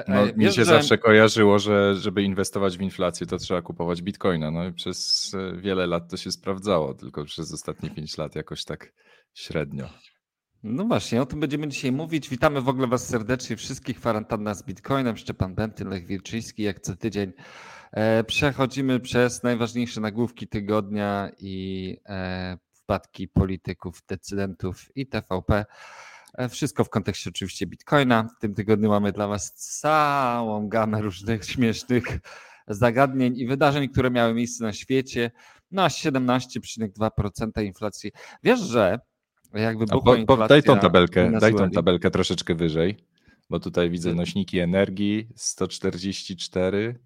[0.08, 0.66] No, mi się że...
[0.66, 4.52] zawsze kojarzyło, że żeby inwestować w inflację, to trzeba kupować bitcoina.
[4.52, 8.64] No i przez e, wiele lat to się sprawdzało, tylko przez ostatnie 5 lat jakoś
[8.64, 8.94] tak
[9.34, 9.90] średnio.
[10.64, 12.30] No właśnie, o tym będziemy dzisiaj mówić.
[12.30, 13.98] Witamy w ogóle Was serdecznie wszystkich.
[14.00, 15.18] Kwarantanna z Bitcoinem.
[15.18, 17.36] Szczepan Benty, Lech Wilczyński, jak co tydzień E,
[18.28, 25.66] przechodzimy przez najważniejsze nagłówki tygodnia i e, wpadki polityków, decydentów i TVP.
[26.38, 28.28] E, wszystko w kontekście oczywiście Bitcoina.
[28.38, 32.20] W tym tygodniu mamy dla Was całą gamę różnych śmiesznych
[32.68, 35.32] zagadnień i wydarzeń, które miały miejsce na świecie.
[35.72, 38.12] No 17,2% inflacji.
[38.44, 39.00] Wiesz, że
[39.54, 40.48] jak wybuchła inflacja...
[40.48, 42.98] Daj tą tabelkę, daj tą tabelkę troszeczkę wyżej,
[43.50, 47.00] bo tutaj widzę nośniki energii 144,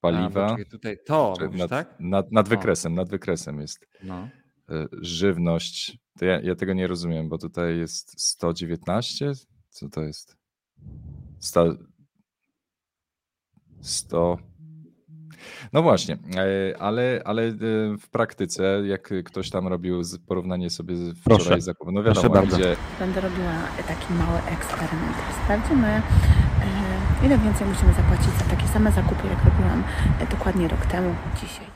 [0.00, 0.56] paliwa.
[0.60, 1.94] A, tutaj to, mówisz, nad, tak?
[2.00, 3.86] Nad, nad wykresem, nad wykresem jest.
[4.02, 4.28] No.
[4.70, 5.98] E, żywność.
[6.18, 9.32] To ja, ja, tego nie rozumiem, bo tutaj jest 119.
[9.70, 10.36] Co to jest?
[11.38, 11.74] 100.
[13.80, 14.38] 100.
[15.72, 17.54] No właśnie, e, ale, ale e,
[18.00, 20.94] w praktyce, jak ktoś tam robił porównanie sobie
[21.34, 22.76] wczoraj zakupów, no wiadomo, Proszę gdzie...
[22.98, 23.52] Będę robiła
[23.88, 25.16] taki mały eksperyment.
[25.44, 26.02] Sprawdzimy,
[27.22, 29.84] ile więcej musimy zapłacić za takie same zakupy, jak robiłam
[30.20, 31.66] e, dokładnie rok temu, dzisiaj.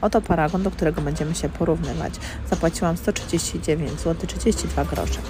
[0.00, 2.14] Oto paragon, do którego będziemy się porównywać.
[2.50, 5.20] Zapłaciłam 139 zł 32 grosze.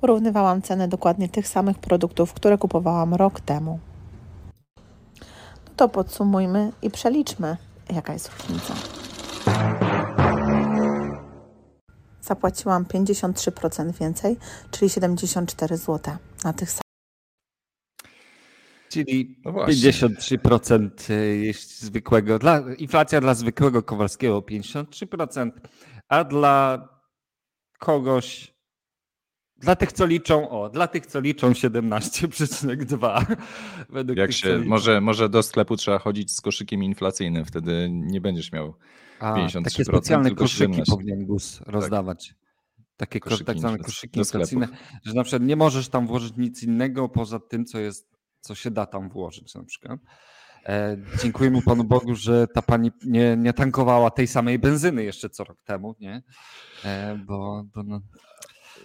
[0.00, 3.78] Porównywałam ceny dokładnie tych samych produktów, które kupowałam rok temu.
[5.66, 7.56] No to podsumujmy i przeliczmy,
[7.90, 8.74] jaka jest różnica.
[12.28, 14.36] Zapłaciłam 53% więcej,
[14.70, 16.82] czyli 74 zł na tych samych.
[18.88, 21.12] Czyli no 53%
[21.42, 25.50] jest zwykłego, dla, inflacja dla zwykłego Kowalskiego 53%,
[26.08, 26.88] a dla
[27.78, 28.54] kogoś,
[29.56, 33.36] dla tych co liczą, o, dla tych co liczą 17,2.
[33.90, 38.52] Według Jak się, może, może do sklepu trzeba chodzić z koszykiem inflacyjnym, wtedy nie będziesz
[38.52, 38.74] miał
[39.20, 39.64] a, 53%.
[39.64, 41.68] Takie specjalne koszyki powinien GUS tak.
[41.68, 42.28] rozdawać.
[42.28, 42.38] Tak.
[42.96, 44.68] Takie koszyki tak zwane koszyki inflacyjne,
[45.04, 48.08] że na przykład nie możesz tam włożyć nic innego poza tym, co jest,
[48.40, 50.00] co się da tam włożyć na przykład.
[50.66, 55.44] E, dziękujemy Panu Bogu, że ta pani nie, nie tankowała tej samej benzyny jeszcze co
[55.44, 56.22] rok temu, nie?
[56.84, 58.00] E, bo, bo no,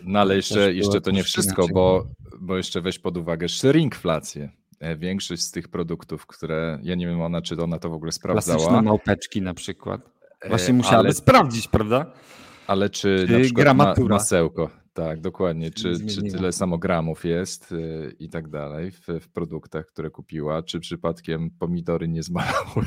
[0.04, 2.08] no ale jeszcze, jeszcze to nie wszystko, bo,
[2.42, 4.50] bo jeszcze weź pod uwagę shrinkflację.
[4.80, 8.12] E, większość z tych produktów, które ja nie wiem ona, czy ona to w ogóle
[8.12, 8.58] sprawdzała.
[8.58, 10.02] Klasyczne małpeczki na przykład.
[10.50, 11.14] Właśnie musiałaby ale...
[11.14, 12.06] sprawdzić, prawda?
[12.68, 17.72] Ale czy, czy na przykład ma, masełko, tak, dokładnie, czy, czy tyle samo gramów jest
[17.72, 22.86] y, i tak dalej w, w, produktach, które kupiła, czy przypadkiem pomidory nie zmalały?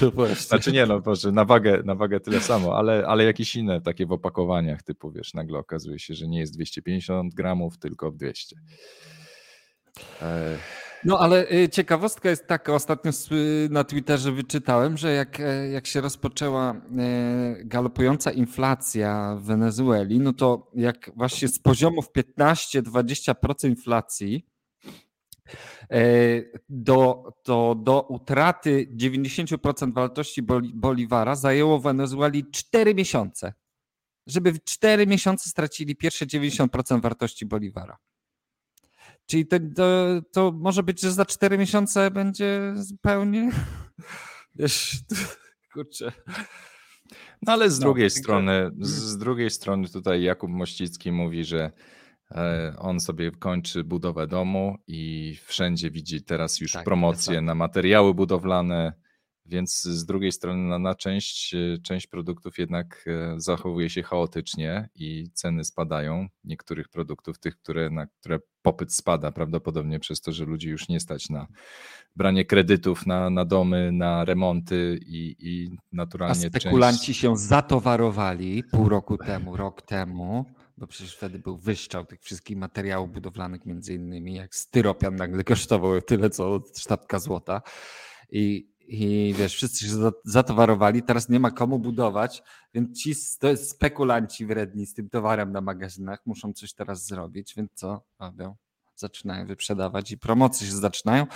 [0.00, 0.34] To właśnie.
[0.34, 4.06] Znaczy nie no, Boże, na wagę, na wagę tyle samo, ale, ale jakieś inne takie
[4.06, 8.56] w opakowaniach typu, wiesz, nagle okazuje się, że nie jest 250 gramów, tylko 200.
[11.06, 13.10] No ale y, ciekawostka jest taka, ostatnio
[13.70, 16.76] na Twitterze wyczytałem, że jak, e, jak się rozpoczęła e,
[17.64, 24.46] galopująca inflacja w Wenezueli, no to jak właśnie z poziomów 15-20% inflacji
[25.90, 26.00] e,
[26.68, 30.42] do, do, do utraty 90% wartości
[30.74, 33.52] Boliwara zajęło Wenezueli 4 miesiące.
[34.26, 37.98] Żeby w 4 miesiące stracili pierwsze 90% wartości Boliwara.
[39.26, 43.50] Czyli to, to, to, może być, że za cztery miesiące będzie zupełnie.
[44.54, 44.96] Wiesz,
[45.74, 46.12] kurczę.
[47.42, 51.72] No ale z no, drugiej strony, z drugiej strony tutaj Jakub Mościcki mówi, że
[52.30, 58.14] e, on sobie kończy budowę domu i wszędzie widzi teraz już tak, promocje na materiały
[58.14, 58.92] budowlane,
[59.48, 64.88] więc z drugiej strony na, na część, e, część produktów jednak e, zachowuje się chaotycznie
[64.94, 70.44] i ceny spadają niektórych produktów, tych, które, na które popyt spada prawdopodobnie przez to, że
[70.44, 71.46] ludzi już nie stać na
[72.16, 76.46] branie kredytów na, na domy, na remonty i, i naturalnie.
[76.46, 77.20] A spekulanci część...
[77.20, 80.44] się zatowarowali pół roku temu, rok temu,
[80.78, 86.00] bo przecież wtedy był wyszczał tych wszystkich materiałów budowlanych, między innymi jak styropian nagle kosztował
[86.02, 87.62] tyle co sztabka złota.
[88.30, 92.42] I i wiesz, wszyscy się zatowarowali, teraz nie ma komu budować,
[92.74, 93.14] więc ci
[93.56, 98.56] spekulanci wredni z tym towarem na magazynach muszą coś teraz zrobić, więc co robią?
[98.94, 101.26] Zaczynają wyprzedawać i promocje się zaczynają.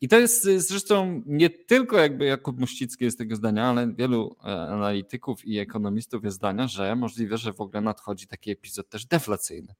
[0.00, 4.46] I to jest zresztą nie tylko jakby Jakub Muścicki jest tego zdania, ale wielu e,
[4.46, 9.74] analityków i ekonomistów jest zdania, że możliwe, że w ogóle nadchodzi taki epizod też deflacyjny.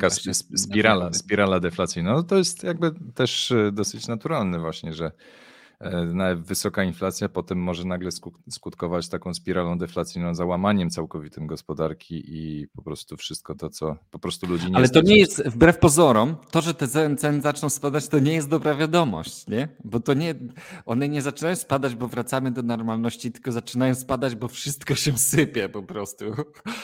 [0.00, 0.10] Taka
[0.56, 2.12] spirala, spirala deflacyjna.
[2.12, 5.12] No to jest jakby też e, dosyć naturalne właśnie, że
[6.36, 8.10] wysoka inflacja potem może nagle
[8.50, 14.46] skutkować taką spiralą deflacyjną, załamaniem całkowitym gospodarki i po prostu wszystko to, co po prostu
[14.46, 18.18] ludzi nie Ale to nie jest, wbrew pozorom, to, że te ceny zaczną spadać, to
[18.18, 19.68] nie jest dobra wiadomość, nie?
[19.84, 20.34] Bo to nie,
[20.86, 25.68] one nie zaczynają spadać, bo wracamy do normalności, tylko zaczynają spadać, bo wszystko się sypie
[25.68, 26.24] po prostu.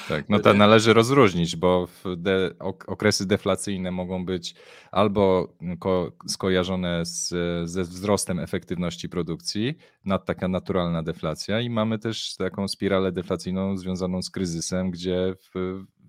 [0.09, 2.51] Tak, no to należy rozróżnić, bo de,
[2.87, 4.55] okresy deflacyjne mogą być
[4.91, 7.35] albo ko, skojarzone z,
[7.71, 13.77] ze wzrostem efektywności efektywności produkcji, nad taka naturalna deflacja i mamy też taką spiralę deflacyjną
[13.77, 15.35] związaną z kryzysem, gdzie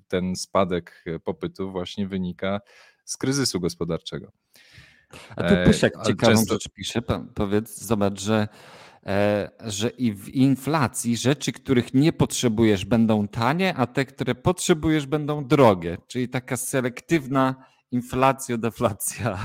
[0.07, 2.61] ten spadek popytu właśnie wynika
[3.05, 4.31] z kryzysu gospodarczego.
[5.35, 6.53] A tu Pysiak e, ciekawą często...
[6.53, 7.01] rzecz pisze,
[7.35, 8.47] powiedz, zobacz, że,
[9.05, 15.05] e, że i w inflacji rzeczy, których nie potrzebujesz będą tanie, a te, które potrzebujesz
[15.05, 17.55] będą drogie, czyli taka selektywna
[17.91, 19.37] inflacja, deflacja.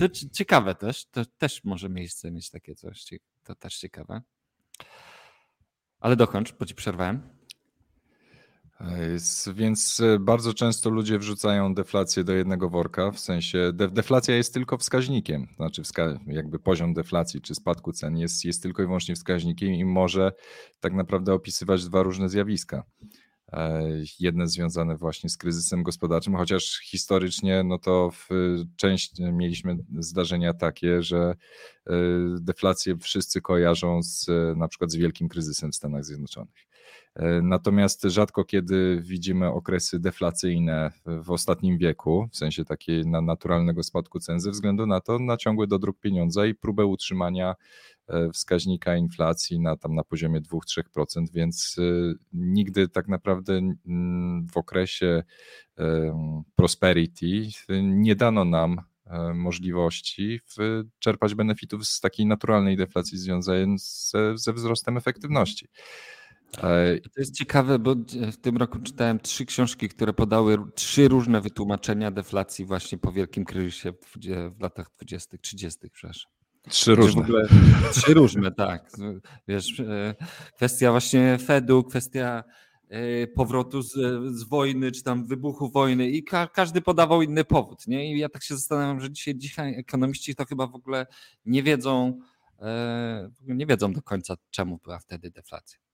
[0.00, 3.04] To ciekawe też, to też może miejsce mieć takie coś,
[3.44, 4.22] to też ciekawe.
[6.00, 7.22] Ale dokończ, bo ci przerwałem.
[9.54, 14.78] Więc e, bardzo często ludzie wrzucają deflację do jednego worka, w sensie deflacja jest tylko
[14.78, 19.74] wskaźnikiem, znaczy wska jakby poziom deflacji czy spadku cen jest, jest tylko i wyłącznie wskaźnikiem
[19.74, 20.32] i może
[20.80, 22.84] tak naprawdę opisywać dwa różne zjawiska.
[24.20, 28.28] Jedne związane właśnie z kryzysem gospodarczym, chociaż historycznie no to w
[28.76, 31.34] część mieliśmy zdarzenia takie, że
[31.86, 31.92] e,
[32.40, 34.26] deflację wszyscy kojarzą z
[34.56, 36.70] na przykład z wielkim kryzysem w Stanach Zjednoczonych.
[37.14, 44.20] E, natomiast rzadko kiedy widzimy okresy deflacyjne w ostatnim wieku, w sensie takiej naturalnego spadku
[44.20, 47.54] cen, ze względu na to na ciągły dodruk pieniądza i próbę utrzymania
[48.34, 50.82] wskaźnika inflacji na, tam na poziomie 2-3%,
[51.32, 51.82] więc e,
[52.32, 53.60] nigdy tak naprawdę
[54.52, 55.22] w okresie
[56.56, 57.48] prosperity
[57.82, 60.40] nie dano nam e, możliwości
[60.98, 65.68] czerpać benefitów z takiej naturalnej deflacji związanej ze, ze wzrostem efektywności.
[67.14, 67.94] To jest ciekawe, bo
[68.32, 73.44] w tym roku czytałem trzy książki, które podały trzy różne wytłumaczenia deflacji właśnie po wielkim
[73.44, 74.18] kryzysie w,
[74.58, 76.39] w latach 20., 30., przepraszam.
[76.68, 77.22] Trzy różne.
[77.22, 77.48] Ogóle,
[77.92, 78.90] trzy różne, tak.
[79.48, 80.14] Wiesz, e,
[80.56, 82.44] kwestia właśnie Fedu, kwestia
[82.88, 83.92] e, powrotu z,
[84.36, 88.14] z wojny, czy tam wybuchu wojny i ka każdy podawał inny powód, nie?
[88.14, 91.06] I ja tak się zastanawiam, że dzisiaj, dzisiaj ekonomiści to chyba w ogóle
[91.44, 92.18] nie wiedzą,
[92.60, 95.89] e, nie wiedzą do końca, czemu była wtedy deflacja.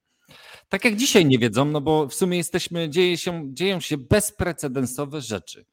[0.68, 5.20] Tak jak dzisiaj nie wiedzą, no bo w sumie jesteśmy, dzieje się, dzieją się bezprecedensowe
[5.20, 5.64] rzeczy.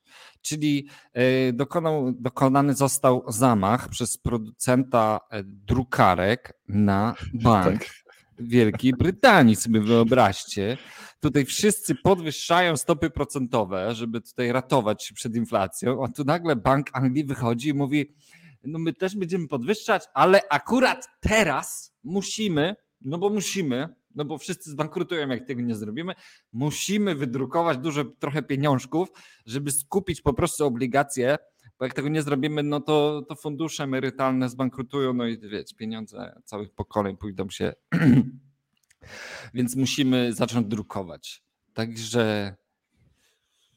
[0.42, 8.04] Czyli e, dokonał, dokonany został zamach przez producenta e, drukarek na bank tak.
[8.39, 10.77] Wielkiej Brytanii, sobie wyobraźcie.
[11.20, 16.89] Tutaj wszyscy podwyższają stopy procentowe, żeby tutaj ratować się przed inflacją, a tu nagle Bank
[16.94, 18.16] Anglii wychodzi i mówi,
[18.63, 24.72] no my też będziemy podwyższać, ale akurat teraz musimy, no bo musimy, no bo wszyscy
[24.72, 26.13] zbankrutują, jak tego nie zrobimy.
[26.53, 29.10] Musimy wydrukować dużo trochę pieniążków,
[29.46, 31.38] żeby skupić po prostu obligacje,
[31.79, 36.41] bo jak tego nie zrobimy, no to, to fundusze emerytalne zbankrutują, no i wiecie, pieniądze
[36.46, 37.74] całych pokoleń pójdą się.
[39.53, 41.43] Więc musimy zacząć drukować.
[41.74, 42.55] Także.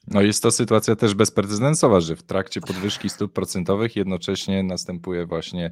[0.07, 5.71] No jest to sytuacja też bezprecedensowa, że w trakcie podwyżki stóp procentowych jednocześnie następuje właśnie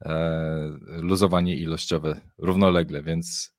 [0.00, 3.53] e, luzowanie ilościowe równolegle, więc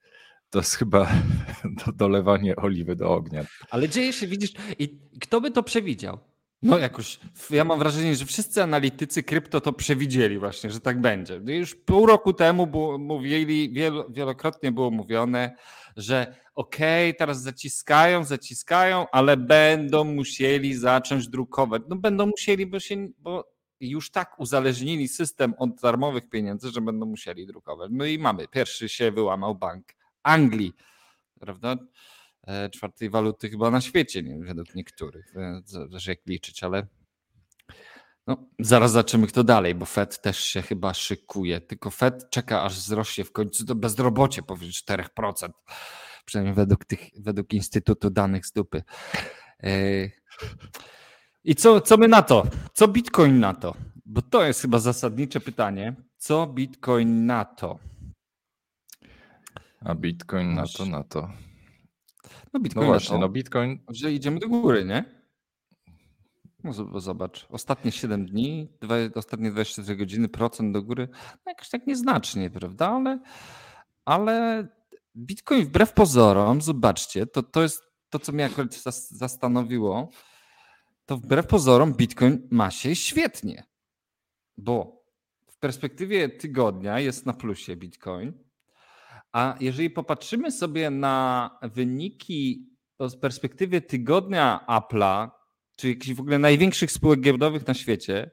[0.56, 1.12] to jest chyba
[1.94, 3.46] dolewanie oliwy do ognia.
[3.70, 6.18] Ale dzieje się, widzisz, i kto by to przewidział?
[6.62, 7.20] No jakoś,
[7.50, 11.42] ja mam wrażenie, że wszyscy analitycy krypto to przewidzieli właśnie, że tak będzie.
[11.46, 13.74] Już pół roku temu było, mówili,
[14.10, 15.56] wielokrotnie było mówione,
[15.98, 21.82] że okej, okay, teraz zaciskają, zaciskają, ale będą musieli zacząć drukować.
[21.90, 27.06] No będą musieli, bo się, bo już tak uzależnili system od darmowych pieniędzy, że będą
[27.06, 27.92] musieli drukować.
[27.94, 29.86] No i mamy, pierwszy się wyłamał bank
[30.26, 30.74] Anglii,
[31.40, 31.76] prawda?
[32.48, 35.34] E, czwartej waluty chyba na świecie, nie, według niektórych,
[35.66, 36.88] zależy jak liczyć, ale
[38.28, 42.76] no, zaraz zobaczymy kto dalej, bo Fed też się chyba szykuje, tylko Fed czeka aż
[42.76, 45.50] wzrośnie w końcu to bezrobocie powyżej 4%,
[46.26, 48.84] przynajmniej według, tych, według Instytutu Danych z Dupy.
[49.64, 49.70] E,
[51.44, 52.44] I co, co my na to?
[52.74, 53.76] Co Bitcoin na to?
[54.06, 55.96] Bo to jest chyba zasadnicze pytanie.
[56.18, 57.80] Co Bitcoin na to?
[59.86, 61.30] A Bitcoin na to, na to.
[62.54, 63.80] No, Bitcoin no właśnie, no Bitcoin.
[63.90, 65.06] Że idziemy do góry, nie?
[66.64, 71.88] No zobacz, ostatnie 7 dni, dwa, ostatnie 24 godziny, procent do góry, no jakoś tak
[71.88, 72.90] nieznacznie, prawda?
[72.90, 73.20] Ale,
[74.06, 74.68] ale
[75.16, 78.76] Bitcoin wbrew pozorom, zobaczcie, to, to jest to, co mnie akurat
[79.10, 80.10] zastanowiło,
[81.06, 83.64] to wbrew pozorom Bitcoin ma się świetnie,
[84.58, 85.04] bo
[85.52, 88.45] w perspektywie tygodnia jest na plusie Bitcoin,
[89.36, 95.30] a jeżeli popatrzymy sobie na wyniki z perspektywy tygodnia Apple'a,
[95.76, 98.32] czy jakichś w ogóle największych spółek giełdowych na świecie,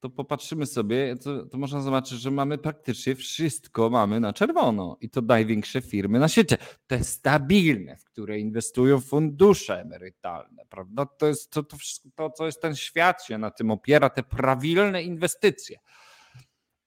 [0.00, 5.10] to popatrzymy sobie, to, to, można zobaczyć, że mamy praktycznie wszystko mamy na czerwono i
[5.10, 6.56] to największe firmy na świecie.
[6.86, 11.06] Te stabilne, w które inwestują fundusze emerytalne, prawda?
[11.06, 14.22] To jest to, to wszystko, to, co jest ten świat się na tym opiera, te
[14.22, 15.78] prawilne inwestycje.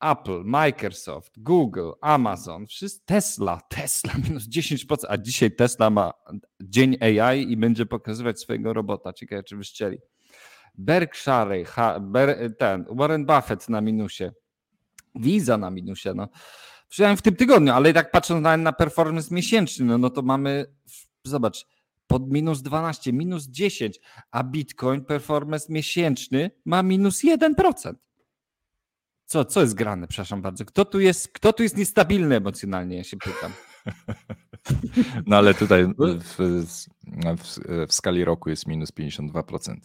[0.01, 6.13] Apple, Microsoft, Google, Amazon, wszyscy, Tesla, Tesla minus 10%, a dzisiaj Tesla ma
[6.61, 9.13] dzień AI i będzie pokazywać swojego robota.
[9.13, 9.97] Ciekawe, czy wyszczeli.
[10.75, 11.65] Berkshire,
[12.57, 14.31] ten, Warren Buffett na minusie,
[15.15, 16.27] Visa na minusie, no.
[16.89, 20.65] Przynajmniej w tym tygodniu, ale tak patrząc na, na performance miesięczny, no, no to mamy,
[21.23, 21.65] zobacz,
[22.07, 23.99] pod minus 12, minus 10,
[24.31, 27.93] a Bitcoin performance miesięczny ma minus 1%.
[29.29, 30.65] Co, co jest grane, przepraszam bardzo?
[30.65, 33.51] Kto tu jest, kto tu jest niestabilny emocjonalnie, ja się pytam.
[35.25, 39.75] No ale tutaj w, w, w skali roku jest minus 52%.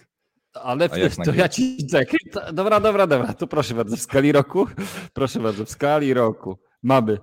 [0.55, 2.19] Ale to ja ci czekaj.
[2.53, 3.33] Dobra, dobra, dobra.
[3.33, 4.67] To proszę bardzo, w skali roku.
[5.13, 7.19] Proszę bardzo, w skali roku mamy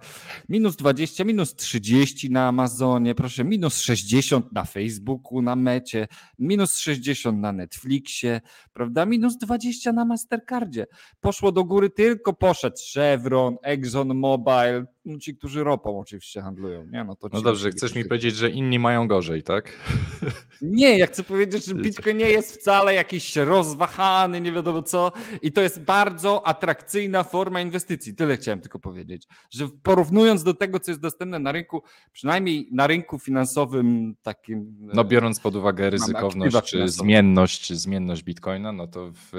[0.50, 6.08] minus 20, minus 30 na Amazonie, proszę, minus 60 na Facebooku, na Mecie,
[6.40, 8.42] minus 60 na Netflixie,
[8.74, 9.06] prawda?
[9.06, 10.88] Minus 20 na Mastercardzie.
[11.20, 16.86] Poszło do góry tylko poszedł Chevron, Exxon Mobil, no ci, którzy ropą oczywiście handlują.
[16.86, 17.04] Nie?
[17.04, 19.74] No, to no dobrze, chcesz mi powiedzieć, że inni mają gorzej, tak?
[20.62, 25.52] Nie, ja chcę powiedzieć, że Bitcoin nie jest wcale jakiś rozwahany, nie wiadomo co i
[25.52, 28.16] to jest bardzo atrakcyjna forma inwestycji.
[28.16, 32.88] Tyle chciałem tylko powiedzieć, że porównując do tego, co jest dostępne na rynku, przynajmniej na
[32.88, 34.78] rynku finansowym takim...
[34.94, 39.32] No biorąc pod uwagę ryzykowność czy zmienność, zmienność Bitcoina, no to w,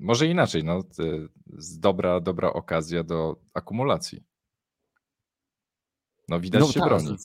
[0.00, 0.82] może inaczej, no,
[1.78, 4.31] dobra, dobra okazja do akumulacji.
[6.28, 7.16] No widać no, się tak, broni.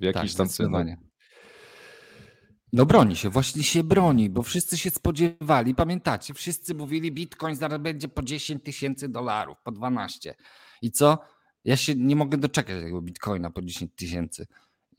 [0.00, 0.84] W jakiś tak, tam
[2.72, 7.80] No broni się, właśnie się broni, bo wszyscy się spodziewali, pamiętacie, wszyscy mówili Bitcoin zaraz
[7.80, 10.34] będzie po 10 tysięcy dolarów, po 12.
[10.82, 11.18] I co?
[11.64, 14.46] Ja się nie mogę doczekać tego Bitcoina po 10 tysięcy.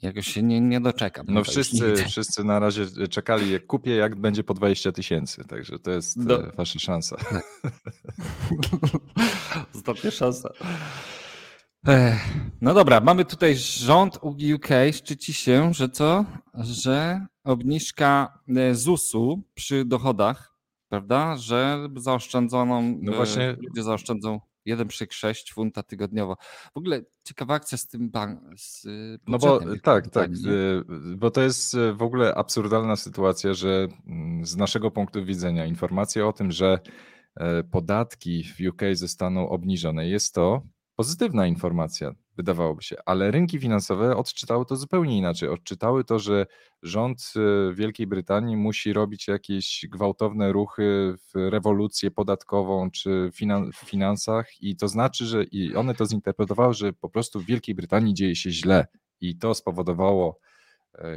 [0.02, 1.26] Jakoś się nie, nie doczekam.
[1.30, 5.44] No wszyscy, wszyscy na razie czekali, jak kupię, jak będzie po 20 tysięcy.
[5.44, 6.48] Także to jest Do...
[6.48, 7.16] E, wasza szansa.
[9.76, 10.50] Ostatnia szansa.
[12.62, 16.26] No dobra, mamy tutaj rząd UK szczyci się, że co?
[16.54, 20.58] Że obniżka e, ZUS-u przy dochodach,
[20.90, 21.38] prawda?
[21.38, 23.56] Że zaoszczędzoną, no właśnie...
[23.62, 26.38] ludzie zaoszczędzą 1,6 funta tygodniowo.
[26.74, 28.56] W ogóle ciekawa akcja z tym bankiem.
[29.28, 30.84] No bo tak, tak, y,
[31.18, 36.34] bo to jest w ogóle absurdalna sytuacja, że mm, z naszego punktu widzenia informacja o
[36.34, 36.80] tym, że
[37.36, 40.62] e, podatki w UK zostaną obniżone, jest to
[40.96, 45.50] pozytywna informacja, wydawałoby się, ale rynki finansowe odczytały to zupełnie inaczej.
[45.50, 46.46] Odczytały to, że
[46.84, 47.34] rząd
[47.72, 53.32] y, Wielkiej Brytanii musi robić jakieś gwałtowne ruchy w rewolucję podatkową czy
[53.74, 57.76] w finansach i to znaczy, że i one to zinterpretowały, że po prostu w Wielkiej
[57.76, 58.88] Brytanii dzieje się źle
[59.22, 60.40] i to spowodowało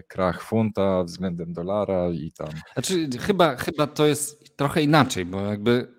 [0.08, 2.48] krach funta względem dolara i tam.
[2.72, 5.94] Znaczy, chyba, chyba to jest trochę inaczej, bo jakby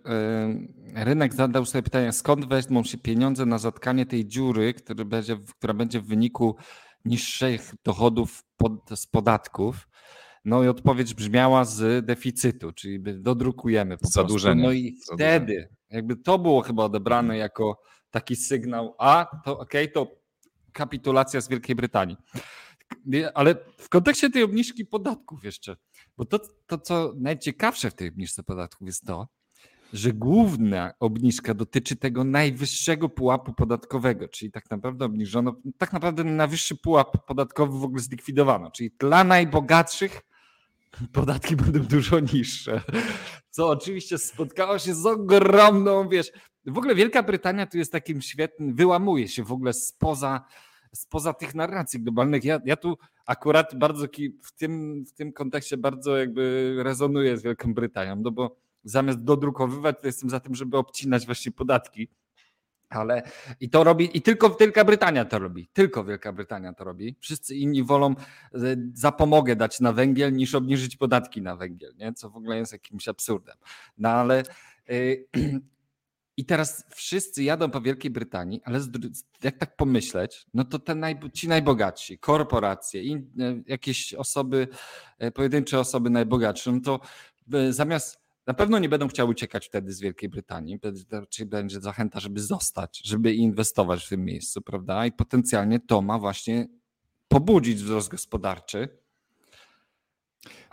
[0.96, 5.74] rynek zadał sobie pytanie, skąd wezmą się pieniądze na zatkanie tej dziury, która będzie, która
[5.74, 6.56] będzie w wyniku
[7.06, 9.88] niższych dochodów pod, z podatków.
[10.46, 14.64] No i odpowiedź brzmiała z deficytu, czyli dodrukujemy po Zadłużenie.
[14.64, 17.82] No i wtedy jakby to było chyba odebrane jako
[18.12, 20.22] taki sygnał, a to okej, okay, to
[20.74, 22.18] kapitulacja z Wielkiej Brytanii.
[23.34, 25.78] Ale w kontekście tej obniżki podatków jeszcze,
[26.18, 29.28] bo to, to co najciekawsze w tej obniżce podatków jest to,
[29.94, 36.76] że główna obniżka dotyczy tego najwyższego pułapu podatkowego, czyli tak naprawdę obniżono, tak naprawdę najwyższy
[36.76, 40.22] pułap podatkowy w ogóle zlikwidowano, czyli dla najbogatszych
[41.14, 42.82] podatki będą dużo niższe,
[43.50, 46.32] co oczywiście spotkało się z ogromną, wiesz,
[46.66, 50.46] w ogóle Wielka Brytania tu jest takim świetnym, wyłamuje się w ogóle spoza,
[50.94, 52.44] spoza tych narracji globalnych.
[52.44, 54.08] Ja, ja tu akurat bardzo
[54.44, 59.96] w tym, w tym kontekście bardzo jakby rezonuję z Wielką Brytanią, no bo zamiast dodrukowywać,
[60.02, 62.08] to jestem za tym, żeby obcinać właśnie podatki.
[62.90, 63.24] Ale
[63.60, 65.70] i to robi, i tylko Wielka Brytania to robi.
[65.74, 67.16] Tylko Wielka Brytania to robi.
[67.20, 68.16] Wszyscy inni wolą
[68.54, 68.58] e,
[68.94, 72.14] zapomogę dać na węgiel, niż obniżyć podatki na węgiel, nie?
[72.14, 73.58] co w ogóle jest jakimś absurdem.
[73.98, 74.44] No ale
[74.90, 75.28] yy,
[76.38, 78.80] i teraz wszyscy jadą po Wielkiej Brytanii, ale
[79.44, 83.32] jak tak pomyśleć, no to te naj, ci najbogatsi, korporacje, in,
[83.68, 84.68] jakieś osoby,
[85.34, 87.00] pojedyncze osoby najbogatsze, no to
[87.70, 90.80] zamiast na pewno nie będą chciały uciekać wtedy z Wielkiej Brytanii,
[91.12, 95.06] raczej będzie zachęta, żeby zostać, żeby inwestować w tym miejscu, prawda?
[95.06, 96.68] I potencjalnie to ma właśnie
[97.28, 98.90] pobudzić wzrost gospodarczy.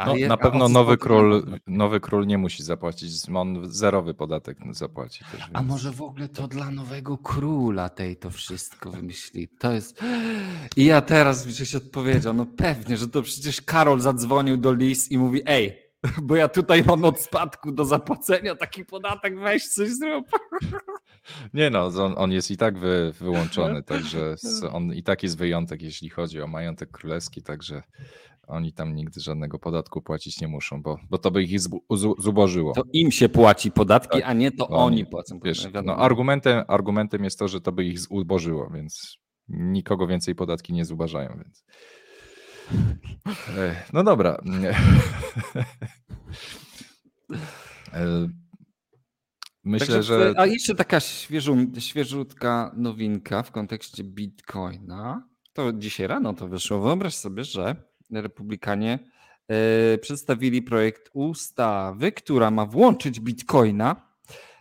[0.06, 5.24] No, je, na pewno nowy król, nowy król nie musi zapłacić, on zerowy podatek zapłaci.
[5.32, 9.48] Też, A może w ogóle to dla nowego króla tej to wszystko wymyśli.
[9.48, 10.02] To jest.
[10.76, 15.18] I ja teraz żeś odpowiedział, no pewnie, że to przecież Karol zadzwonił do Lis i
[15.18, 15.84] mówi: Ej,
[16.22, 20.26] bo ja tutaj mam od spadku do zapłacenia taki podatek, weź coś zrób.
[21.54, 24.36] Nie no, on, on jest i tak wy, wyłączony, także
[24.72, 27.82] on i tak jest wyjątek, jeśli chodzi o majątek królewski, także
[28.46, 31.60] oni tam nigdy żadnego podatku płacić nie muszą, bo, bo to by ich
[32.18, 32.72] zubożyło.
[32.72, 35.40] To im się płaci podatki, tak, a nie to oni, oni płacą.
[35.44, 40.72] Wiesz, no, argumentem, argumentem jest to, że to by ich zubożyło, więc nikogo więcej podatki
[40.72, 41.64] nie zubażają, więc...
[43.92, 44.38] No dobra.
[47.92, 48.28] E,
[49.64, 50.34] myślę, Także, że.
[50.36, 55.28] A jeszcze taka świeżu, świeżutka nowinka w kontekście Bitcoina.
[55.52, 56.80] To dzisiaj rano to wyszło.
[56.80, 57.76] Wyobraź sobie, że
[58.22, 58.98] Republikanie
[59.48, 63.96] e, przedstawili projekt ustawy, która ma włączyć Bitcoina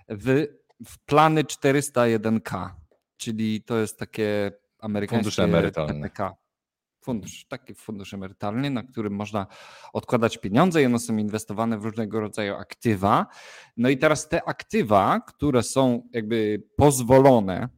[0.10, 0.48] w,
[0.86, 2.70] w plany 401k,
[3.18, 5.94] czyli to jest takie amerykańskie Fundusze emerytalne.
[5.94, 6.36] PPK
[7.04, 9.48] fundusz, taki fundusz emerytalny, na którym można
[9.94, 13.28] odkładać pieniądze i one są inwestowane w różnego rodzaju aktywa.
[13.78, 17.70] No i teraz te aktywa, które są jakby pozwolone,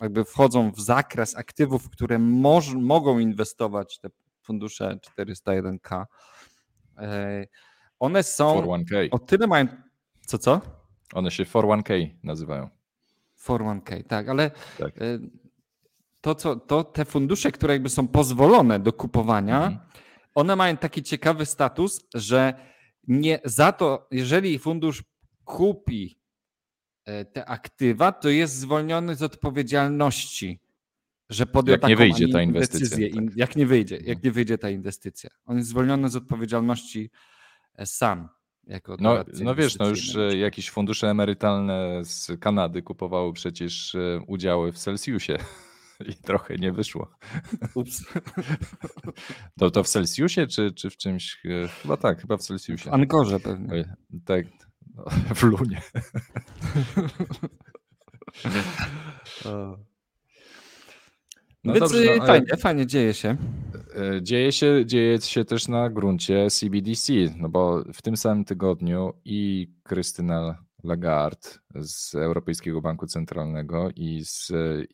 [0.00, 4.10] jakby wchodzą w zakres aktywów, które moż, mogą inwestować te
[4.50, 6.04] fundusze 401k,
[6.98, 7.46] e,
[7.98, 9.08] one są 401k.
[9.10, 9.66] o tyle mają.
[10.26, 10.60] Co, co?
[11.14, 12.68] One się 401k nazywają.
[13.46, 14.98] 401k, tak, ale tak.
[14.98, 15.18] E,
[16.20, 19.78] to, co, to te fundusze, które jakby są pozwolone do kupowania, mhm.
[20.34, 22.54] one mają taki ciekawy status, że
[23.08, 25.04] nie za to, jeżeli fundusz
[25.44, 26.20] kupi
[27.04, 30.60] e, te aktywa, to jest zwolniony z odpowiedzialności,
[31.30, 32.80] że podjął jak taką, nie wyjdzie ta inwestycja.
[32.80, 33.36] Decyzję, tak.
[33.36, 35.30] Jak nie wyjdzie, jak nie wyjdzie ta inwestycja.
[35.46, 37.10] On jest zwolniony z odpowiedzialności
[37.74, 38.28] e, sam.
[38.66, 44.72] Jako no, no wiesz, no już e, jakieś fundusze emerytalne z Kanady kupowały przecież udziały
[44.72, 45.38] w Celsjusie.
[46.08, 47.10] i trochę nie wyszło.
[47.74, 48.04] Ups.
[49.58, 51.40] To, to w Celsjusie, czy, czy w czymś?
[51.44, 52.90] E, chyba tak, chyba w Celsjusie.
[52.90, 53.96] W Angorze pewnie.
[54.24, 54.46] Tak,
[54.94, 55.82] no, w Lunie.
[61.64, 63.36] No Więc dobrze, no, fajnie, fajnie dzieje się.
[63.96, 69.12] E, dzieje się, dzieje się też na gruncie CBDC, no bo w tym samym tygodniu
[69.24, 74.52] i Krystyna Lagarde z Europejskiego Banku Centralnego i, z,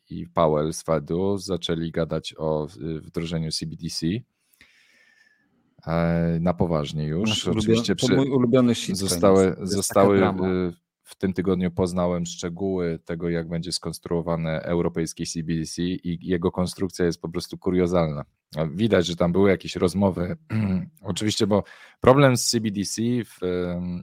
[0.09, 2.67] i Powell z Fedu zaczęli gadać o
[3.01, 4.07] wdrożeniu CBDC
[5.87, 7.47] e, na poważnie już.
[7.47, 10.21] Oczywiście to mój ulubiony zostały, zostały
[11.07, 17.21] w tym tygodniu poznałem szczegóły tego, jak będzie skonstruowane europejskie CBDC i jego konstrukcja jest
[17.21, 18.25] po prostu kuriozalna.
[18.71, 20.37] Widać, że tam były jakieś rozmowy.
[21.01, 21.63] Oczywiście, bo
[21.99, 23.01] problem z CBDC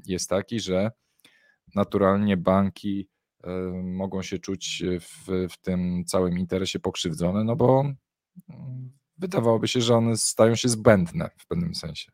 [0.06, 0.90] jest taki, że
[1.74, 3.08] naturalnie banki
[3.82, 7.80] mogą się czuć w, w tym całym interesie pokrzywdzone, no bo
[8.48, 12.12] mm, wydawałoby się, że one stają się zbędne w pewnym sensie.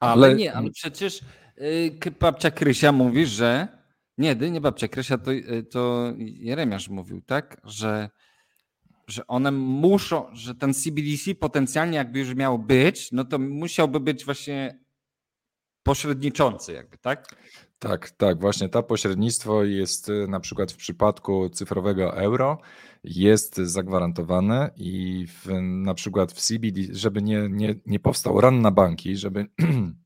[0.00, 1.20] Ale, ale nie, ale przecież
[1.56, 3.81] yy, babcia Krysia mówi, że
[4.18, 8.10] nie, nie babcia Krysia, to, y, to Jeremiasz mówił, tak, że,
[9.06, 14.24] że one muszą, że ten CBDC potencjalnie jakby już miał być, no to musiałby być
[14.24, 14.78] właśnie
[15.82, 17.36] pośredniczący jakby, tak?
[17.78, 22.58] Tak, tak, właśnie to pośrednictwo jest y, na przykład w przypadku cyfrowego euro
[23.04, 28.70] jest zagwarantowane i w, na przykład w CBD, żeby nie, nie, nie powstał ran na
[28.70, 29.46] banki, żeby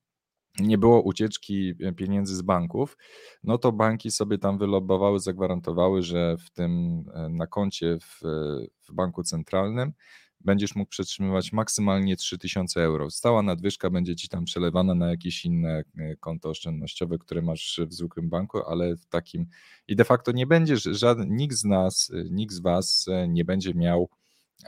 [0.60, 2.96] nie było ucieczki pieniędzy z banków,
[3.44, 8.20] no to banki sobie tam wylobowały, zagwarantowały, że w tym e, na koncie w,
[8.88, 9.92] w banku centralnym
[10.40, 13.10] będziesz mógł przetrzymywać maksymalnie 3000 euro.
[13.10, 17.94] Stała nadwyżka będzie ci tam przelewana na jakieś inne e, konto oszczędnościowe, które masz w
[17.94, 19.46] zwykłym banku, ale w takim
[19.88, 23.44] i de facto nie będziesz, żaden, nikt z nas, e, nikt z was e, nie
[23.44, 24.08] będzie miał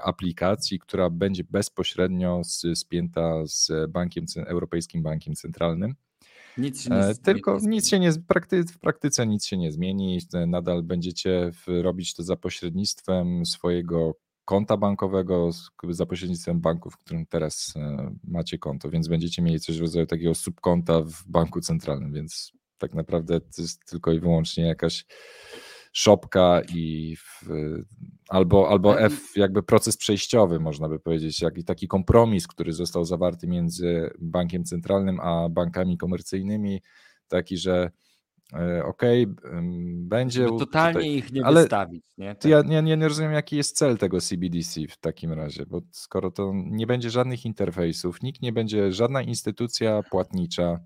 [0.02, 2.42] aplikacji, która będzie bezpośrednio
[2.74, 5.94] spięta z bankiem, Europejskim Bankiem Centralnym.
[6.58, 8.12] Nic się nie, e, Tylko nie nic się nie,
[8.72, 10.20] w praktyce nic się nie zmieni.
[10.46, 15.50] Nadal będziecie robić to za pośrednictwem swojego konta bankowego,
[15.90, 20.06] za pośrednictwem banku, w którym teraz e, macie konto, więc będziecie mieli coś w rodzaju
[20.06, 25.04] takiego subkonta w banku centralnym, więc tak naprawdę to jest tylko i wyłącznie jakaś
[25.98, 27.48] szopka i w,
[28.28, 33.04] albo, albo F jakby proces przejściowy, można by powiedzieć, jak i taki kompromis, który został
[33.04, 36.82] zawarty między bankiem centralnym a bankami komercyjnymi,
[37.28, 37.90] taki, że
[38.54, 39.62] e, okej, okay,
[39.94, 40.46] będzie.
[40.46, 42.04] Żeby totalnie tutaj, ich nie ale wystawić.
[42.18, 42.34] Nie?
[42.34, 42.44] Tak.
[42.44, 46.52] Ja, ja, nie rozumiem, jaki jest cel tego CBDC w takim razie, bo skoro to
[46.54, 50.80] nie będzie żadnych interfejsów, nikt nie będzie, żadna instytucja płatnicza,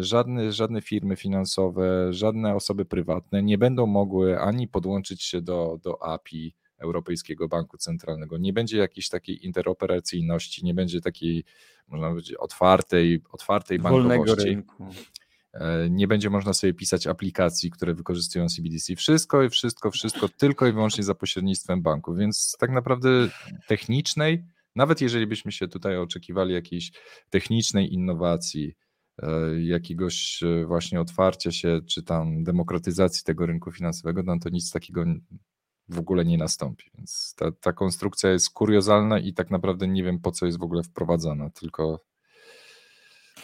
[0.00, 6.02] żadne, żadne firmy finansowe, żadne osoby prywatne nie będą mogły ani podłączyć się do, do
[6.02, 8.38] API Europejskiego Banku Centralnego.
[8.38, 11.44] Nie będzie jakiejś takiej interoperacyjności, nie będzie takiej,
[11.88, 14.48] można powiedzieć, otwartej, otwartej bankowości.
[14.48, 14.84] Rynku.
[15.52, 18.96] E, nie będzie można sobie pisać aplikacji, które wykorzystują CBDC.
[18.96, 22.14] Wszystko i wszystko, wszystko tylko i wyłącznie za pośrednictwem banku.
[22.14, 23.08] Więc tak naprawdę
[23.68, 24.44] technicznej,
[24.76, 26.92] nawet jeżeli byśmy się tutaj oczekiwali jakiejś
[27.30, 28.89] technicznej innowacji, E,
[29.62, 35.04] jakiegoś e, właśnie otwarcia się, czy tam demokratyzacji tego rynku finansowego, no to nic takiego
[35.88, 36.90] w ogóle nie nastąpi.
[36.94, 40.62] Więc ta, ta konstrukcja jest kuriozalna i tak naprawdę nie wiem, po co jest w
[40.62, 42.04] ogóle wprowadzana, tylko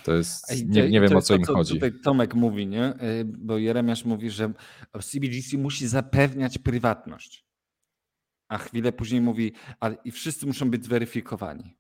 [0.05, 1.75] to jest, nie, nie wiem o co im to, chodzi.
[1.75, 2.85] Tutaj Tomek mówi, nie?
[2.85, 4.53] E, bo Jeremiasz mówi, że
[5.03, 7.47] CBDC musi zapewniać prywatność.
[8.49, 11.77] A chwilę później mówi, a i wszyscy muszą być zweryfikowani.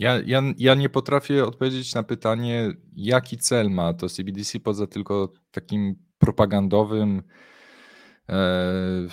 [0.00, 5.32] Ja, ja, ja nie potrafię odpowiedzieć na pytanie, jaki cel ma to CBDC poza tylko
[5.50, 7.22] takim propagandowym,
[8.28, 9.06] e,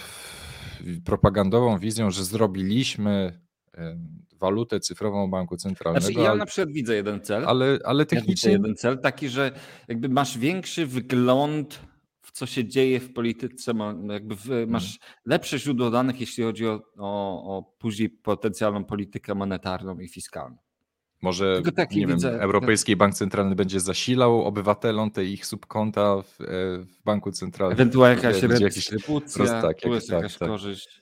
[1.06, 3.40] propagandową wizją, że zrobiliśmy
[3.78, 3.98] e,
[4.40, 6.06] walutę cyfrową banku centralnego.
[6.06, 7.46] Znaczy, ja na przykład widzę jeden cel.
[7.46, 8.52] Ale, ale technicznie.
[8.52, 9.52] Ja jeden cel taki, że
[9.88, 11.80] jakby masz większy wgląd
[12.22, 13.74] w co się dzieje w polityce,
[14.10, 14.70] jakby w, mhm.
[14.70, 20.67] masz lepsze źródło danych, jeśli chodzi o, o, o później potencjalną politykę monetarną i fiskalną.
[21.22, 22.32] Może nie widzę.
[22.32, 26.46] wiem, Europejski Bank Centralny będzie zasilał obywatelom te ich subkonta w, e,
[26.78, 27.74] w Banku Centralnym.
[27.74, 30.50] Ewentualnie jakaś redystrybucja, tak, tu jest tak, jakaś tak.
[30.50, 31.02] korzyść.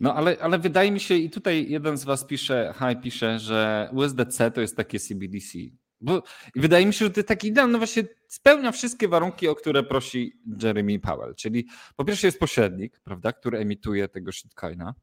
[0.00, 3.90] No ale, ale wydaje mi się, i tutaj jeden z Was pisze, Hi pisze, że
[3.92, 5.58] USDC to jest takie CBDC.
[6.00, 6.22] Bo
[6.56, 10.32] wydaje mi się, że to taki idealny, no właśnie spełnia wszystkie warunki, o które prosi
[10.62, 11.34] Jeremy Powell.
[11.34, 14.94] Czyli po pierwsze jest pośrednik, prawda, który emituje tego shitcoina.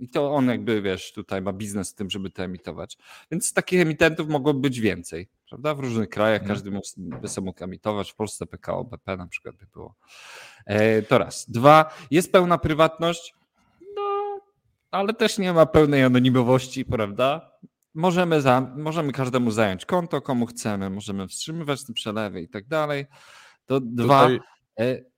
[0.00, 2.98] I to on jakby, wiesz, tutaj ma biznes z tym, żeby to emitować.
[3.30, 5.74] Więc takich emitentów mogłoby być więcej, prawda?
[5.74, 6.48] W różnych krajach mhm.
[6.48, 8.12] każdy by sobie mógł emitować.
[8.12, 9.94] W Polsce PKO BP na przykład by było.
[10.66, 11.50] E, to raz.
[11.50, 13.34] Dwa, jest pełna prywatność,
[13.96, 14.40] no,
[14.90, 17.50] ale też nie ma pełnej anonimowości, prawda?
[17.94, 23.06] Możemy, za, możemy każdemu zająć konto, komu chcemy, możemy wstrzymywać te przelewy i tak dalej.
[23.66, 24.28] To dwa.
[24.80, 25.10] E,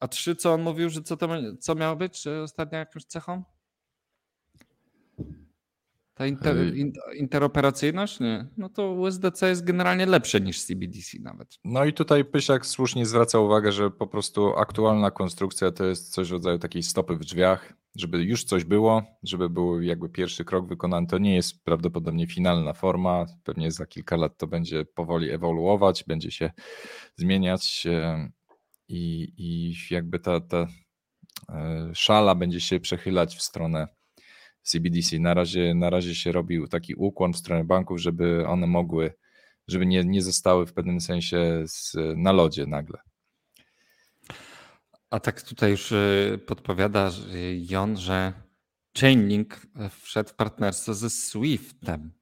[0.00, 1.28] a trzy, co on mówił, że co to
[1.60, 2.26] co miało być?
[2.26, 3.44] Ostatnia jakąś cechą?
[6.18, 6.56] Ta inter,
[7.14, 8.20] interoperacyjność?
[8.20, 8.46] Nie.
[8.56, 11.58] No to USDC jest generalnie lepsze niż CBDC nawet.
[11.64, 16.28] No i tutaj Pysiak słusznie zwraca uwagę, że po prostu aktualna konstrukcja to jest coś
[16.28, 20.68] w rodzaju takiej stopy w drzwiach, żeby już coś było, żeby był jakby pierwszy krok
[20.68, 21.06] wykonany.
[21.06, 23.26] To nie jest prawdopodobnie finalna forma.
[23.44, 26.50] Pewnie za kilka lat to będzie powoli ewoluować, będzie się
[27.16, 28.30] zmieniać e,
[28.88, 30.66] i, i jakby ta, ta
[31.48, 33.97] e, szala będzie się przechylać w stronę
[34.62, 35.18] CBDC.
[35.18, 39.14] Na razie, na razie się robił taki ukłon w stronę banków, żeby one mogły,
[39.68, 42.98] żeby nie, nie zostały w pewnym sensie z, na lodzie nagle.
[45.10, 47.10] A tak tutaj już y, podpowiada
[47.70, 48.32] Jon, że
[49.00, 52.12] Chainlink wszedł w partnerstwo ze Swiftem.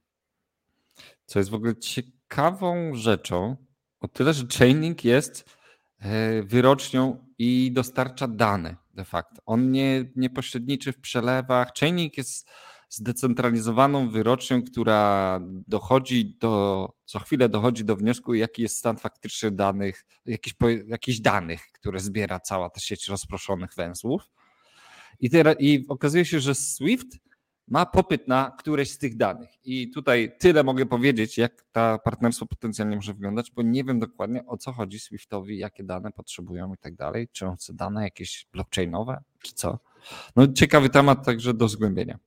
[1.25, 3.55] Co jest w ogóle ciekawą rzeczą,
[3.99, 5.55] o tyle, że Chainlink jest
[6.01, 9.41] y, wyrocznią i dostarcza dane de facto.
[9.45, 11.71] On nie, nie pośredniczy w przelewach.
[11.79, 12.49] Chainik jest
[12.89, 20.05] zdecentralizowaną wyrocznią, która dochodzi do, co chwilę dochodzi do wniosku, jaki jest stan faktyczny danych,
[20.87, 24.21] jakichś, danych, które zbiera cała ta sieć rozproszonych węzłów.
[25.19, 27.07] I, teraz, I okazuje się, że Swift
[27.67, 29.49] ma popyt na któreś z tych danych.
[29.65, 34.45] I tutaj tyle mogę powiedzieć, jak to partnerstwo potencjalnie może wyglądać, bo nie wiem dokładnie
[34.45, 37.27] o co chodzi Swiftowi, jakie dane potrzebują i tak dalej.
[37.31, 39.79] Czy on chce dane jakieś blockchainowe, czy co.
[40.35, 42.19] No ciekawy temat także do zgłębienia.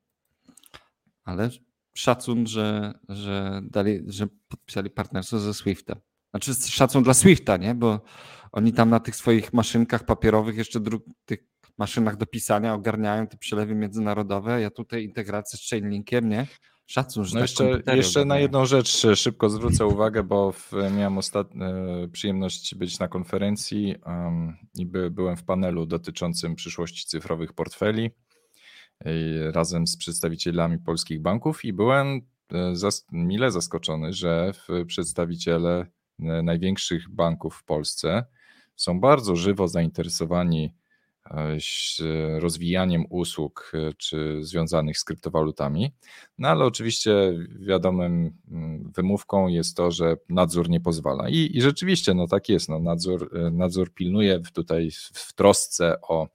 [1.24, 1.50] Ale
[1.94, 6.00] szacun, że, że, dali, że podpisali partnerstwo ze Swiftem.
[6.30, 7.74] Znaczy szacun dla Swifta, nie?
[7.74, 8.00] Bo
[8.52, 11.44] oni tam na tych swoich maszynkach papierowych jeszcze dru- tych
[11.80, 14.60] maszynach do pisania ogarniają te przelewy międzynarodowe.
[14.60, 16.46] Ja tutaj integrację z Chainlinkiem, nie?
[16.86, 21.18] Szacun, że no tak jeszcze, jeszcze na jedną rzecz szybko zwrócę uwagę, bo w, miałem
[21.18, 21.66] ostatnio
[22.12, 28.10] przyjemność być na konferencji um, i by, byłem w panelu dotyczącym przyszłości cyfrowych portfeli
[29.52, 32.20] razem z przedstawicielami polskich banków i byłem
[32.52, 34.52] e, zas mile zaskoczony, że
[34.86, 35.86] przedstawiciele
[36.20, 38.24] e, największych banków w Polsce
[38.76, 40.74] są bardzo żywo zainteresowani
[41.30, 45.92] e, rozwijaniem usług czy związanych z kryptowalutami.
[46.38, 47.12] No ale oczywiście
[47.60, 51.28] wiadomym mm, wymówką jest to, że nadzór nie pozwala.
[51.28, 52.68] I, i rzeczywiście no tak jest.
[52.68, 56.28] No, nadzór, nadzór pilnuje tutaj w trosce o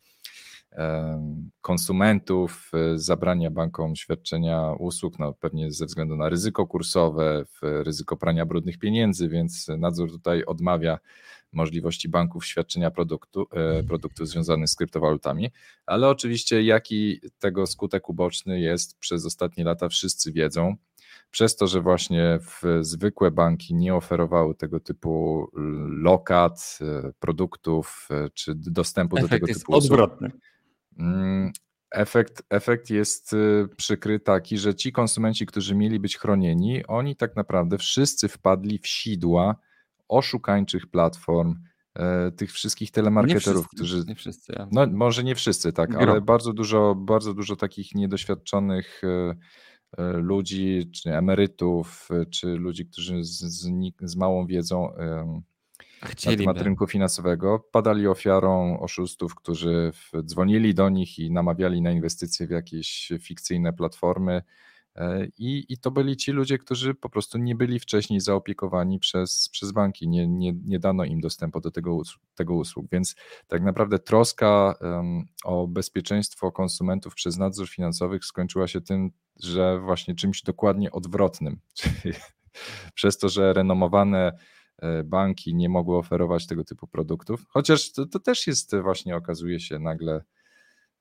[1.61, 8.45] konsumentów, e, zabrania bankom świadczenia usług, no pewnie ze względu na ryzyko kursowe, ryzyko prania
[8.45, 10.99] brudnych pieniędzy, więc nadzór tutaj odmawia
[11.55, 15.51] możliwości banków świadczenia produktu, e, produktu związanych z kryptowalutami,
[15.85, 20.75] ale oczywiście jaki tego skutek uboczny jest przez ostatnie lata wszyscy wiedzą.
[21.31, 22.39] Przez to, że właśnie
[22.81, 25.47] zwykłe banki nie oferowały tego typu
[25.87, 29.83] lokat, e, produktów czy dostępu Efekt do tego typu usług.
[29.83, 30.31] odwrotny.
[30.99, 31.51] Mm,
[31.95, 37.35] efekt, efekt jest y, przykry taki, że ci konsumenci, którzy mieli być chronieni, oni tak
[37.35, 39.55] naprawdę wszyscy wpadli w sidła
[40.07, 41.55] oszukańczych platform,
[41.95, 44.03] e, tych wszystkich telemarketerów, wszyscy, którzy.
[44.07, 44.67] Nie wszyscy, ja.
[44.71, 49.35] No, może nie wszyscy, tak, ale bardzo dużo, bardzo dużo takich niedoświadczonych e,
[49.97, 54.89] e, ludzi, czy emerytów, czy ludzi, którzy z, z, z małą wiedzą
[56.03, 56.43] Chcieliby.
[56.43, 59.91] na temat rynku finansowego, padali ofiarą oszustów, którzy
[60.23, 64.41] dzwonili do nich i namawiali na inwestycje w jakieś fikcyjne platformy.
[64.95, 69.49] E, I, I to byli ci ludzie, którzy po prostu nie byli wcześniej zaopiekowani przez,
[69.49, 72.01] przez banki, nie, nie, nie dano im dostępu do tego,
[72.35, 72.85] tego usług.
[72.91, 73.15] Więc
[73.47, 79.11] tak naprawdę troska um, o bezpieczeństwo konsumentów przez nadzór finansowy skończyła się tym,
[79.43, 81.59] że właśnie czymś dokładnie odwrotnym.
[81.79, 82.13] Czyli
[82.93, 84.31] przez to, że renomowane
[84.81, 89.59] E, banki nie mogły oferować tego typu produktów, chociaż to, to też jest właśnie, okazuje
[89.59, 90.23] się nagle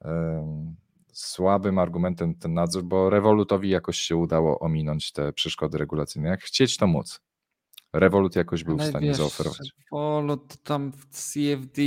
[0.01, 0.77] um,
[1.15, 6.29] słabym argumentem ten nadzór, bo Revolutowi jakoś się udało ominąć te przeszkody regulacyjne.
[6.29, 7.21] Jak chcieć, to móc.
[7.93, 9.73] Revolut jakoś był Ale w stanie wiesz, zaoferować.
[9.93, 11.83] Revolut tam w CFD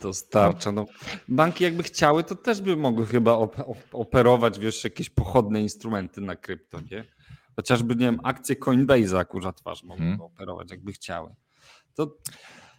[0.00, 0.72] dostarcza.
[0.72, 0.86] No,
[1.28, 3.38] banki jakby chciały, to też by mogły chyba
[3.92, 7.04] operować, wiesz, jakieś pochodne instrumenty na krypto, nie?
[7.56, 10.20] Chociażby, nie wiem, akcje Coinbase'a akurat twarz mogą hmm.
[10.20, 11.34] operować, jakby chciały.
[11.94, 12.16] To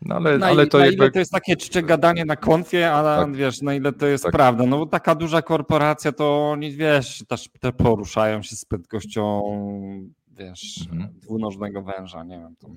[0.02, 1.04] no ale, na, ale to na jakby...
[1.04, 3.36] ile to jest takie czcze gadanie na konfie, ale tak.
[3.36, 4.34] wiesz, na ile to jest tak.
[4.34, 4.66] prawda.
[4.66, 9.42] No bo taka duża korporacja to oni, wiesz, też, te poruszają się z prędkością,
[10.32, 11.14] wiesz, mhm.
[11.20, 12.56] dwunożnego węża, nie wiem.
[12.60, 12.68] To...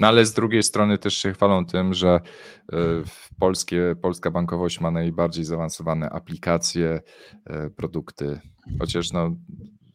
[0.00, 2.20] No ale z drugiej strony też się chwalą tym, że
[2.72, 2.76] y,
[3.38, 7.00] polskie, polska bankowość ma najbardziej zaawansowane aplikacje,
[7.66, 8.40] y, produkty,
[8.78, 9.36] chociaż no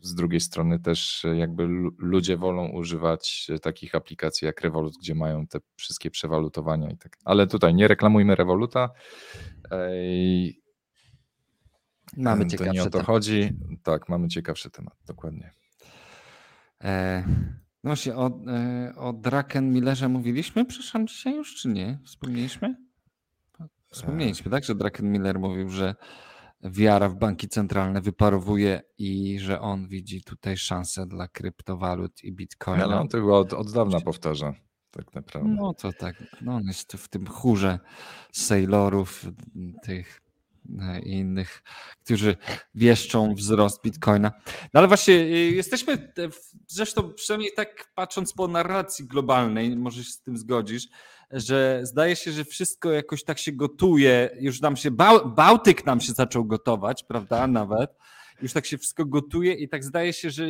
[0.05, 5.15] z drugiej strony też e, jakby ludzie wolą używać e, takich aplikacji jak Revolut, gdzie
[5.15, 7.17] mają te wszystkie przewalutowania i tak.
[7.25, 8.89] Ale tutaj nie reklamujmy Revoluta.
[12.17, 13.05] Mamy ciekawszy To nie o to temat.
[13.07, 13.49] chodzi.
[13.83, 15.53] Tak, mamy ciekawszy temat, dokładnie.
[16.83, 17.23] E,
[17.83, 21.99] no właśnie, o, e, o Draken Millerze mówiliśmy, przepraszam, dzisiaj już, czy nie?
[22.05, 22.75] Wspomnieliśmy?
[23.89, 25.95] Wspomnieliśmy, tak, że Draken Miller mówił, że
[26.71, 32.83] wiara w banki centralne wyparowuje i że on widzi tutaj szansę dla kryptowalut i bitcoina.
[32.83, 34.53] Ale on tego od, od dawna powtarza,
[34.91, 35.49] tak naprawdę.
[35.49, 37.79] No to tak, no on jest w tym chórze
[38.31, 39.25] sailorów,
[39.83, 40.21] tych
[40.79, 41.63] e, i innych,
[42.03, 42.37] którzy
[42.75, 44.31] wieszczą wzrost bitcoina.
[44.73, 46.13] No ale właśnie y, jesteśmy,
[46.67, 50.87] zresztą przynajmniej tak patrząc po narracji globalnej, może się z tym zgodzisz,
[51.31, 54.91] że zdaje się, że wszystko jakoś tak się gotuje, już nam się,
[55.25, 57.97] Bałtyk nam się zaczął gotować, prawda, nawet,
[58.41, 60.45] już tak się wszystko gotuje i tak zdaje się, że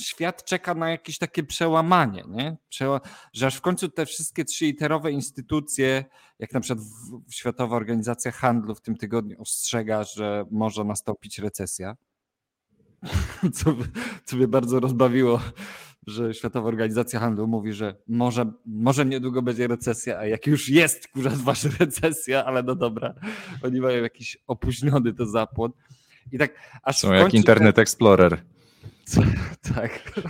[0.00, 2.56] świat czeka na jakieś takie przełamanie, nie?
[2.68, 3.00] Przeła
[3.32, 6.04] że aż w końcu te wszystkie trzyliterowe instytucje,
[6.38, 6.86] jak na przykład
[7.30, 11.96] Światowa Organizacja Handlu w tym tygodniu ostrzega, że może nastąpić recesja,
[13.54, 13.76] co,
[14.24, 15.40] co mnie bardzo rozbawiło,
[16.06, 21.08] że Światowa Organizacja Handlu mówi, że może, może niedługo będzie recesja, a jak już jest,
[21.08, 23.14] kurwa, wasza recesja, ale no dobra,
[23.62, 25.72] oni mają jakiś opóźniony to zapłon.
[26.32, 28.42] I tak aż Są jak Internet Explorer.
[29.74, 30.20] tak.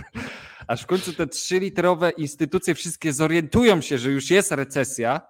[0.67, 5.21] Aż w końcu te trzy literowe instytucje wszystkie zorientują się, że już jest recesja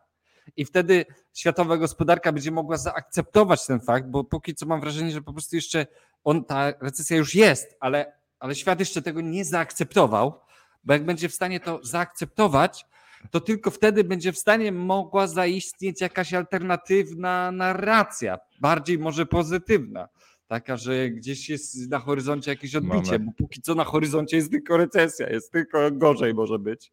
[0.58, 5.22] i wtedy światowa gospodarka będzie mogła zaakceptować ten fakt, bo póki co mam wrażenie, że
[5.22, 5.88] po prostu jeszcze
[6.24, 10.42] on, ta recesja już jest, ale ale świat jeszcze tego nie zaakceptował,
[10.84, 12.86] bo jak będzie w stanie to zaakceptować,
[13.32, 20.08] to tylko wtedy będzie w stanie mogła zaistnieć jakaś alternatywna narracja, bardziej może pozytywna.
[20.48, 23.26] Taka, że gdzieś jest na horyzoncie jakieś odbicie, Mamy.
[23.26, 26.92] bo póki co na horyzoncie jest tylko recesja, jest tylko gorzej może być.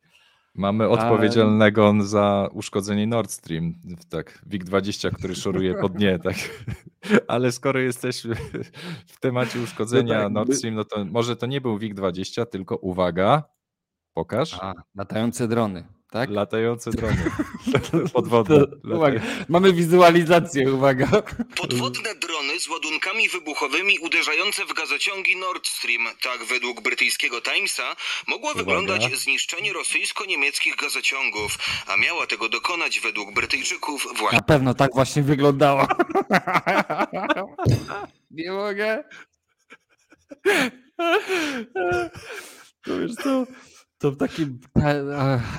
[0.55, 2.03] Mamy odpowiedzialnego A...
[2.03, 3.75] za uszkodzenie Nord Stream,
[4.09, 6.37] tak, WIG-20, który szoruje po dnie, tak.
[7.29, 8.35] Ale skoro jesteśmy
[9.07, 12.77] w temacie uszkodzenia no tak, Nord Stream, no to może to nie był WIG-20, tylko
[12.77, 13.43] uwaga,
[14.15, 14.59] pokaż.
[14.61, 16.31] A, latające drony tak?
[16.31, 17.31] Latające drony.
[18.15, 18.57] Podwodne.
[18.95, 19.21] Uwaga.
[19.49, 21.09] Mamy wizualizację, uwaga.
[21.57, 26.07] Podwodne drony z ładunkami wybuchowymi uderzające w gazociągi Nord Stream.
[26.23, 27.97] Tak według brytyjskiego Timesa
[28.29, 28.65] mogło uwaga.
[28.65, 34.39] wyglądać zniszczenie rosyjsko-niemieckich gazociągów, a miała tego dokonać według Brytyjczyków właśnie.
[34.39, 35.87] Na pewno tak właśnie wyglądało.
[38.31, 39.05] Nie mogę.
[42.85, 43.45] To wiesz co?
[43.99, 44.61] To w takim.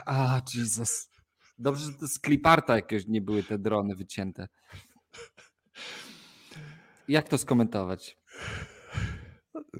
[0.05, 1.09] A, Jesus.
[1.57, 4.47] Dobrze, że to z kliparta jakieś nie były te drony wycięte.
[7.07, 8.17] Jak to skomentować?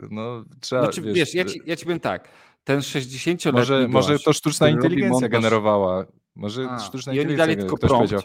[0.10, 0.84] No, trzeba.
[0.84, 2.30] Znaczy, wiesz, wiesz ja, ci, ja ci powiem tak.
[2.64, 3.52] Ten 60-letni.
[3.52, 6.06] Może, może to sztuczna inteligencja generowała.
[6.36, 7.56] Może A, sztuczna i inteligencja.
[7.56, 7.98] Tylko prompt.
[7.98, 8.22] Powiedział.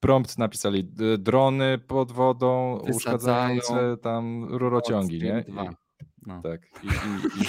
[0.00, 0.84] Prompt napisali
[1.18, 5.44] drony pod wodą, uszkadzające tam rurociągi, nie?
[5.48, 5.52] I,
[6.26, 6.42] no.
[6.42, 6.60] Tak.
[6.82, 6.90] I, i,
[7.42, 7.46] i...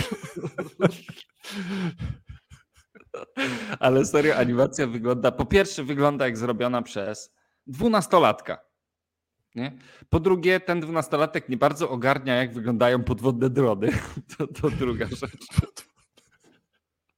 [3.79, 5.31] Ale serio, animacja wygląda.
[5.31, 7.33] Po pierwsze, wygląda jak zrobiona przez
[7.67, 8.59] dwunastolatka.
[9.55, 9.77] Nie?
[10.09, 13.91] Po drugie, ten dwunastolatek nie bardzo ogarnia, jak wyglądają podwodne drony.
[14.37, 15.47] To, to druga rzecz.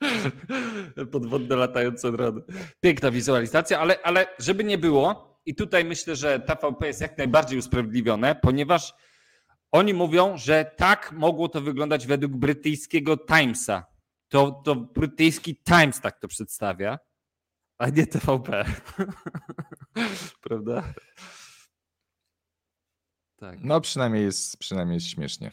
[1.11, 2.41] Podwodne latające drony.
[2.79, 7.59] Piękna wizualizacja, ale, ale żeby nie było, i tutaj myślę, że TVP jest jak najbardziej
[7.59, 8.93] usprawiedliwione, ponieważ
[9.71, 13.85] oni mówią, że tak mogło to wyglądać według brytyjskiego Timesa.
[14.27, 16.99] To, to brytyjski Times tak to przedstawia,
[17.77, 18.65] a nie TVP.
[20.43, 20.93] Prawda?
[23.35, 23.59] Tak.
[23.61, 25.51] No przynajmniej jest, przynajmniej jest śmiesznie.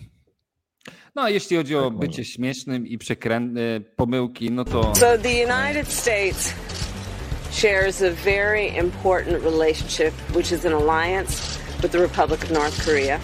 [1.14, 2.24] No a jeśli chodzi o tak bycie może.
[2.24, 4.94] śmiesznym i przekrętne pomyłki, no to...
[4.94, 6.54] So the United States
[7.50, 13.20] shares a very important relationship, which is an alliance with the Republic of North Korea.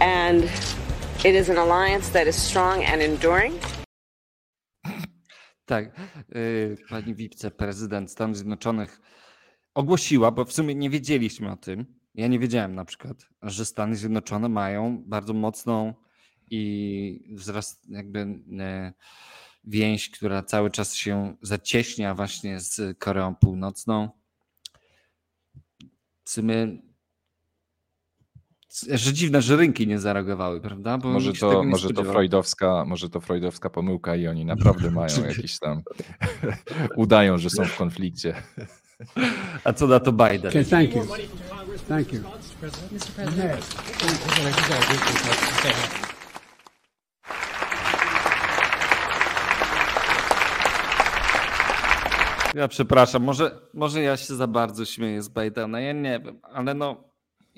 [0.00, 0.44] And
[1.24, 3.54] it is an alliance that is strong and enduring.
[5.64, 6.00] Tak,
[6.36, 9.00] y, pani wiceprezydent Stanów Zjednoczonych
[9.74, 11.86] ogłosiła, bo w sumie nie wiedzieliśmy o tym.
[12.14, 15.94] Ja nie wiedziałem na przykład, że Stany Zjednoczone mają bardzo mocną
[16.50, 18.92] i wzrast jakby y,
[19.64, 24.08] więź, która cały czas się zacieśnia właśnie z Koreą Północną.
[26.24, 26.87] W sumie
[28.82, 30.98] że dziwne, że rynki nie zareagowały, prawda?
[30.98, 35.58] Bo może to, może, to freudowska, może to freudowska pomyłka i oni naprawdę mają jakieś
[35.58, 35.82] tam,
[36.96, 38.34] udają, że są w konflikcie.
[39.64, 40.50] A co na to Biden?
[40.50, 41.06] Okay, thank you.
[41.88, 42.20] Thank you.
[52.54, 56.74] Ja przepraszam, może, może ja się za bardzo śmieję z Bidena, ja nie wiem, ale
[56.74, 57.07] no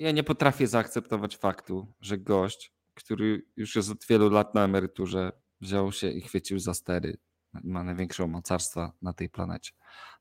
[0.01, 5.31] ja nie potrafię zaakceptować faktu, że gość, który już jest od wielu lat na emeryturze,
[5.61, 7.17] wziął się i chwycił za stery,
[7.63, 9.71] ma największą mocarstwa na tej planecie.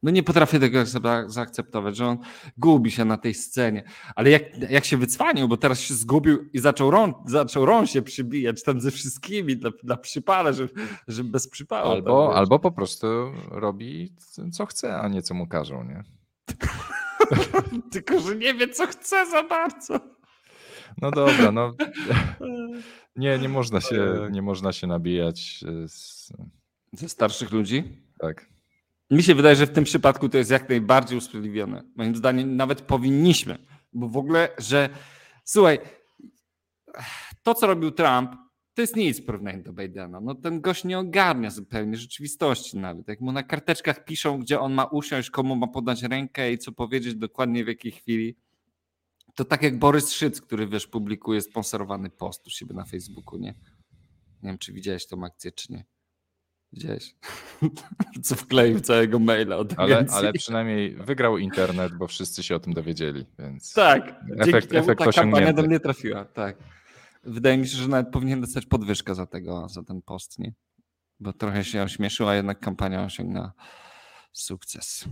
[0.02, 0.78] No nie potrafię tego
[1.26, 2.18] zaakceptować, że on
[2.56, 3.84] gubi się na tej scenie.
[4.14, 8.02] Ale jak, jak się wycwanił, bo teraz się zgubił i zaczął rąk, zaczął rąk się
[8.02, 10.68] przybijać tam ze wszystkimi dla, dla przypale, że,
[11.08, 11.90] że bez przypału.
[11.90, 13.06] Albo, albo po prostu
[13.50, 14.14] robi
[14.52, 16.02] co chce, a nie co mu każą, nie?
[17.92, 20.00] Tylko, że nie wie, co chce za bardzo.
[21.02, 21.74] No dobra, no.
[23.16, 26.32] Nie, nie można się, nie można się nabijać z...
[26.92, 27.84] ze starszych ludzi.
[28.18, 28.46] Tak.
[29.10, 31.82] Mi się wydaje, że w tym przypadku to jest jak najbardziej usprawiedliwione.
[31.96, 33.58] Moim zdaniem nawet powinniśmy,
[33.92, 34.88] bo w ogóle, że
[35.44, 35.78] słuchaj,
[37.42, 38.30] to co robił Trump,
[38.74, 40.20] to jest nic w porównaniu do Bidena.
[40.20, 43.08] No ten gość nie ogarnia zupełnie rzeczywistości nawet.
[43.08, 46.72] Jak mu na karteczkach piszą, gdzie on ma usiąść, komu ma podać rękę i co
[46.72, 48.36] powiedzieć dokładnie w jakiej chwili,
[49.34, 53.54] to tak jak Borys Szyc, który wiesz, publikuje sponsorowany post u siebie na Facebooku, nie?
[54.42, 55.84] Nie wiem, czy widziałeś tą akcję, czy nie.
[56.72, 57.14] Widziałeś?
[58.24, 62.72] Co wkleił całego maila od ale, ale przynajmniej wygrał internet, bo wszyscy się o tym
[62.72, 66.56] dowiedzieli, więc tak, efekt, efekt ta kampania do mnie trafiła, tak.
[67.22, 70.54] Wydaje mi się, że nawet powinien dostać podwyżkę za tego, za ten post, nie?
[71.20, 73.52] Bo trochę się ośmieszył, a jednak kampania osiągnęła
[74.32, 75.04] sukces.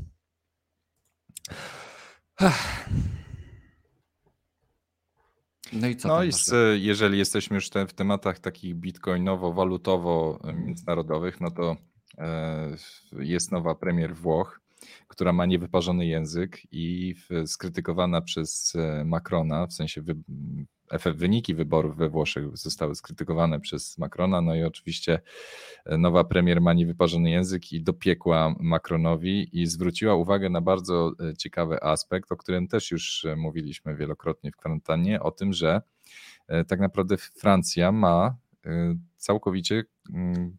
[5.73, 6.09] No i co?
[6.09, 11.77] No i z, jeżeli jesteśmy już te, w tematach takich bitcoinowo-walutowo-międzynarodowych, no to
[12.19, 12.77] e,
[13.13, 14.61] jest nowa premier Włoch,
[15.09, 17.15] która ma niewyparzony język i
[17.47, 20.15] skrytykowana przez e, Macrona, w sensie wy,
[21.15, 25.21] wyniki wyborów we Włoszech zostały skrytykowane przez Macrona, no i oczywiście
[25.87, 32.33] nowa premier ma niewyparzony język i dopiekła Macronowi i zwróciła uwagę na bardzo ciekawy aspekt,
[32.33, 35.83] o którym też już mówiliśmy wielokrotnie w kwarantannie, o tym, że
[36.69, 38.37] tak naprawdę Francja ma
[39.17, 39.85] całkowicie
[40.15, 40.57] mm,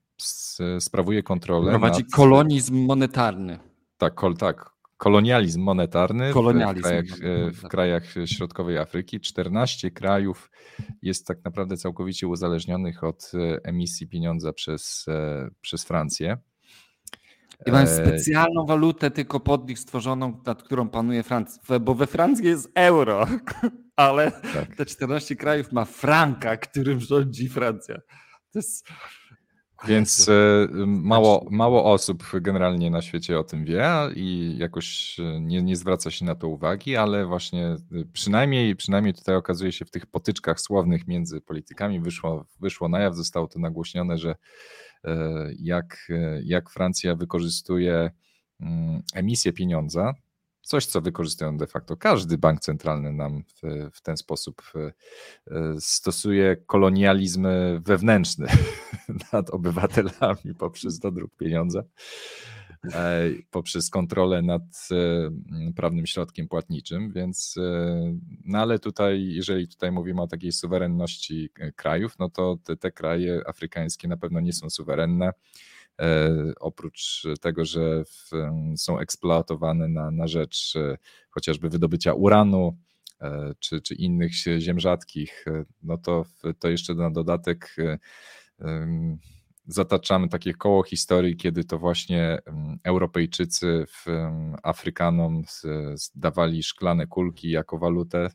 [0.79, 1.71] sprawuje kontrolę.
[1.71, 2.11] Prowadzi nad...
[2.11, 3.59] kolonizm monetarny.
[3.97, 9.19] Tak, kol, tak, kolonializm monetarny kolonializm w, krajach, w krajach środkowej Afryki.
[9.19, 10.51] 14 krajów
[11.01, 16.37] jest tak naprawdę całkowicie uzależnionych od e, emisji pieniądza przez, e, przez Francję.
[17.65, 22.07] I mają e, specjalną walutę tylko pod nich stworzoną, nad którą panuje Francja, bo we
[22.07, 23.27] Francji jest euro,
[23.95, 24.75] ale tak.
[24.75, 27.95] te 14 krajów ma franka, którym rządzi Francja.
[28.51, 28.87] To jest
[29.87, 35.61] więc e, mało, mało osób generalnie na świecie o tym wie i jakoś e, nie,
[35.61, 37.77] nie zwraca się na to uwagi, ale właśnie e,
[38.13, 43.15] przynajmniej, przynajmniej tutaj okazuje się w tych potyczkach słownych między politykami wyszło, wyszło na jaw,
[43.15, 44.35] zostało to nagłośnione, że
[45.59, 46.07] jak,
[46.43, 48.11] jak Francja wykorzystuje
[48.59, 50.13] mm, emisję pieniądza,
[50.69, 55.75] coś, co wykorzystują de facto każdy bank centralny nam w, w ten sposób e, e,
[55.79, 57.47] stosuje kolonializm
[57.79, 58.47] wewnętrzny
[59.33, 61.83] nad obywatelami poprzez dodruk pieniądza,
[62.93, 64.89] e, poprzez kontrolę nad
[65.75, 67.55] prawnym środkiem płatniczym, więc
[68.45, 73.41] no ale tutaj, jeżeli tutaj mówimy o takiej suwerenności krajów, no to te, te kraje
[73.47, 75.31] afrykańskie na pewno nie są suwerenne
[76.59, 78.29] oprócz tego, że w,
[78.77, 80.97] są eksploatowane na, na rzecz e,
[81.29, 82.77] chociażby wydobycia uranu,
[83.21, 85.45] e, czy, czy innych ziem rzadkich,
[85.83, 86.25] no to,
[86.59, 87.75] to jeszcze na dodatek
[89.69, 92.39] zataczamy takie koło historii, kiedy to właśnie
[92.83, 93.85] Europejczycy
[94.63, 95.43] Afrykanom
[96.15, 98.29] dawali szklane kulki jako walutę.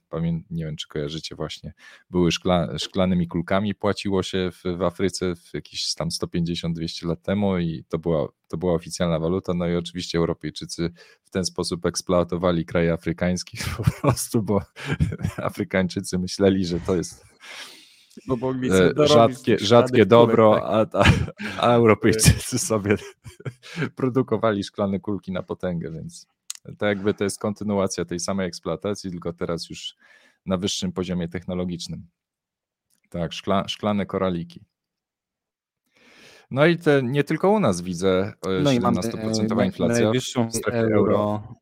[0.50, 1.72] nie wiem, czy kojarzycie właśnie,
[2.10, 7.58] były szkla, szklanymi kulkami, płaciło się w, w Afryce w jakieś tam 150-200 lat temu
[7.58, 9.54] i to była, to była oficjalna waluta.
[9.54, 10.92] No i oczywiście Europejczycy
[11.24, 14.60] w ten sposób eksploatowali kraje afrykańskie po prostu, bo
[15.36, 17.24] Afrykańczycy myśleli, że to jest
[18.26, 20.94] bo mogli e, rzadkie, rzadkie dobro, tak.
[20.94, 21.04] a, a,
[21.58, 22.96] a Europejczycy sobie
[23.96, 26.26] produkowali szklane kulki na potęgę, więc
[26.78, 29.96] to jakby to jest kontynuacja tej samej eksploatacji, tylko teraz już
[30.46, 32.06] na wyższym poziomie technologicznym.
[33.08, 34.64] Tak, szkla, szklane koraliki.
[36.50, 40.04] No i te, nie tylko u nas widzę no 17% e, inflacja.
[40.04, 41.54] Najwyższą euro, euro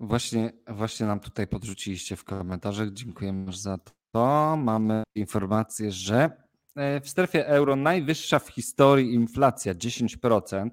[0.00, 2.90] Właśnie, właśnie nam tutaj podrzuciliście w komentarzach.
[2.90, 3.78] Dziękujemy za
[4.12, 4.56] to.
[4.56, 6.30] Mamy informację, że
[6.74, 10.70] e, w strefie euro najwyższa w historii inflacja 10%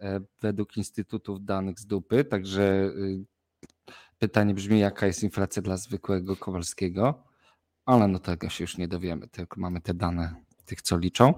[0.00, 2.24] e, według Instytutów Danych z Dupy.
[2.24, 3.24] Także y,
[4.18, 7.24] pytanie brzmi, jaka jest inflacja dla zwykłego Kowalskiego,
[7.86, 11.34] ale no tego się już nie dowiemy, tylko mamy te dane tych, co liczą.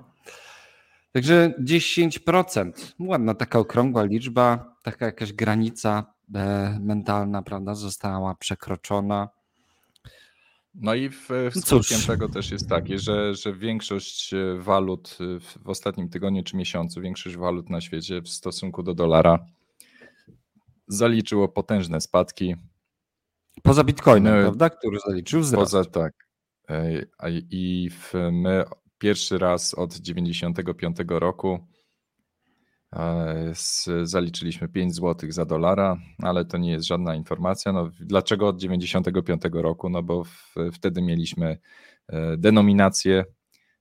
[1.12, 6.21] Także 10%, ładna taka okrągła liczba, taka jakaś granica E,
[6.80, 9.28] mentalna, prawda, została przekroczona.
[10.74, 12.06] No i w, w no skutkiem Cóż.
[12.06, 17.36] tego też jest takie, że, że większość e, walut w ostatnim tygodniu czy miesiącu, większość
[17.36, 19.38] walut na świecie w stosunku do dolara
[20.88, 22.56] zaliczyło potężne spadki.
[23.62, 25.72] Poza Bitcoinem, my, prawda, który zaliczył wzrost.
[25.72, 26.12] Poza tak.
[26.68, 27.02] E,
[27.50, 28.64] I w, my
[28.98, 31.66] pierwszy raz od 95 roku
[34.02, 37.72] Zaliczyliśmy 5 zł za dolara, ale to nie jest żadna informacja.
[37.72, 39.88] No, dlaczego od 95 roku?
[39.88, 41.58] No bo w, wtedy mieliśmy
[42.08, 43.24] e, denominację.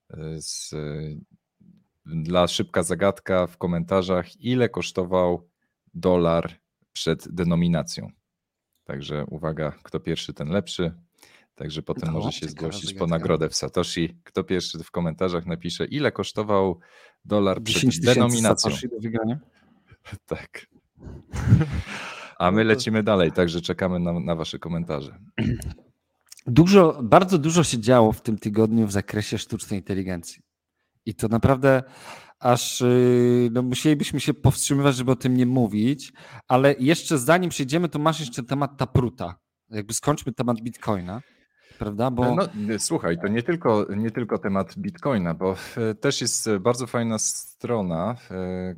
[0.09, 0.75] E, z,
[2.05, 5.49] dla szybka zagadka w komentarzach, ile kosztował
[5.93, 6.51] dolar
[6.93, 8.09] przed denominacją.
[8.83, 10.91] Także uwaga, kto pierwszy, ten lepszy.
[11.55, 14.17] Także potem no, może się zgłosić po nagrodę w Satoshi.
[14.23, 16.79] Kto pierwszy w komentarzach napisze, ile kosztował
[17.25, 18.71] dolar przed denominacją.
[18.71, 19.19] do
[20.35, 20.67] tak.
[22.39, 25.19] A my lecimy dalej, także czekamy na, na Wasze komentarze.
[26.47, 30.41] Dużo, bardzo dużo się działo w tym tygodniu w zakresie sztucznej inteligencji.
[31.05, 31.83] I to naprawdę
[32.39, 36.13] aż y, no, musielibyśmy się powstrzymywać, żeby o tym nie mówić,
[36.47, 39.35] ale jeszcze zanim przejdziemy, to masz jeszcze temat Tapruta.
[39.69, 41.21] Jakby skończmy temat Bitcoina
[41.81, 42.11] prawda?
[42.11, 42.35] Bo...
[42.35, 45.55] No, słuchaj, to nie tylko, nie tylko temat Bitcoina, bo
[46.01, 48.15] też jest bardzo fajna strona,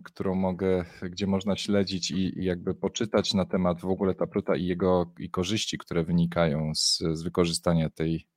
[0.03, 4.65] którą mogę, gdzie można śledzić i, i jakby poczytać na temat w ogóle Tapruta i
[4.65, 8.27] jego i korzyści, które wynikają z, z wykorzystania tej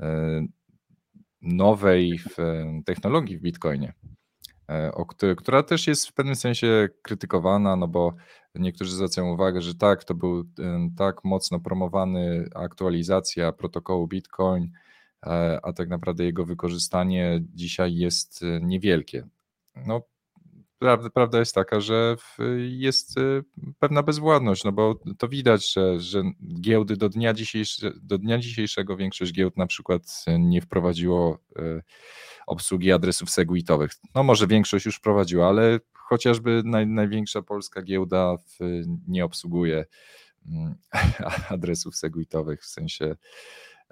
[0.00, 0.46] e,
[1.42, 2.20] nowej
[2.84, 3.92] technologii w Bitcoinie.
[5.36, 8.14] Która też jest w pewnym sensie krytykowana, no bo
[8.54, 10.44] niektórzy zwracają uwagę, że tak, to był
[10.96, 14.70] tak mocno promowany aktualizacja protokołu Bitcoin,
[15.62, 19.26] a tak naprawdę jego wykorzystanie dzisiaj jest niewielkie.
[19.86, 20.02] No,
[21.14, 22.16] prawda, jest taka, że
[22.68, 23.44] jest y,
[23.78, 26.22] pewna bezwładność, no bo to widać, że, że
[26.60, 27.34] giełdy do dnia,
[28.02, 31.82] do dnia dzisiejszego większość giełd na przykład nie wprowadziło y,
[32.46, 33.92] obsługi adresów segwitowych.
[34.14, 38.58] No może większość już wprowadziła, ale chociażby naj, największa polska giełda w,
[39.08, 39.84] nie obsługuje
[40.46, 40.74] mm,
[41.48, 43.16] adresów segwitowych w sensie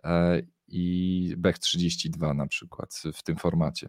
[0.05, 3.88] e, i BEC32 na przykład w tym formacie.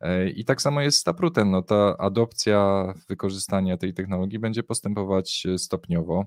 [0.00, 1.50] E, I tak samo jest z Taprutem.
[1.50, 6.26] No, ta adopcja wykorzystania tej technologii będzie postępować e, stopniowo.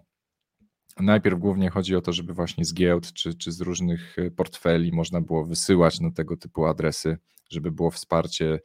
[1.00, 4.92] Najpierw głównie chodzi o to, żeby właśnie z giełd czy, czy z różnych e, portfeli
[4.92, 7.18] można było wysyłać na tego typu adresy,
[7.50, 8.60] żeby było wsparcie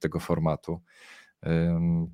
[0.00, 0.80] tego formatu.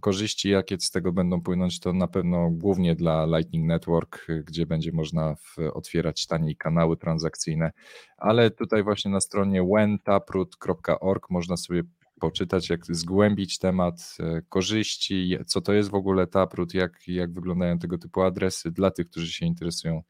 [0.01, 4.93] Korzyści, jakie z tego będą płynąć, to na pewno głównie dla Lightning Network, gdzie będzie
[4.93, 5.37] można
[5.75, 7.73] otwierać taniej kanały transakcyjne,
[8.17, 11.83] ale tutaj właśnie na stronie wentaprut.org można sobie
[12.21, 17.79] poczytać, jak zgłębić temat e, korzyści, co to jest w ogóle Taproot, jak, jak wyglądają
[17.79, 20.03] tego typu adresy dla tych, którzy się interesują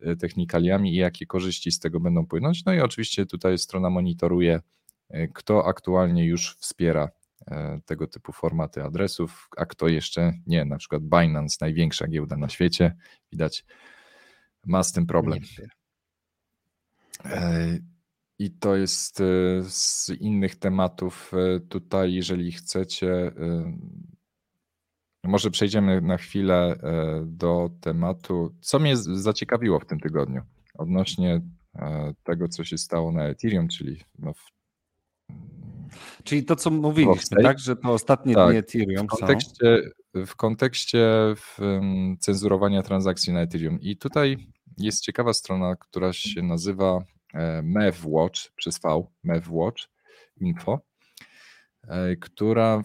[0.00, 2.64] e, technikaliami i jakie korzyści z tego będą płynąć.
[2.64, 4.60] No i oczywiście tutaj strona monitoruje,
[5.08, 7.08] e, kto aktualnie już wspiera
[7.84, 10.64] tego typu formaty adresów, a kto jeszcze nie.
[10.64, 12.96] Na przykład Binance, największa giełda na świecie,
[13.32, 13.64] widać,
[14.66, 15.38] ma z tym problem.
[18.40, 19.24] I to jest e,
[19.62, 23.12] z innych tematów e, tutaj, jeżeli chcecie.
[23.26, 23.72] E,
[25.24, 26.76] może przejdziemy na chwilę
[27.26, 30.42] do tematu, co mnie zaciekawiło w tym tygodniu
[30.78, 31.40] odnośnie
[32.22, 34.50] tego, co się stało na Ethereum, czyli no w...
[36.24, 39.82] Czyli to, co mówiliśmy, tak, że to ostatnie tak, dni Ethereum w kontekście,
[40.14, 40.26] są.
[40.26, 41.58] W kontekście w,
[42.20, 43.80] cenzurowania transakcji na Ethereum.
[43.80, 44.36] I tutaj
[44.78, 47.04] jest ciekawa strona, która się nazywa
[47.62, 49.82] MEVWatch przez V, MEVWatch
[50.40, 50.80] Info,
[51.88, 52.82] e, która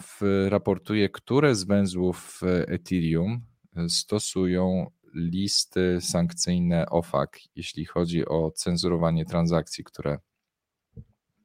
[0.48, 3.46] raportuje, które z węzłów Ethereum
[3.88, 10.18] stosują listy sankcyjne OFAC, jeśli chodzi o cenzurowanie transakcji, które,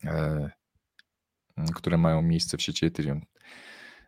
[0.03, 0.49] e,
[1.75, 3.21] które mają miejsce w sieci Ethereum.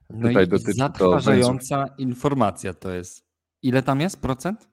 [0.10, 3.26] No Tutaj i dotyczy zatrważająca to informacja to jest.
[3.62, 4.70] Ile tam jest procent?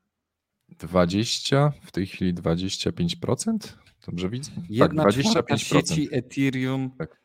[0.68, 3.78] 20, w tej chwili 25%.
[4.06, 4.50] Dobrze widzę?
[4.50, 5.56] Tak, Jedna tak, 25%.
[5.56, 7.20] sieci Ethereum tak.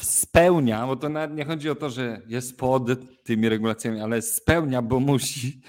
[0.00, 2.82] spełnia, bo to nawet nie chodzi o to, że jest pod
[3.24, 5.60] tymi regulacjami, ale spełnia, bo musi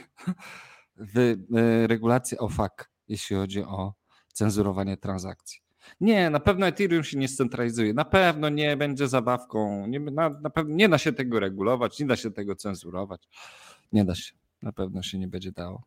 [1.55, 2.71] e, regulacje OFAC,
[3.07, 3.93] jeśli chodzi o
[4.33, 5.59] cenzurowanie transakcji.
[6.01, 7.93] Nie, na pewno Ethereum się nie scentralizuje.
[7.93, 9.87] Na pewno nie będzie zabawką.
[9.87, 13.27] Nie, na, na pewno nie da się tego regulować, nie da się tego cenzurować.
[13.91, 15.84] Nie da się na pewno się nie będzie dało.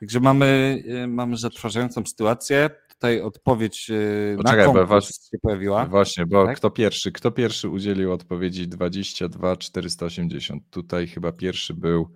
[0.00, 2.70] Także mamy, y, mamy zatrważającą sytuację.
[2.88, 5.86] Tutaj odpowiedź y, Poczekaj, na konkurs się pojawiła.
[5.86, 6.56] Właśnie, bo tak?
[6.56, 7.12] kto pierwszy?
[7.12, 10.62] Kto pierwszy udzielił odpowiedzi 22 480?
[10.70, 12.08] Tutaj chyba pierwszy był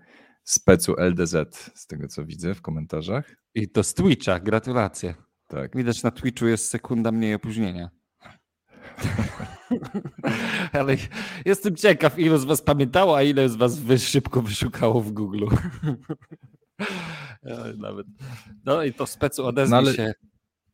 [0.45, 1.35] specu LDZ,
[1.75, 3.37] z tego co widzę w komentarzach.
[3.55, 5.15] I to z Twitcha, gratulacje.
[5.49, 5.77] Tak.
[5.77, 7.91] Widać na Twitchu jest sekunda mniej opóźnienia.
[10.73, 10.97] Ale
[11.45, 15.47] jestem ciekaw, ilu z Was pamiętało, a ile z Was wy szybko wyszukało w Google.
[17.79, 18.07] Nawet.
[18.65, 19.95] No i to specu odezwie no ale...
[19.95, 20.15] się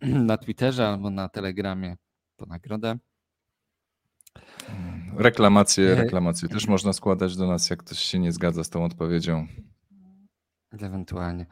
[0.01, 1.97] na Twitterze albo na Telegramie
[2.37, 2.99] po nagrodę.
[5.17, 9.47] Reklamacje, reklamacje też można składać do nas, jak ktoś się nie zgadza z tą odpowiedzią.
[10.73, 11.47] Ewentualnie.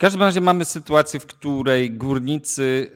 [0.00, 2.90] W każdym razie mamy sytuację, w której górnicy,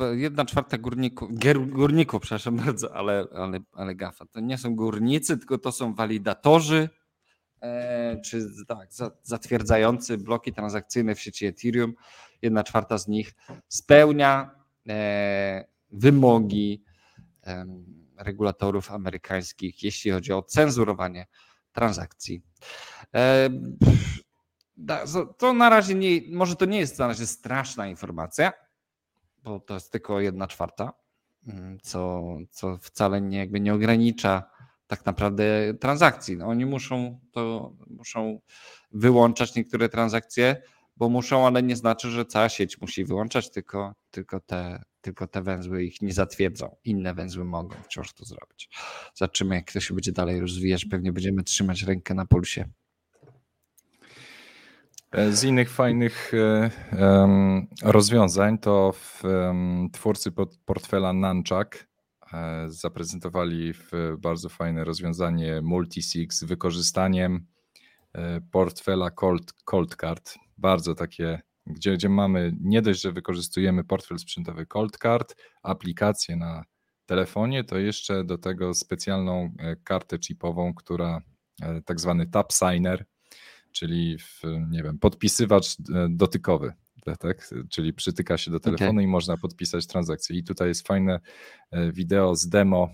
[0.00, 1.30] y, jedna czwarta górników,
[1.66, 6.88] górników, przepraszam bardzo, ale, ale, ale gafa, to nie są górnicy, tylko to są walidatorzy,
[7.62, 8.88] e, czy tak,
[9.22, 11.94] zatwierdzający bloki transakcyjne w sieci Ethereum.
[12.42, 13.34] Jedna czwarta z nich
[13.68, 14.50] spełnia
[14.88, 16.84] e, wymogi
[18.16, 21.26] regulatorów amerykańskich, jeśli chodzi o cenzurowanie
[21.72, 22.42] transakcji.
[25.38, 28.52] To na razie nie, może to nie jest na razie straszna informacja,
[29.42, 30.92] bo to jest tylko jedna czwarta,
[31.46, 34.50] mm, co, co wcale nie, jakby nie ogranicza
[34.86, 36.36] tak naprawdę transakcji.
[36.36, 38.40] No, oni muszą to muszą
[38.92, 40.62] wyłączać niektóre transakcje,
[40.96, 45.42] bo muszą, ale nie znaczy, że cała sieć musi wyłączać, tylko, tylko, te, tylko te
[45.42, 46.76] węzły ich nie zatwierdzą.
[46.84, 48.70] Inne węzły mogą wciąż to zrobić.
[49.14, 50.84] Zobaczymy, jak to się będzie dalej rozwijać.
[50.84, 52.68] Pewnie będziemy trzymać rękę na pulsie.
[55.12, 56.32] E, z innych fajnych
[56.98, 60.32] um, rozwiązań to w, um, twórcy
[60.64, 61.88] portfela Nunchuck
[62.66, 63.72] zaprezentowali
[64.18, 67.46] bardzo fajne rozwiązanie multisig z wykorzystaniem
[68.50, 70.34] portfela Cold, Cold Card.
[70.58, 76.64] Bardzo takie gdzie, gdzie mamy nie dość, że wykorzystujemy portfel sprzętowy Cold Card, aplikację na
[77.06, 81.20] telefonie, to jeszcze do tego specjalną e, kartę chipową, która
[81.62, 83.06] e, tak zwany tap signer,
[83.78, 86.72] czyli w, nie wiem, podpisywacz e, dotykowy,
[87.18, 87.50] tak?
[87.70, 89.04] czyli przytyka się do telefonu okay.
[89.04, 90.36] i można podpisać transakcję.
[90.36, 91.20] I tutaj jest fajne
[91.92, 92.88] wideo z demo,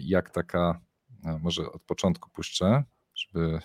[0.00, 0.80] jak taka,
[1.40, 3.60] może od początku puszczę, żeby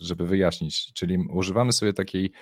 [0.00, 0.92] żeby wyjaśnić.
[0.92, 2.32] Czyli używamy sobie takiej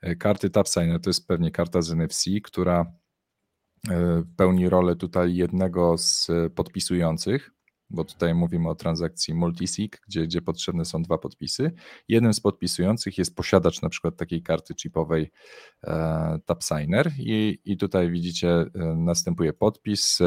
[0.00, 2.92] e, karty TapSigner, to jest pewnie karta z NFC, która
[3.90, 7.50] e, pełni rolę tutaj jednego z podpisujących,
[7.90, 11.72] bo tutaj mówimy o transakcji multisig, gdzie, gdzie potrzebne są dwa podpisy.
[12.08, 15.30] Jednym z podpisujących jest posiadacz na przykład takiej karty chipowej
[15.84, 20.18] e, TapSigner i, i tutaj widzicie e, następuje podpis.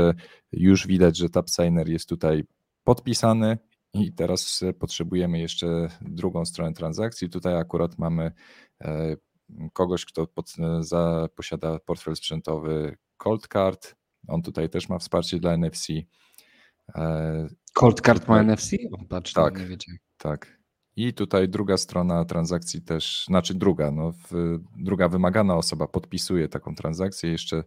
[0.52, 2.44] Już widać, że TapSigner jest tutaj
[2.84, 3.58] podpisany
[3.94, 7.30] i teraz e, potrzebujemy jeszcze drugą stronę transakcji.
[7.30, 8.32] Tutaj akurat mamy
[8.82, 9.16] e,
[9.74, 13.96] kogoś, kto pod, e, za, posiada portfel sprzętowy Cold Card.
[14.28, 15.88] On tutaj też ma wsparcie dla NFC.
[17.74, 18.72] Cold Card ma NFC?
[18.92, 19.78] O, patrz, tak, nie
[20.18, 20.64] tak.
[20.96, 26.76] I tutaj druga strona transakcji też, znaczy druga, no, w, druga wymagana osoba podpisuje taką
[26.76, 27.32] transakcję.
[27.32, 27.64] Jeszcze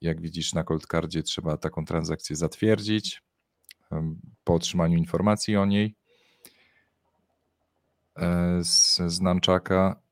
[0.00, 3.22] jak widzisz na Cold Cardzie trzeba taką transakcję zatwierdzić
[4.44, 5.96] po otrzymaniu informacji o niej
[8.16, 10.02] e, z, z Namczaka.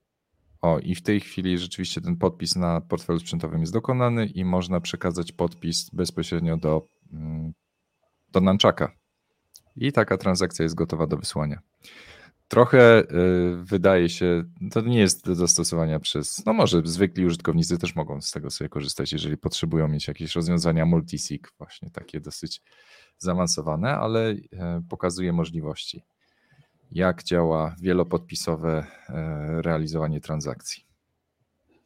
[0.62, 4.80] O, i w tej chwili rzeczywiście ten podpis na portfelu sprzętowym jest dokonany i można
[4.80, 6.88] przekazać podpis bezpośrednio do,
[8.32, 8.92] do Namczaka.
[9.76, 11.60] I taka transakcja jest gotowa do wysłania.
[12.48, 13.06] Trochę y,
[13.62, 18.30] wydaje się, to nie jest do zastosowania przez, no może zwykli użytkownicy też mogą z
[18.30, 22.62] tego sobie korzystać, jeżeli potrzebują mieć jakieś rozwiązania multisig, właśnie takie dosyć
[23.18, 26.02] zaawansowane, ale e, pokazuje możliwości,
[26.90, 30.86] jak działa wielopodpisowe e, realizowanie transakcji.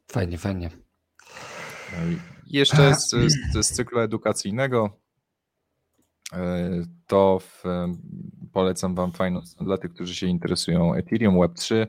[0.08, 0.70] Fajnie, fajnie.
[1.92, 1.98] No
[2.46, 4.99] jeszcze z, z, z cyklu edukacyjnego
[7.06, 7.64] to w,
[8.52, 11.86] polecam Wam fajną dla tych, którzy się interesują Ethereum Web3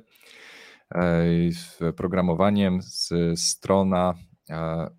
[1.96, 4.14] programowaniem z strona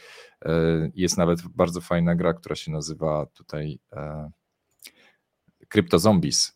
[0.45, 0.51] e,
[0.95, 3.80] jest nawet bardzo fajna gra, która się nazywa tutaj
[5.70, 6.55] CryptoZombies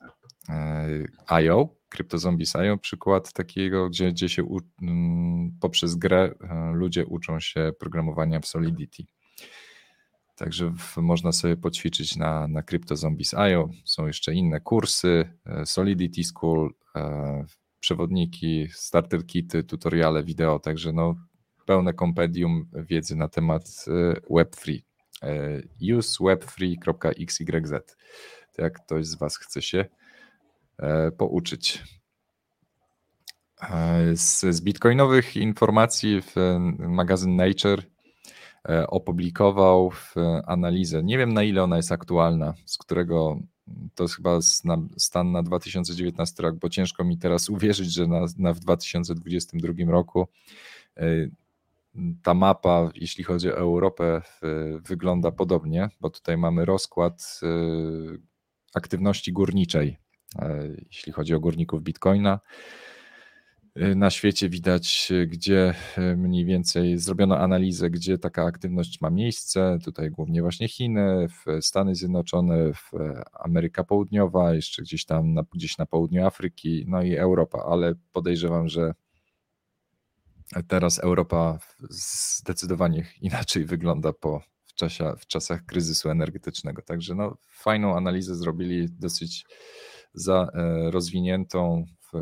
[1.27, 4.59] IO, CryptoZombies IO, przykład takiego, gdzie, gdzie się u,
[5.61, 6.35] poprzez grę
[6.73, 9.03] ludzie uczą się programowania w Solidity.
[10.35, 13.69] Także w, można sobie poćwiczyć na, na CryptoZombies.io.
[13.85, 15.29] Są jeszcze inne kursy,
[15.65, 16.73] Solidity School,
[17.79, 21.15] przewodniki, starter kity, tutoriale wideo, także no,
[21.65, 24.79] pełne kompendium wiedzy na temat e, Web3.
[25.81, 27.95] useweb3.xyz.
[28.57, 29.85] Jak ktoś z Was chce się
[31.17, 31.83] pouczyć.
[34.13, 36.35] Z, z bitcoinowych informacji w
[36.79, 37.83] magazyn Nature
[38.69, 39.91] E, opublikował
[40.45, 41.03] analizę.
[41.03, 43.39] Nie wiem na ile ona jest aktualna, z którego
[43.95, 44.39] to jest chyba
[44.97, 50.27] stan na 2019 rok, bo ciężko mi teraz uwierzyć, że na, na w 2022 roku
[50.97, 51.03] e,
[52.23, 54.21] ta mapa, jeśli chodzi o Europę,
[54.87, 57.47] wygląda podobnie, bo tutaj mamy rozkład e,
[58.73, 59.97] aktywności górniczej,
[60.91, 62.39] jeśli chodzi o górników Bitcoina.
[63.81, 69.09] Y, na świecie widać, y, gdzie y, mniej więcej zrobiono analizę, gdzie taka aktywność ma
[69.09, 69.77] miejsce.
[69.83, 71.27] Tutaj głównie właśnie Chiny,
[71.61, 72.71] Stany Zjednoczone,
[73.33, 78.67] Ameryka Południowa, jeszcze gdzieś tam na, gdzieś na południu Afryki, no i Europa, ale podejrzewam,
[78.67, 78.93] że
[80.67, 81.59] teraz Europa
[81.89, 86.81] zdecydowanie inaczej wygląda po w, czasie, w czasach kryzysu energetycznego.
[86.81, 89.45] Także no, fajną analizę zrobili, dosyć
[90.13, 92.17] za, e, rozwiniętą w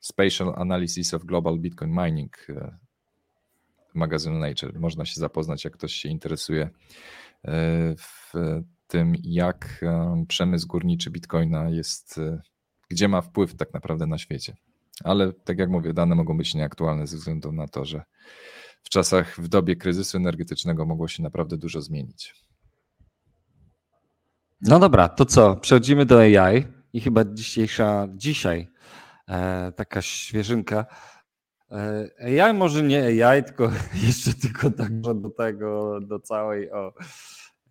[0.00, 2.78] Spatial Analysis of Global Bitcoin Mining e,
[3.94, 4.80] magazynu Nature.
[4.80, 6.70] Można się zapoznać, jak ktoś się interesuje e,
[7.96, 8.32] w
[8.88, 12.20] tym, jak e, przemysł górniczy Bitcoina jest,
[12.88, 14.56] gdzie ma wpływ tak naprawdę na świecie.
[15.04, 18.02] Ale tak jak mówię, dane mogą być nieaktualne ze względu na to, że
[18.82, 22.34] w czasach, w dobie kryzysu energetycznego mogło się naprawdę dużo zmienić.
[24.60, 25.56] No dobra, to co?
[25.56, 28.68] Przechodzimy do AI i chyba dzisiejsza, dzisiaj
[29.76, 30.86] taka świeżynka.
[31.70, 33.70] E, AI może nie AI, tylko
[34.06, 36.92] jeszcze tylko także do tego, do całej o,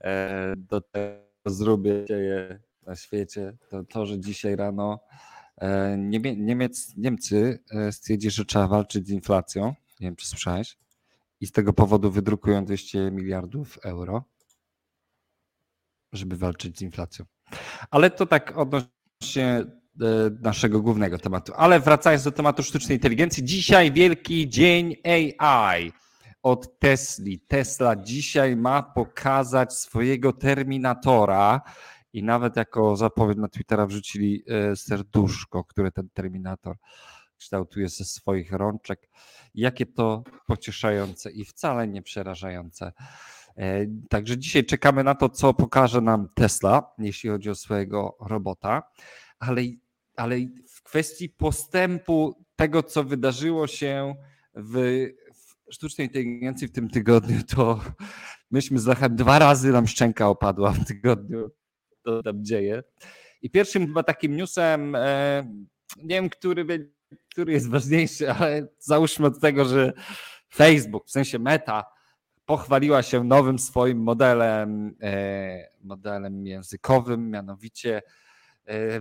[0.01, 3.57] e, do tego zrubie dzieje na świecie.
[3.69, 4.99] To, to że dzisiaj rano
[5.57, 5.97] e,
[6.37, 9.65] Niemiec, Niemcy stwierdzili, że trzeba walczyć z inflacją.
[9.99, 10.77] Nie wiem, czy słyszałeś.
[11.41, 14.23] I z tego powodu wydrukują 200 miliardów euro,
[16.13, 17.25] żeby walczyć z inflacją.
[17.91, 18.97] Ale to tak odnośnie
[19.37, 19.65] E,
[20.41, 21.53] naszego głównego tematu.
[21.55, 25.91] Ale wracając do tematu sztucznej inteligencji, dzisiaj wielki dzień AI
[26.43, 27.39] od Tesli.
[27.39, 31.61] Tesla dzisiaj ma pokazać swojego terminatora
[32.13, 36.75] i nawet jako zapowiedź na Twittera wrzucili e, serduszko, które ten terminator
[37.37, 39.09] kształtuje ze swoich rączek.
[39.53, 42.91] Jakie to pocieszające i wcale nie przerażające.
[43.57, 48.83] E, także dzisiaj czekamy na to, co pokaże nam Tesla, jeśli chodzi o swojego robota,
[49.39, 49.61] ale
[50.17, 50.35] ale
[50.69, 54.15] w kwestii postępu tego, co wydarzyło się
[54.53, 57.81] w, w sztucznej inteligencji w tym tygodniu, to
[58.51, 61.51] myśmy z Lechem dwa razy nam szczęka opadła w tygodniu,
[62.03, 62.83] to tam dzieje.
[63.41, 65.43] I pierwszym chyba takim newsem, e,
[65.97, 66.91] nie wiem, który,
[67.31, 69.93] który jest ważniejszy, ale załóżmy od tego, że
[70.53, 71.83] Facebook, w sensie Meta,
[72.45, 78.01] pochwaliła się nowym swoim modelem, e, modelem językowym, mianowicie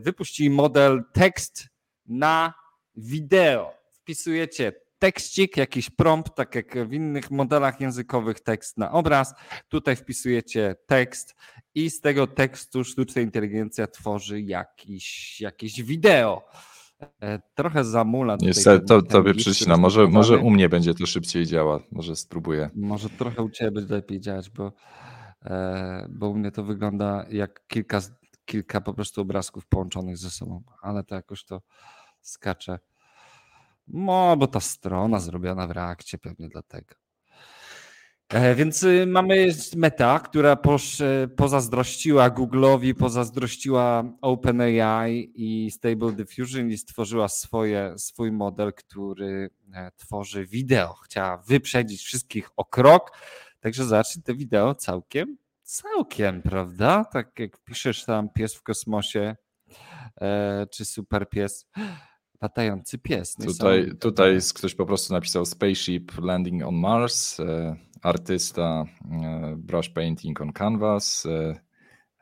[0.01, 1.69] wypuścili model tekst
[2.07, 2.55] na
[2.97, 3.73] wideo.
[3.93, 9.35] Wpisujecie tekstik, jakiś prompt, tak jak w innych modelach językowych, tekst na obraz.
[9.69, 11.35] Tutaj wpisujecie tekst
[11.75, 16.43] i z tego tekstu sztuczna inteligencja tworzy jakiś, jakieś wideo.
[17.23, 18.37] E, trochę zamula.
[18.41, 19.77] Niestety, to tobie przycina.
[19.77, 21.81] Może, może u mnie będzie to szybciej działa.
[21.93, 22.71] Może spróbuję.
[22.75, 24.73] Może trochę u ciebie będzie lepiej działać, bo,
[25.45, 28.01] e, bo u mnie to wygląda jak kilka
[28.47, 31.63] kilka po prostu obrazków połączonych ze sobą, ale to jakoś to
[32.21, 32.79] skacze.
[33.89, 36.95] No, bo ta strona zrobiona w reakcie pewnie dlatego.
[38.29, 46.79] E, więc y, mamy Meta, która e, pozazdrościła Google'owi, pozazdrościła OpenAI i Stable Diffusion i
[46.79, 50.95] stworzyła swoje, swój model, który e, tworzy wideo.
[50.95, 53.11] Chciała wyprzedzić wszystkich o krok,
[53.61, 55.37] także zobaczcie, to wideo całkiem
[55.67, 57.05] Całkiem, prawda?
[57.05, 59.37] Tak jak piszesz tam pies w kosmosie,
[60.21, 61.67] e, czy super pies,
[62.43, 63.35] latający pies.
[63.35, 68.85] Tutaj, tutaj ktoś po prostu napisał Spaceship Landing on Mars, e, artysta
[69.23, 71.61] e, brush painting on canvas e,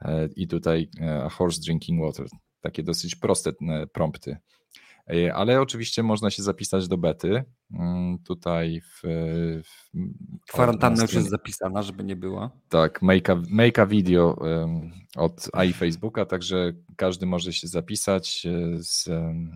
[0.01, 2.27] e, i tutaj e, horse drinking water.
[2.61, 3.53] Takie dosyć proste
[3.93, 4.37] prompty.
[5.11, 7.45] E, ale oczywiście można się zapisać do bety.
[7.73, 9.01] Mm, tutaj w.
[9.65, 9.91] w
[10.49, 12.51] Kwarantanna już jest zapisana, żeby nie było.
[12.69, 14.37] Tak, make a, make a video
[15.17, 19.09] od AI Facebooka, także każdy może się zapisać, e, z,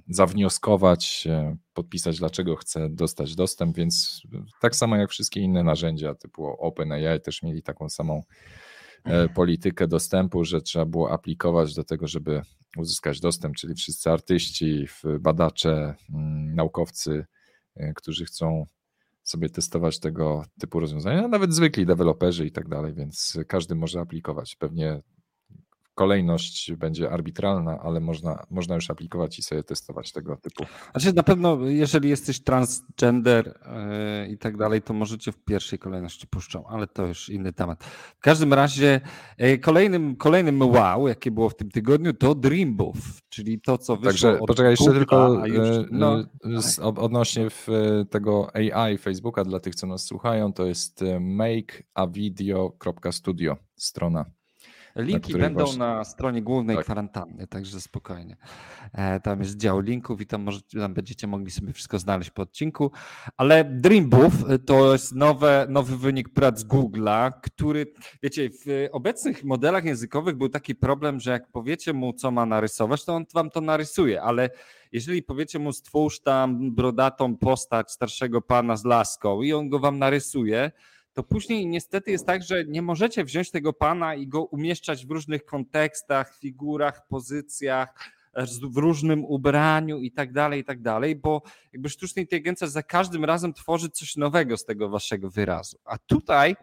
[0.09, 4.23] zawnioskować, e, podpisać, dlaczego chce dostać dostęp, więc
[4.61, 8.23] tak samo jak wszystkie inne narzędzia typu OpenAI też mieli taką samą
[9.35, 12.43] politykę dostępu, że trzeba było aplikować do tego, żeby
[12.77, 14.87] uzyskać dostęp, czyli wszyscy artyści,
[15.21, 17.27] badacze, mm, naukowcy,
[17.77, 18.67] e, którzy chcą
[19.23, 24.57] sobie testować tego typu rozwiązania, nawet zwykli deweloperzy i tak dalej, więc każdy może aplikować.
[24.57, 25.03] Pewnie
[25.99, 30.65] kolejność będzie arbitralna, ale można, można już aplikować i sobie testować tego typu.
[30.91, 36.27] Znaczy na pewno, jeżeli jesteś transgender yy, i tak dalej, to możecie w pierwszej kolejności
[36.27, 37.85] puszczą, ale to już inny temat.
[38.19, 39.01] W każdym razie
[39.39, 44.11] yy, kolejnym, kolejnym wow, jakie było w tym tygodniu, to Dreambooth, czyli to, co wyszło
[44.11, 46.25] Także poczekaj, jeszcze tylko już, e, no,
[46.63, 47.67] z, odnośnie w,
[48.11, 54.38] tego AI Facebooka, dla tych, co nas słuchają, to jest makeavideo.studio strona
[54.99, 55.79] Linki będą właśnie...
[55.79, 56.85] na stronie głównej tak.
[56.85, 58.37] kwarantanny, także spokojnie.
[58.93, 62.43] E, tam jest dział linków i tam, może, tam będziecie mogli sobie wszystko znaleźć po
[62.43, 62.91] odcinku.
[63.37, 64.37] Ale Dreambooth
[64.67, 67.93] to jest nowe, nowy wynik prac Google'a, który,
[68.23, 73.05] wiecie, w obecnych modelach językowych był taki problem, że jak powiecie mu, co ma narysować,
[73.05, 74.51] to on wam to narysuje, ale
[74.93, 79.99] jeżeli powiecie mu, stwórz tam brodatą postać starszego pana z laską i on go wam
[79.99, 80.71] narysuje,
[81.19, 85.11] to później niestety jest tak, że nie możecie wziąć tego pana i go umieszczać w
[85.11, 87.95] różnych kontekstach, figurach, pozycjach,
[88.63, 91.43] w różnym ubraniu i tak dalej, i tak dalej, bo
[91.73, 95.79] jakby sztuczna inteligencja za każdym razem tworzy coś nowego z tego waszego wyrazu.
[95.85, 96.57] A tutaj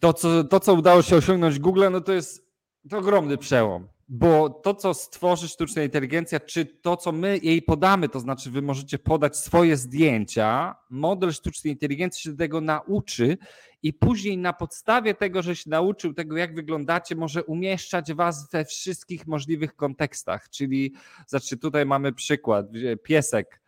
[0.00, 2.46] to, co, to, co udało się osiągnąć Google, no to jest
[2.90, 3.88] to ogromny przełom.
[4.08, 8.62] Bo to, co stworzy sztuczna inteligencja, czy to, co my jej podamy, to znaczy wy
[8.62, 13.38] możecie podać swoje zdjęcia, model sztucznej inteligencji się tego nauczy
[13.82, 18.64] i później na podstawie tego, że się nauczył tego, jak wyglądacie, może umieszczać was we
[18.64, 20.48] wszystkich możliwych kontekstach.
[20.50, 20.94] Czyli,
[21.26, 22.66] znaczy, tutaj mamy przykład,
[23.02, 23.60] piesek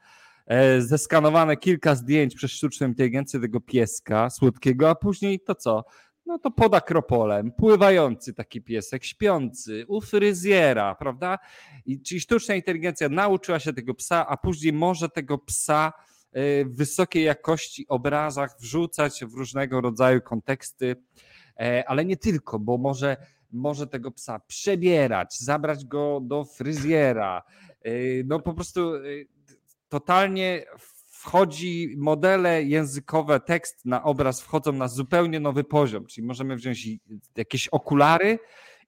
[0.46, 5.84] e, zeskanowane kilka zdjęć przez sztuczną inteligencję tego pieska słodkiego, a później to co?
[6.28, 11.38] No to pod akropolem, pływający taki piesek, śpiący, u fryzjera, prawda?
[11.86, 15.92] I, czyli sztuczna inteligencja nauczyła się tego psa, a później może tego psa
[16.32, 20.96] e, w wysokiej jakości obrazach wrzucać w różnego rodzaju konteksty,
[21.60, 23.16] e, ale nie tylko, bo może,
[23.52, 27.42] może tego psa przebierać, zabrać go do fryzjera,
[28.24, 28.92] no po prostu
[29.88, 30.64] totalnie
[31.18, 36.88] wchodzi modele językowe, tekst na obraz wchodzą na zupełnie nowy poziom, czyli możemy wziąć
[37.36, 38.38] jakieś okulary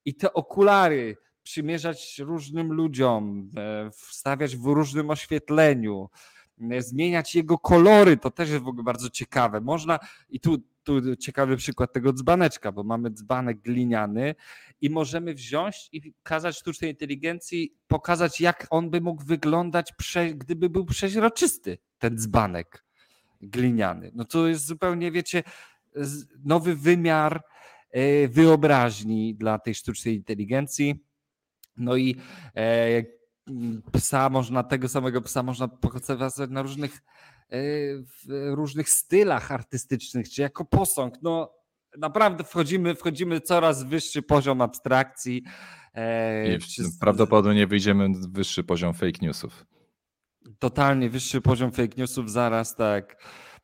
[0.05, 6.11] i te okulary przymierzać różnym ludziom, e, wstawiać w różnym oświetleniu,
[6.71, 9.61] e, zmieniać jego kolory, to też jest w ogóle bardzo ciekawe.
[9.61, 9.99] Można,
[10.31, 14.35] i tu, tu ciekawy przykład tego dzbaneczka, bo mamy dzbanek gliniany
[14.81, 19.93] i możemy wziąć i kazać sztucznej inteligencji pokazać, jak on by mógł wyglądać,
[20.35, 22.85] gdyby był przeźroczysty, ten dzbanek
[23.41, 24.11] gliniany.
[24.15, 25.43] No to jest zupełnie, wiecie,
[26.45, 27.43] nowy wymiar
[27.91, 31.05] e, wyobraźni dla tej sztucznej inteligencji.
[31.77, 32.17] No i
[32.57, 33.03] e,
[33.93, 37.03] psa można, tego samego psa można pokazywać na różnych,
[37.51, 41.15] w różnych stylach artystycznych, czy jako posąg.
[41.23, 41.53] No
[41.99, 45.43] naprawdę wchodzimy, wchodzimy coraz wyższy poziom abstrakcji.
[45.95, 46.59] E, I
[47.01, 49.67] prawdopodobnie wyjdziemy wyższy poziom fake newsów.
[50.59, 53.17] Totalnie wyższy poziom fake newsów zaraz, tak.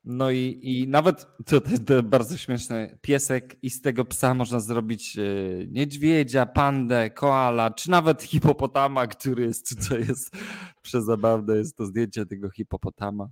[0.05, 5.19] No i, i nawet to, to, bardzo śmieszne, piesek i z tego psa można zrobić
[5.19, 5.23] e,
[5.69, 10.37] niedźwiedzia, pandę, koala, czy nawet hipopotama, który jest tutaj jest
[10.83, 13.29] przezabawne, jest to zdjęcie tego hipopotama.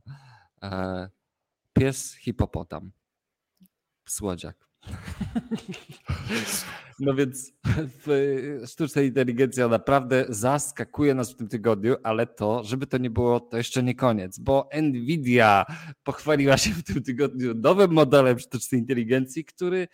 [0.64, 1.08] E,
[1.72, 2.90] pies hipopotam.
[4.08, 4.68] Słodziak.
[7.00, 7.52] No więc
[8.66, 13.56] sztuczna inteligencja naprawdę zaskakuje nas w tym tygodniu, ale to, żeby to nie było, to
[13.56, 15.66] jeszcze nie koniec, bo Nvidia
[16.04, 19.88] pochwaliła się w tym tygodniu nowym modelem sztucznej inteligencji, który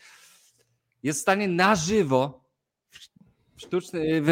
[1.02, 2.50] jest w stanie na żywo
[2.90, 2.98] w,
[3.60, 4.28] sztucznej, w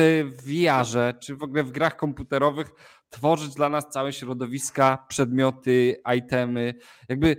[0.47, 2.71] VR-ze, czy w ogóle w grach komputerowych
[3.11, 6.75] tworzyć dla nas całe środowiska, przedmioty, itemy.
[7.09, 7.37] Jakby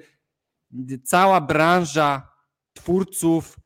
[1.03, 2.31] cała branża
[2.73, 3.59] twórców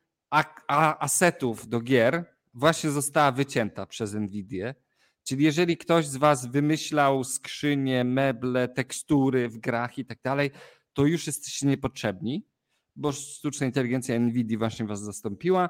[0.99, 4.76] asetów do gier właśnie została wycięta przez Nvidię.
[5.24, 10.51] Czyli jeżeli ktoś z Was wymyślał skrzynie, meble, tekstury w grach i tak dalej,
[10.93, 12.47] to już jesteście niepotrzebni,
[12.95, 15.70] bo sztuczna inteligencja Nvidia właśnie Was zastąpiła.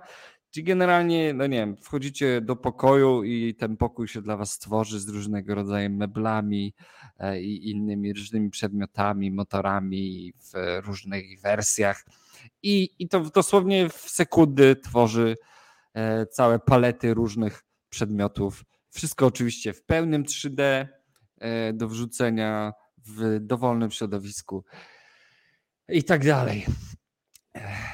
[0.54, 5.00] Czyli generalnie, no nie wiem, wchodzicie do pokoju i ten pokój się dla Was stworzy
[5.00, 6.74] z różnego rodzaju meblami
[7.20, 12.06] e, i innymi różnymi przedmiotami, motorami w różnych wersjach
[12.64, 15.38] i, i to dosłownie w sekundy tworzy
[15.94, 18.64] e, całe palety różnych przedmiotów.
[18.90, 20.88] Wszystko oczywiście w pełnym 3D
[21.38, 22.74] e, do wrzucenia
[23.06, 24.66] w dowolnym środowisku
[25.90, 26.66] i tak dalej.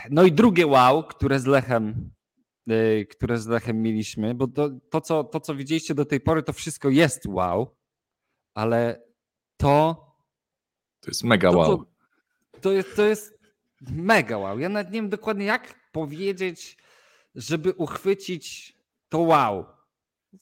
[0.09, 2.11] No i drugie wow, które z Lechem,
[3.09, 6.53] które z Lechem mieliśmy, bo to, to, co, to, co widzieliście do tej pory, to
[6.53, 7.75] wszystko jest wow,
[8.53, 9.03] ale
[9.57, 10.05] to.
[10.99, 11.77] To jest mega wow.
[11.77, 11.85] To,
[12.61, 13.39] to, jest, to jest
[13.81, 14.59] mega wow.
[14.59, 16.77] Ja nawet nie wiem dokładnie jak powiedzieć,
[17.35, 18.77] żeby uchwycić
[19.09, 19.65] to wow.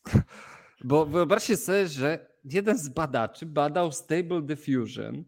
[0.83, 5.23] Bo wyobraźcie sobie, że jeden z badaczy badał Stable Diffusion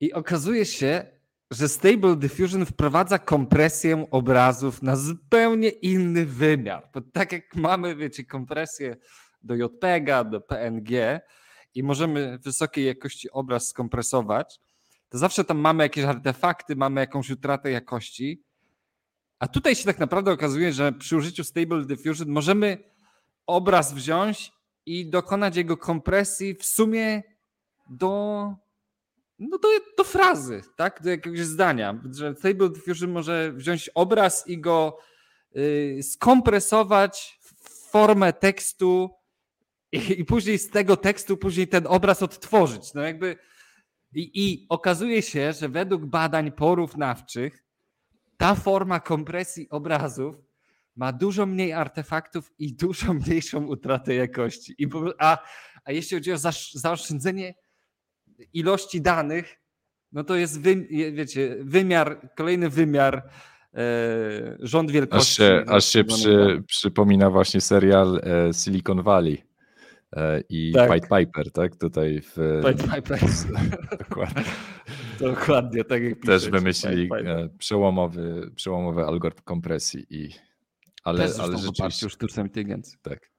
[0.00, 1.06] i okazuje się,
[1.52, 6.88] że Stable Diffusion wprowadza kompresję obrazów na zupełnie inny wymiar.
[6.94, 8.96] Bo tak jak mamy, wiecie, kompresję
[9.42, 11.20] do JPEGa, do PNG
[11.74, 14.60] i możemy wysokiej jakości obraz skompresować,
[15.08, 18.42] to zawsze tam mamy jakieś artefakty, mamy jakąś utratę jakości.
[19.38, 22.78] A tutaj się tak naprawdę okazuje, że przy użyciu Stable Diffusion możemy
[23.46, 24.52] obraz wziąć
[24.86, 27.22] i dokonać jego kompresji w sumie
[27.90, 28.54] do,
[29.38, 29.68] no do,
[29.98, 31.02] do frazy, tak?
[31.02, 32.02] do jakiegoś zdania.
[32.10, 34.98] Że Stable Diffusion może wziąć obraz i go
[35.56, 39.10] y, skompresować w formę tekstu
[39.92, 42.94] i, i później z tego tekstu później ten obraz odtworzyć.
[42.94, 43.36] No jakby
[44.14, 47.64] i, I okazuje się, że według badań porównawczych
[48.36, 50.36] ta forma kompresji obrazów
[50.96, 54.74] ma dużo mniej artefaktów i dużo mniejszą utratę jakości.
[54.78, 55.38] I, a,
[55.84, 56.38] a jeśli chodzi o
[56.74, 57.54] zaoszczędzenie
[58.52, 59.58] ilości danych,
[60.12, 63.28] no to jest wy, wiecie, wymiar, kolejny wymiar
[63.74, 65.42] e, rząd wielkości.
[65.42, 69.52] Aż się, aż się przy, przypomina właśnie serial e, Silicon Valley.
[70.16, 70.90] E, i tak.
[70.90, 71.76] Pied Piper, tak?
[71.76, 72.62] Tutaj w.
[72.64, 73.20] Pied Piper.
[74.08, 74.44] Dokładnie.
[75.20, 80.30] Dokładnie, tak jak Też wymyślili e, przełomowy, przełomowy algorytm kompresji i.
[81.04, 82.06] Ale, Też ale rzeczywiście.
[82.06, 82.98] już sztucznej inteligencji.
[83.02, 83.30] Tak.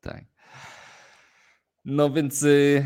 [0.00, 0.24] Tak.
[1.84, 2.42] No więc.
[2.42, 2.84] Y,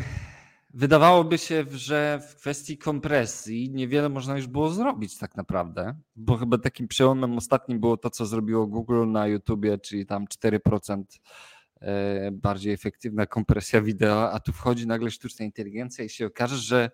[0.73, 6.57] Wydawałoby się, że w kwestii kompresji niewiele można już było zrobić tak naprawdę, bo chyba
[6.57, 11.03] takim przełomem ostatnim było to, co zrobiło Google na YouTubie, czyli tam 4%
[11.81, 16.91] e, bardziej efektywna kompresja wideo, a tu wchodzi nagle sztuczna inteligencja i się okaże, że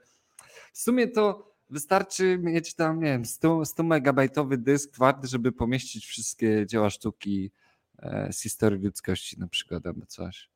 [0.74, 6.06] w sumie to wystarczy mieć tam, nie wiem, 100, 100 megabajtowy dysk twardy, żeby pomieścić
[6.06, 7.52] wszystkie dzieła sztuki
[8.00, 10.50] e, z historii ludzkości na przykład albo coś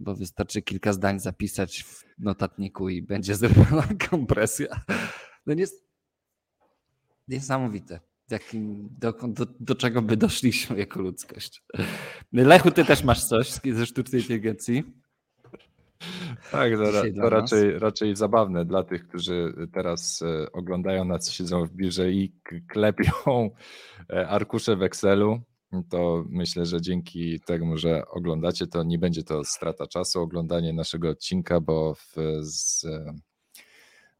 [0.00, 4.84] bo wystarczy kilka zdań zapisać w notatniku i będzie zrobiona kompresja.
[5.46, 5.64] No nie,
[7.28, 11.62] niesamowite, jakim, do, do, do, czego by doszliśmy jako ludzkość.
[12.32, 14.84] Lechu, ty też masz coś ze sztucznej inteligencji?
[16.50, 21.72] Tak, to, to raczej, raczej zabawne dla tych, którzy teraz e, oglądają nas, siedzą w
[21.72, 22.32] biurze i
[22.68, 23.50] klepią
[24.10, 25.40] e, arkusze w Excelu
[25.90, 31.10] to myślę, że dzięki temu, że oglądacie, to nie będzie to strata czasu oglądanie naszego
[31.10, 32.86] odcinka, bo w, z,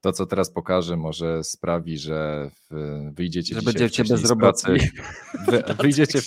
[0.00, 2.74] to, co teraz pokażę, może sprawi, że w,
[3.14, 4.78] wyjdziecie że będziecie bezrobotni.
[5.48, 6.20] Wy, wyjdziecie,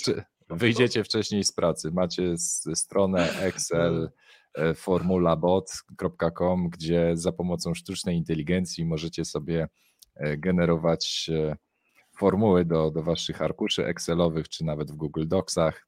[0.50, 1.90] wyjdziecie wcześniej z pracy.
[1.90, 2.34] Macie
[2.74, 4.10] stronę Excel
[4.54, 9.68] e, formulabot.com, gdzie za pomocą sztucznej inteligencji możecie sobie
[10.14, 11.56] e, generować e,
[12.16, 15.86] formuły do, do waszych arkuszy Excelowych, czy nawet w Google Docsach.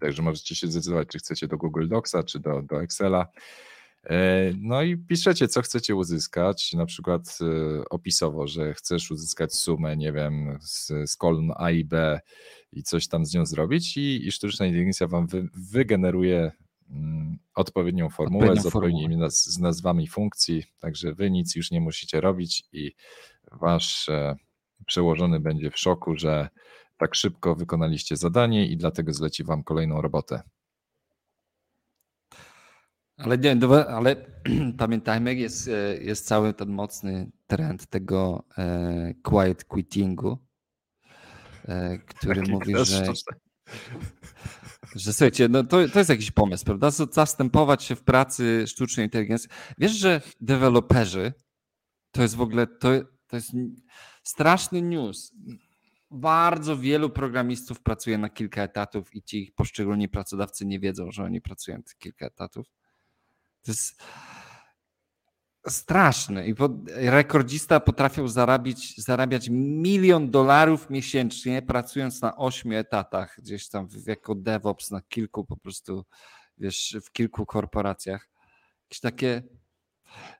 [0.00, 3.26] Także możecie się zdecydować, czy chcecie do Google Docsa, czy do, do Excela.
[4.04, 9.96] E, no i piszecie, co chcecie uzyskać, na przykład e, opisowo, że chcesz uzyskać sumę,
[9.96, 12.20] nie wiem, z, z kolumn A i B
[12.72, 16.52] i coś tam z nią zrobić i, i sztuczna inteligencja wam wy, wygeneruje
[16.90, 21.80] mm, odpowiednią formułę Odpowiednią z odpowiednimi naz, z nazwami funkcji, także wy nic już nie
[21.80, 22.92] musicie robić i
[23.52, 24.08] wasz
[24.86, 26.48] przełożony będzie w szoku, że
[26.96, 30.42] tak szybko wykonaliście zadanie i dlatego zleci wam kolejną robotę.
[33.16, 33.58] Ale nie,
[33.88, 34.16] ale
[34.78, 40.38] pamiętajmy, jest, e, jest cały ten mocny trend tego e, quiet quittingu,
[41.68, 43.04] e, który Taki mówi, że,
[44.94, 46.90] że słuchajcie, no to, to jest jakiś pomysł, prawda?
[46.90, 49.50] Zastępować się w pracy sztucznej inteligencji.
[49.78, 51.32] Wiesz, że deweloperzy
[52.10, 52.88] to jest w ogóle, to,
[53.26, 53.50] to jest
[54.30, 55.32] straszny news.
[56.10, 61.40] Bardzo wielu programistów pracuje na kilka etatów i ci poszczególni pracodawcy nie wiedzą, że oni
[61.40, 62.66] pracują na kilka etatów.
[63.62, 64.02] To jest
[65.68, 66.48] straszne.
[66.48, 66.54] I
[66.96, 68.28] rekordzista potrafił
[68.96, 75.56] zarabiać, milion dolarów miesięcznie, pracując na ośmiu etatach, gdzieś tam jako DevOps na kilku po
[75.56, 76.04] prostu,
[76.58, 78.28] wiesz, w kilku korporacjach.
[78.82, 79.42] Jakieś takie,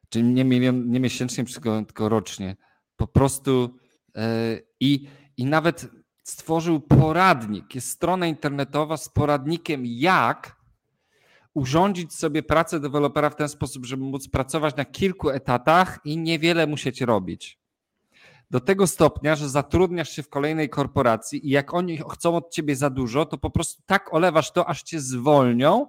[0.08, 1.44] czyli nie, milion, nie miesięcznie,
[1.86, 2.56] tylko rocznie
[3.00, 3.78] po prostu
[4.16, 5.88] e, i, i nawet
[6.22, 7.74] stworzył poradnik.
[7.74, 10.56] Jest strona internetowa z poradnikiem, jak
[11.54, 16.66] urządzić sobie pracę dewelopera w ten sposób, żeby móc pracować na kilku etatach i niewiele
[16.66, 17.58] musieć robić.
[18.50, 22.76] Do tego stopnia, że zatrudniasz się w kolejnej korporacji i jak oni chcą od ciebie
[22.76, 25.86] za dużo, to po prostu tak olewasz to, aż cię zwolnią,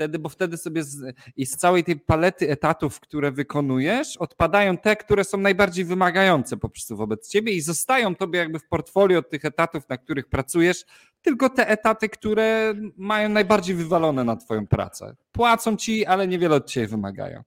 [0.00, 4.96] wtedy, bo wtedy sobie z, i z całej tej palety etatów, które wykonujesz, odpadają te,
[4.96, 9.44] które są najbardziej wymagające po prostu wobec ciebie i zostają tobie jakby w portfolio tych
[9.44, 10.84] etatów, na których pracujesz,
[11.22, 15.16] tylko te etaty, które mają najbardziej wywalone na twoją pracę.
[15.32, 17.42] Płacą ci, ale niewiele od ciebie wymagają.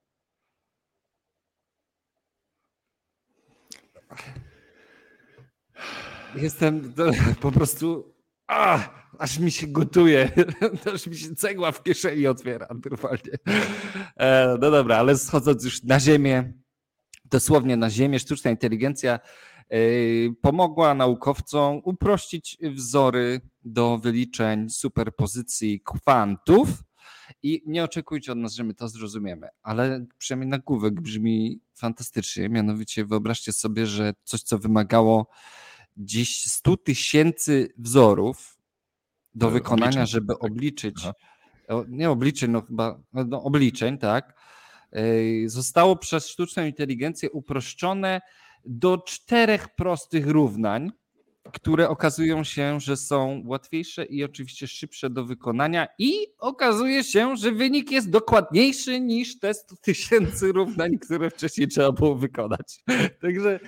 [6.35, 6.93] Jestem
[7.41, 8.12] po prostu.
[9.19, 10.31] Aż mi się gotuje,
[10.93, 13.37] aż mi się cegła w kieszeni otwiera normalnie.
[14.17, 16.53] E, no dobra, ale schodząc już na ziemię,
[17.25, 19.19] dosłownie na ziemię, sztuczna inteligencja
[19.69, 19.77] e,
[20.41, 26.69] pomogła naukowcom uprościć wzory do wyliczeń superpozycji kwantów.
[27.43, 32.49] I nie oczekujcie od nas, że my to zrozumiemy, ale przynajmniej nagłówek brzmi fantastycznie.
[32.49, 35.27] Mianowicie wyobraźcie sobie, że coś, co wymagało
[35.97, 38.57] dziś 100 tysięcy wzorów,
[39.35, 41.13] do wykonania, żeby obliczyć, Aha.
[41.87, 44.35] nie obliczeń, no chyba, no obliczeń, tak,
[45.45, 48.21] zostało przez sztuczną inteligencję uproszczone
[48.65, 50.91] do czterech prostych równań,
[51.53, 57.51] które okazują się, że są łatwiejsze i oczywiście szybsze do wykonania i okazuje się, że
[57.51, 62.83] wynik jest dokładniejszy niż te 100 tysięcy równań, które wcześniej trzeba było wykonać.
[63.21, 63.59] Także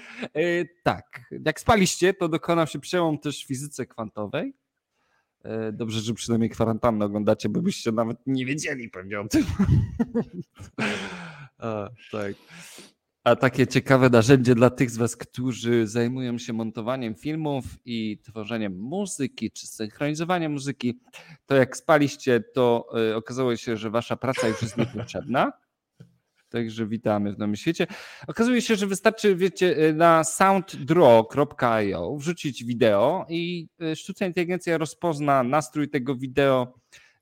[0.84, 4.54] tak, jak spaliście, to dokonał się przełom też w fizyce kwantowej,
[5.46, 9.46] E, dobrze, że przynajmniej kwarantannę oglądacie, bo byście nawet nie wiedzieli pewnie o tym.
[11.58, 12.34] A, tak.
[13.26, 18.80] A takie ciekawe narzędzie dla tych z Was, którzy zajmują się montowaniem filmów i tworzeniem
[18.80, 21.00] muzyki, czy synchronizowaniem muzyki,
[21.46, 25.54] to jak spaliście, to e, okazało się, że Wasza praca już jest niepotrzebna.
[26.50, 27.88] Także witamy w Nowym Świecie.
[28.28, 35.90] Okazuje się, że wystarczy, wiecie, na sounddraw.io wrzucić wideo i e, sztuczna inteligencja rozpozna nastrój
[35.90, 36.74] tego wideo,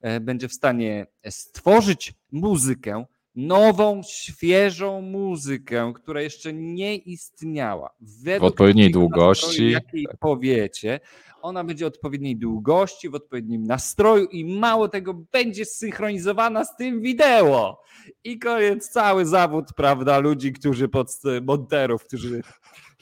[0.01, 3.06] e, będzie w stanie stworzyć muzykę,
[3.36, 7.94] nową, świeżą muzykę, która jeszcze nie istniała.
[8.02, 9.72] Według w odpowiedniej długości.
[9.72, 11.00] Jakiej powiecie,
[11.42, 17.82] ona będzie odpowiedniej długości, w odpowiednim nastroju i mało tego, będzie synchronizowana z tym wideo.
[18.24, 22.42] I koniec, cały zawód, prawda, ludzi, którzy pod monterów, którzy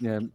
[0.01, 0.31] nie wiem,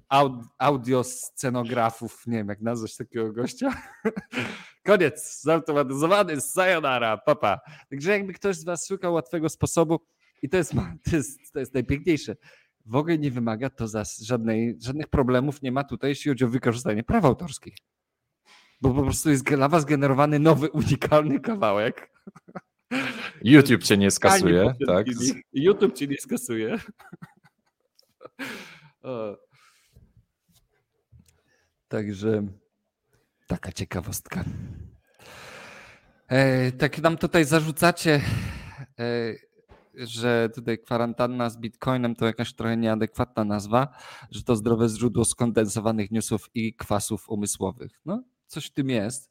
[0.58, 3.82] audio scenografów, nie wiem jak nazwać takiego gościa.
[4.86, 7.60] Koniec, zautomatyzowany, sayonara, papa.
[7.90, 10.00] Także jakby ktoś z was szukał łatwego sposobu
[10.42, 10.72] i to jest,
[11.10, 12.36] to jest, to jest najpiękniejsze,
[12.86, 16.48] w ogóle nie wymaga to za żadnej, żadnych problemów nie ma tutaj, jeśli chodzi o
[16.48, 17.76] wykorzystanie praw autorskich.
[18.80, 22.10] Bo po prostu jest dla was generowany nowy, unikalny kawałek.
[23.42, 25.06] YouTube cię nie skasuje, tak?
[25.52, 26.78] YouTube cię nie skasuje.
[31.88, 32.46] Także
[33.46, 34.44] taka ciekawostka.
[36.28, 38.20] E, tak nam tutaj zarzucacie,
[38.98, 39.34] e,
[39.94, 43.88] że tutaj kwarantanna z Bitcoinem to jakaś trochę nieadekwatna nazwa,
[44.30, 48.00] że to zdrowe źródło skondensowanych newsów i kwasów umysłowych.
[48.04, 49.30] No, coś w tym jest.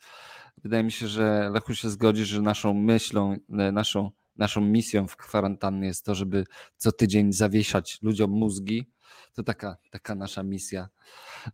[0.64, 5.16] Wydaje mi się, że Lechu się zgodzi, że naszą myślą, e, naszą, naszą misją w
[5.16, 6.45] kwarantannie jest to, żeby
[6.78, 8.94] co tydzień zawieszać ludziom mózgi.
[9.36, 10.89] To taka, taka nasza misja,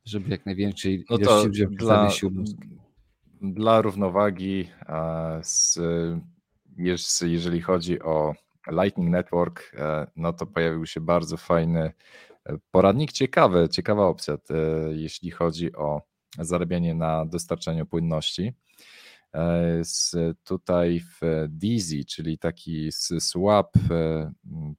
[0.05, 2.31] żeby jak największej no ilości ludziom dla, zawiesił.
[3.41, 4.69] Dla równowagi,
[5.41, 5.79] z,
[6.77, 8.33] jest, jeżeli chodzi o
[8.71, 11.93] Lightning Network, e, no to pojawił się bardzo fajny
[12.45, 14.37] e, poradnik, ciekawy, ciekawa opcja,
[14.91, 16.01] jeśli chodzi o
[16.39, 18.53] zarabianie na dostarczaniu płynności.
[19.35, 19.81] E,
[20.43, 24.31] tutaj w Dizzy, czyli taki swap e,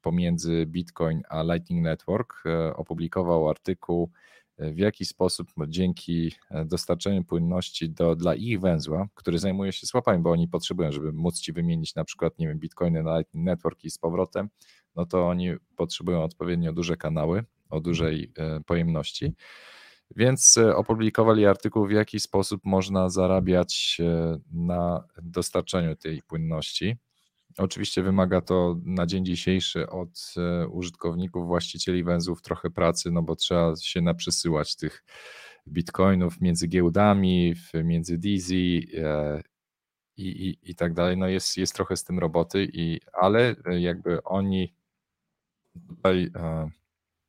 [0.02, 4.10] pomiędzy Bitcoin a Lightning Network, e, opublikował artykuł,
[4.58, 6.34] w jaki sposób dzięki
[6.64, 11.40] dostarczeniu płynności do, dla ich węzła, który zajmuje się swapami, bo oni potrzebują, żeby móc
[11.40, 14.48] ci wymienić na przykład, nie wiem, bitcoiny na Lightning Network i z powrotem,
[14.96, 18.32] no to oni potrzebują odpowiednio duże kanały o dużej
[18.66, 19.34] pojemności.
[20.16, 26.96] Więc e, opublikowali artykuł, w jaki sposób można zarabiać e, na dostarczaniu tej płynności.
[27.58, 33.36] Oczywiście wymaga to na dzień dzisiejszy od e, użytkowników, właścicieli węzłów trochę pracy, no bo
[33.36, 35.04] trzeba się naprzesyłać tych
[35.68, 37.54] bitcoinów między giełdami,
[37.84, 38.88] między Dizzy i,
[40.16, 41.16] i, i tak dalej.
[41.16, 44.74] No jest, jest trochę z tym roboty, i, ale jakby oni
[45.88, 46.30] tutaj,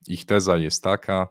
[0.07, 1.27] ich teza jest taka,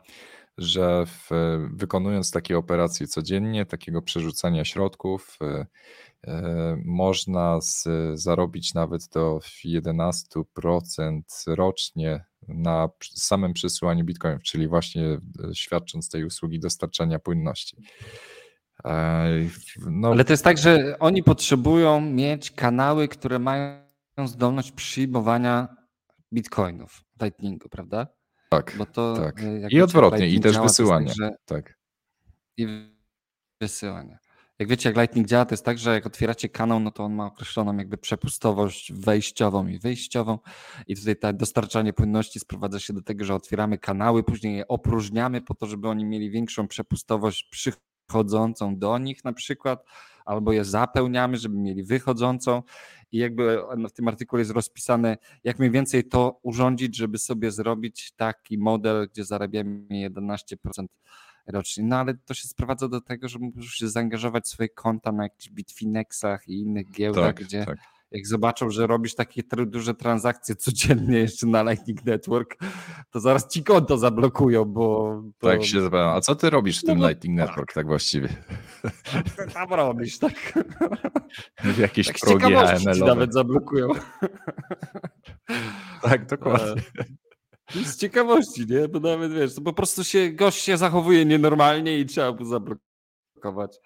[0.59, 1.31] że w,
[1.73, 5.67] wykonując takie operacje codziennie, takiego przerzucania środków, e,
[6.27, 15.19] e, można z, zarobić nawet do 11% rocznie na samym przesyłaniu bitcoinów, czyli właśnie e,
[15.55, 17.77] świadcząc tej usługi dostarczania płynności.
[19.87, 20.09] No.
[20.09, 23.83] Ale to jest tak, że oni potrzebują mieć kanały, które mają
[24.25, 25.69] zdolność przyjmowania
[26.33, 28.07] bitcoinów, Lightningu, prawda?
[28.57, 29.41] Tak, Bo to, tak.
[29.43, 31.07] E, I odwrotnie, i też wysyłanie.
[31.07, 31.31] Tak, że...
[31.45, 31.79] tak.
[32.57, 32.67] I
[33.61, 34.19] wysyłanie.
[34.59, 37.15] Jak wiecie, jak Lightning działa, to jest tak, że jak otwieracie kanał, no to on
[37.15, 40.39] ma określoną jakby przepustowość wejściową i wyjściową
[40.87, 45.41] i tutaj to dostarczanie płynności sprowadza się do tego, że otwieramy kanały, później je opróżniamy
[45.41, 49.85] po to, żeby oni mieli większą przepustowość przychodzącą do nich na przykład,
[50.25, 52.63] albo je zapełniamy, żeby mieli wychodzącą
[53.13, 53.59] i jakby
[53.89, 59.09] w tym artykule jest rozpisane, jak mniej więcej to urządzić, żeby sobie zrobić taki model,
[59.13, 60.87] gdzie zarabiamy 11%
[61.47, 61.85] rocznie.
[61.85, 65.23] No ale to się sprowadza do tego, że musisz się zaangażować w swoje konta na
[65.23, 67.79] jakichś Bitfinexach i innych giełdach, tak, gdzie tak
[68.13, 72.57] jak zobaczą, że robisz takie duże transakcje codziennie jeszcze na Lightning Network,
[73.11, 75.23] to zaraz ci konto zablokują, bo...
[75.39, 75.47] To...
[75.47, 77.49] Tak się zapytam, a co ty robisz w tym no, Lightning tak.
[77.49, 78.29] Network tak właściwie?
[79.37, 80.59] Co tam robisz, tak?
[81.79, 82.99] Jakieś tak progi AML.
[82.99, 83.89] nawet zablokują.
[86.03, 86.83] tak, dokładnie.
[87.85, 88.89] Z ciekawości, nie?
[88.89, 93.79] Bo nawet wiesz, po prostu się gość się zachowuje nienormalnie i trzeba mu zablokować.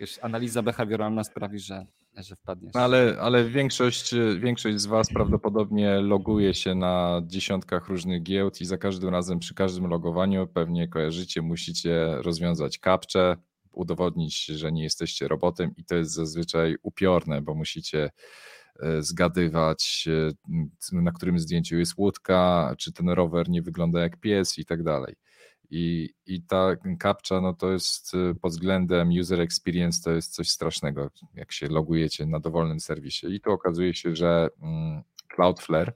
[0.00, 1.86] Jakaś analiza behawioralna sprawi, że
[2.22, 2.76] że wpadniesz.
[2.76, 8.78] Ale, ale większość, większość z Was prawdopodobnie loguje się na dziesiątkach różnych giełd i za
[8.78, 13.36] każdym razem przy każdym logowaniu pewnie kojarzycie, musicie rozwiązać kapcze,
[13.72, 18.10] udowodnić, że nie jesteście robotem i to jest zazwyczaj upiorne, bo musicie
[18.80, 20.08] e, zgadywać,
[20.92, 24.82] e, na którym zdjęciu jest łódka, czy ten rower nie wygląda jak pies i tak
[24.82, 25.14] dalej.
[25.70, 30.50] I, I ta captcha, no to jest y, pod względem user experience, to jest coś
[30.50, 33.26] strasznego, jak się logujecie na dowolnym serwisie.
[33.26, 35.92] I tu okazuje się, że mm, Cloudflare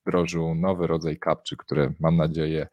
[0.00, 2.68] wdrożył nowy rodzaj kapczy, które mam nadzieję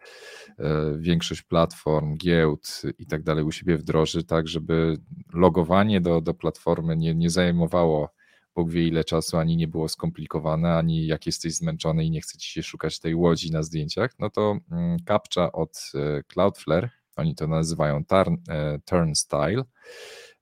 [0.97, 4.97] większość platform, giełd i tak dalej u siebie wdroży, tak żeby
[5.33, 8.13] logowanie do, do platformy nie, nie zajmowało
[8.55, 12.37] Bóg wie ile czasu, ani nie było skomplikowane, ani jak jesteś zmęczony i nie chce
[12.37, 14.57] ci się szukać tej łodzi na zdjęciach, no to
[15.05, 19.63] kapcza mm, od e, Cloudflare, oni to nazywają turn, e, turn style,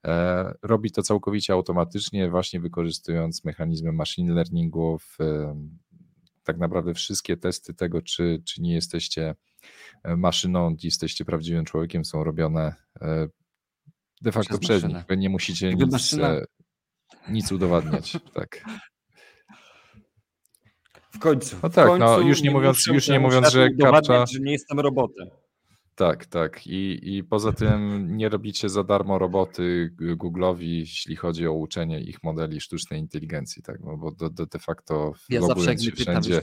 [0.06, 5.18] e, robi to całkowicie automatycznie, właśnie wykorzystując mechanizmy machine learningu, w,
[6.44, 9.36] tak naprawdę wszystkie testy tego, czy, czy nie jesteście
[10.18, 12.76] maszyną, jesteście prawdziwym człowiekiem, są robione
[14.22, 14.98] de facto przez, nich.
[15.10, 16.36] Wy nie musicie nic, maszyna,
[17.30, 18.18] nic udowadniać.
[18.34, 18.66] tak.
[21.12, 21.56] W końcu.
[21.64, 24.26] No tak, w końcu no już nie mówiąc, już nie mówiąc że kapcza.
[24.26, 25.28] że nie jestem robotem.
[25.96, 26.68] Tak, tak.
[26.68, 32.24] I, I poza tym nie robicie za darmo roboty Google'owi, jeśli chodzi o uczenie ich
[32.24, 33.80] modeli sztucznej inteligencji, tak?
[33.80, 36.42] No, bo do, do de facto ja zawsze jak się wszędzie.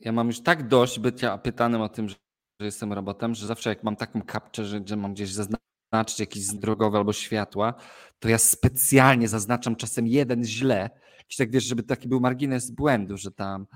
[0.00, 2.16] ja mam już tak dość bycia pytanym o tym, że,
[2.60, 6.20] że jestem robotem, że zawsze jak mam taką kapczę, że, że mam gdzieś zaznaczyć zaznaczyć
[6.20, 7.74] jakieś drogowe albo światła,
[8.18, 13.16] to ja specjalnie zaznaczam czasem jeden źle, jakiś tak wiesz, żeby taki był margines błędu,
[13.16, 13.66] że tam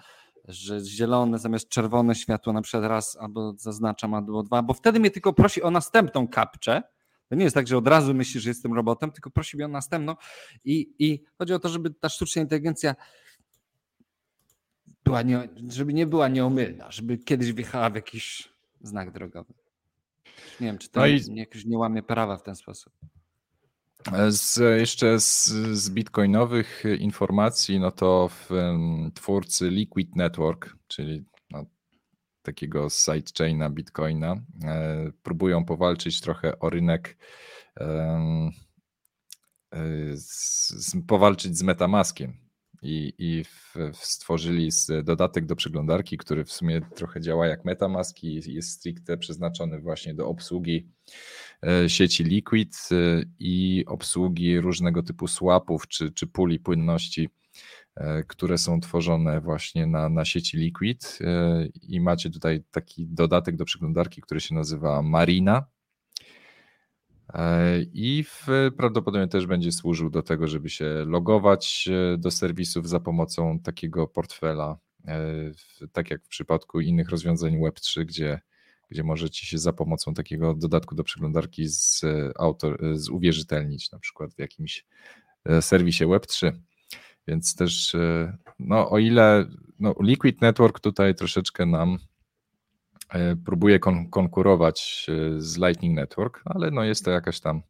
[0.49, 5.11] że zielone zamiast czerwone światło na przykład raz albo zaznaczam, albo dwa, bo wtedy mnie
[5.11, 6.83] tylko prosi o następną kapczę.
[7.29, 9.69] To nie jest tak, że od razu myśli, że jestem robotem, tylko prosi mnie o
[9.69, 10.17] następną
[10.65, 12.95] i, i chodzi o to, żeby ta sztuczna inteligencja
[15.05, 18.49] była nie, żeby nie była nieomylna, żeby kiedyś wjechała w jakiś
[18.81, 19.55] znak drogowy.
[20.61, 21.21] Nie wiem, czy to no i...
[21.35, 22.93] jakoś nie łamie prawa w ten sposób.
[24.29, 28.51] Z, jeszcze z, z bitcoinowych informacji, no to w,
[29.15, 31.67] twórcy Liquid Network, czyli no,
[32.43, 37.19] takiego sidechaina bitcoina, e, próbują powalczyć trochę o rynek,
[37.81, 38.53] e,
[40.15, 42.52] z, powalczyć z Metamaskiem
[42.83, 44.71] i, i w, w stworzyli
[45.05, 50.15] dodatek do przeglądarki, który w sumie trochę działa jak MetaMask i jest stricte przeznaczony właśnie
[50.15, 50.89] do obsługi
[51.67, 52.95] e, sieci Liquid e,
[53.39, 57.29] i obsługi różnego typu swapów czy, czy puli płynności,
[57.97, 61.19] e, które są tworzone właśnie na, na sieci Liquid.
[61.83, 65.67] I macie tutaj taki dodatek do przeglądarki, który się nazywa Marina
[67.93, 68.47] i w,
[68.77, 74.07] prawdopodobnie też będzie służył do tego, żeby się logować e, do serwisów za pomocą takiego
[74.07, 75.17] portfela, e,
[75.93, 78.41] tak jak w przypadku innych rozwiązań Web3, gdzie,
[78.89, 82.03] gdzie możecie się za pomocą takiego dodatku do przeglądarki z,
[82.39, 84.87] autor, z uwierzytelnić, na przykład w jakimś
[85.61, 86.53] serwisie Web3.
[87.29, 87.97] Więc też,
[88.59, 89.47] no o ile
[89.79, 92.12] no, Liquid Network tutaj troszeczkę nam E,
[93.45, 97.63] próbuje kon konkurować e, z Lightning Network, ale no jest to jakaś tam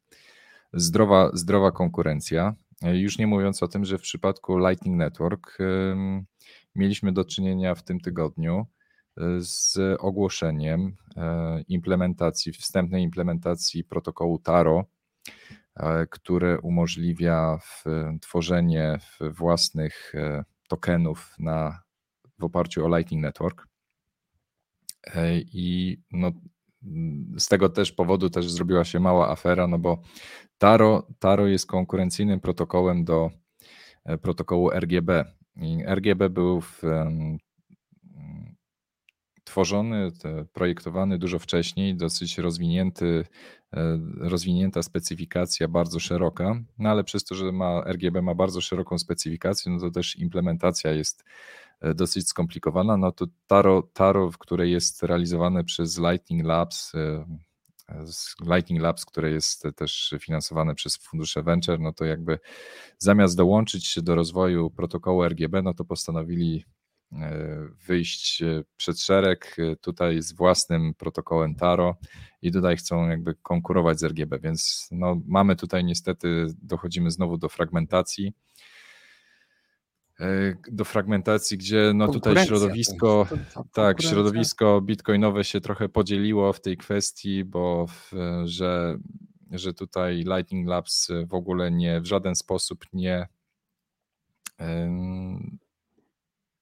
[0.73, 2.55] zdrowa, zdrowa konkurencja.
[2.83, 5.59] E, już nie mówiąc o tym, że w przypadku Lightning Network
[6.75, 8.67] mieliśmy do czynienia w tym tygodniu
[9.39, 10.97] z ogłoszeniem
[11.69, 14.85] implementacji, wstępnej implementacji protokołu Taro,
[16.11, 17.59] które umożliwia
[18.21, 20.13] tworzenie własnych
[20.69, 21.83] tokenów na,
[22.39, 23.72] w oparciu o Lightning Network.
[25.53, 26.33] I no,
[27.39, 30.03] z tego też powodu też zrobiła się mała afera, no bo
[30.59, 33.31] Taro, Taro jest konkurencyjnym protokołem do
[34.05, 35.25] e, protokołu RGB.
[35.57, 36.83] I RGB był w,
[39.53, 40.13] tworzony,
[40.53, 43.25] projektowany dużo wcześniej, dosyć rozwinięty,
[43.73, 48.99] e, rozwinięta specyfikacja, bardzo szeroka, no ale przez to, że ma, RGB ma bardzo szeroką
[48.99, 51.25] specyfikację, no to też implementacja jest
[51.95, 57.25] dosyć skomplikowana, no to Taro, Taro które jest realizowane przez Lightning Labs, e,
[58.55, 62.39] Lightning Labs, które jest też finansowane przez fundusze venture, no to jakby
[62.99, 66.65] zamiast dołączyć się do rozwoju protokołu RGB, no to postanowili
[67.13, 68.43] e, wyjść
[68.77, 71.97] przed szereg tutaj z własnym protokołem Taro
[72.43, 77.49] i tutaj chcą jakby konkurować z RGB, więc no mamy tutaj niestety, dochodzimy znowu do
[77.49, 78.27] fragmentacji.
[78.27, 78.52] E,
[80.73, 83.27] do fragmentacji, gdzie no tutaj środowisko,
[83.73, 88.13] tak, środowisko bitcoinowe się trochę podzieliło w tej kwestii, bo w,
[88.45, 88.99] że,
[89.51, 93.29] że tutaj Lightning Labs w ogóle nie w żaden sposób nie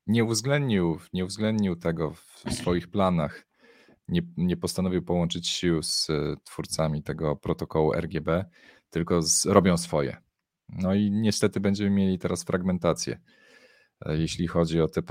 [0.07, 3.47] nie uwzględnił, nie uwzględnił tego w swoich planach.
[4.09, 6.09] Nie, nie postanowił połączyć sił z
[6.45, 8.45] twórcami tego protokołu RGB,
[8.91, 10.17] tylko z, robią swoje.
[10.69, 13.21] No i niestety będziemy mieli teraz fragmentację.
[14.07, 15.03] E, jeśli chodzi o te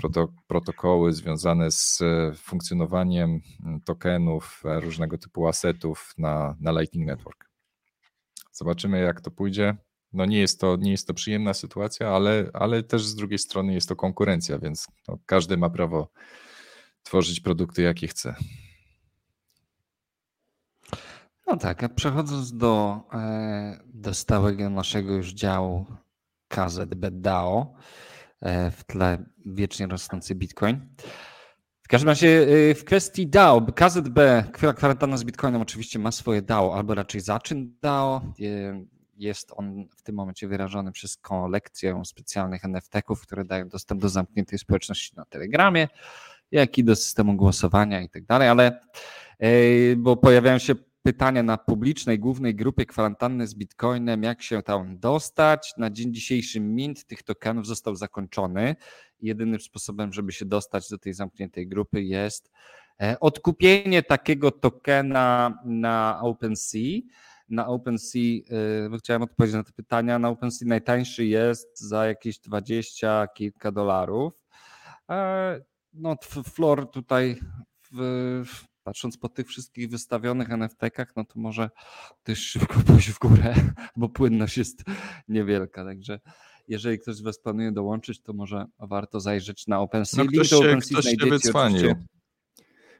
[0.47, 3.41] protokoły związane z e, funkcjonowaniem
[3.85, 7.49] tokenów, e, różnego typu asetów na, na Lightning Network.
[8.51, 9.77] Zobaczymy, jak to pójdzie.
[10.13, 13.73] no nie jest to, nie jest to przyjemna sytuacja, ale, ale też z drugiej strony
[13.73, 16.09] jest to konkurencja, więc no każdy ma prawo
[17.03, 18.35] tworzyć produkty, jakie chce.
[21.47, 23.01] No tak, a przechodząc do,
[23.85, 25.85] do stałego naszego już działu
[26.47, 27.73] KZB DAO,
[28.71, 30.87] w tle wiecznie rosnący Bitcoin.
[31.81, 34.43] W każdym razie e, w kwestii DAO, KZB,
[34.75, 38.21] kwarantanna z Bitcoinem oczywiście ma swoje DAO, albo raczej zaczyn DAO.
[39.17, 44.59] Jest on w tym momencie wyrażony przez kolekcję specjalnych NFT-ków, które dają dostęp do zamkniętej
[44.59, 45.87] społeczności na Telegramie,
[46.51, 48.81] jak i do systemu głosowania i tak dalej, ale
[49.97, 55.73] bo pojawiają się pytania na publicznej głównej grupie kwarantanny z Bitcoinem, jak się tam dostać.
[55.77, 58.75] Na dzień dzisiejszy mint tych tokenów został zakończony.
[59.21, 62.51] Jedynym sposobem, żeby się dostać do tej zamkniętej grupy jest
[63.01, 67.01] e, odkupienie takiego tokena na OpenSea.
[67.49, 68.41] Na OpenSea,
[68.93, 74.33] e, chciałem odpowiedzieć na te pytania, na OpenSea najtańszy jest za jakieś 20 kilka dolarów.
[75.09, 75.61] E,
[75.93, 76.15] no,
[76.53, 77.39] Flor tutaj
[77.91, 78.43] w,
[78.83, 81.69] patrząc po tych wszystkich wystawionych NFT-kach, no to może
[82.23, 83.55] też szybko pójść w górę,
[83.95, 84.83] bo płynność jest
[85.27, 85.85] niewielka.
[85.85, 86.19] Także
[86.67, 90.23] jeżeli ktoś z Was planuje dołączyć, to może warto zajrzeć na OpenSea.
[90.23, 91.95] No ktoś się, ktoś się wycwanił.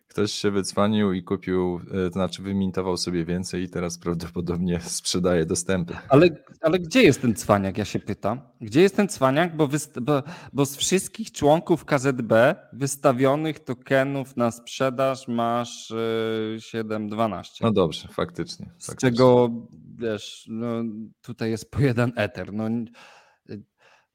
[0.10, 5.46] Ktoś się wycwanił i kupił, e, to znaczy wymintował sobie więcej i teraz prawdopodobnie sprzedaje
[5.46, 5.94] dostępy.
[6.10, 6.28] Ale,
[6.62, 8.42] ale gdzie jest ten cwaniak, ja się pytam?
[8.62, 9.56] Gdzie jest ten cwaniak?
[9.56, 9.70] Bo,
[10.02, 10.24] bo,
[10.54, 17.44] bo z wszystkich członków KZB wystawionych tokenów na sprzedaż masz yy, 7-12.
[17.62, 18.66] No dobrze, faktycznie.
[18.78, 19.10] Z faktycznie.
[19.10, 19.50] czego,
[19.96, 20.84] wiesz, no,
[21.22, 22.54] tutaj jest po jeden eter.
[22.54, 22.70] No,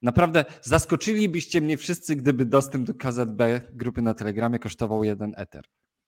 [0.03, 3.43] Naprawdę zaskoczylibyście mnie wszyscy, gdyby dostęp do KZB
[3.73, 5.65] grupy na Telegramie kosztował jeden Ether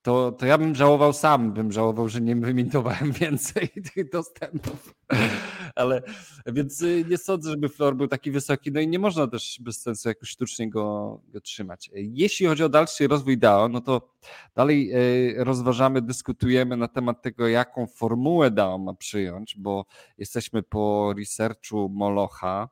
[0.07, 4.95] to, to ja bym żałował sam, bym żałował, że nie wymintowałem więcej tych dostępów.
[5.75, 6.03] Ale
[6.47, 9.83] więc y, nie sądzę, żeby floor był taki wysoki, no i nie można też bez
[9.83, 11.91] sensu jakoś sztucznie go, go trzymać.
[11.95, 14.15] Jeśli chodzi o dalszy rozwój DAO, no to
[14.55, 19.85] dalej y, rozważamy, dyskutujemy na temat tego, jaką formułę DAO ma przyjąć, bo
[20.19, 22.69] jesteśmy po researchu Molocha.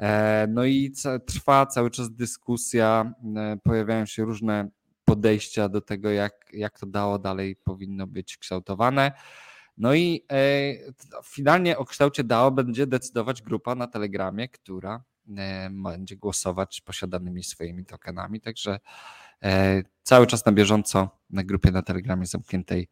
[0.00, 0.92] E, no i
[1.26, 4.68] trwa cały czas dyskusja, e, pojawiają się różne
[5.08, 9.12] podejścia do tego, jak, jak to dało dalej powinno być kształtowane.
[9.78, 10.38] No i e,
[11.24, 15.04] finalnie o kształcie DAO będzie decydować grupa na Telegramie, która
[15.36, 18.40] e, będzie głosować posiadanymi swoimi tokenami.
[18.40, 18.80] Także
[19.42, 22.88] e, cały czas na bieżąco na grupie na Telegramie zamkniętej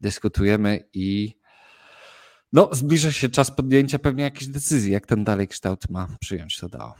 [0.00, 1.38] dyskutujemy i
[2.52, 6.68] no, zbliża się czas podjęcia pewnie jakiejś decyzji, jak ten dalej kształt ma przyjąć to
[6.68, 6.94] DAO.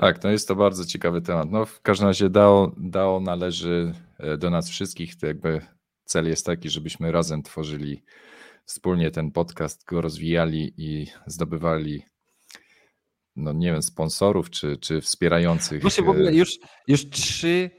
[0.00, 1.50] Tak, to jest to bardzo ciekawy temat.
[1.50, 5.16] No, w każdym razie DAO, DAO należy e, do nas wszystkich.
[5.16, 5.60] To jakby
[6.04, 8.02] cel jest taki, żebyśmy razem tworzyli
[8.64, 12.02] wspólnie ten podcast, go rozwijali i zdobywali,
[13.36, 15.82] no nie wiem, sponsorów czy, czy wspierających.
[15.82, 16.58] Właśnie w ogóle e, już,
[16.88, 17.70] już trzy,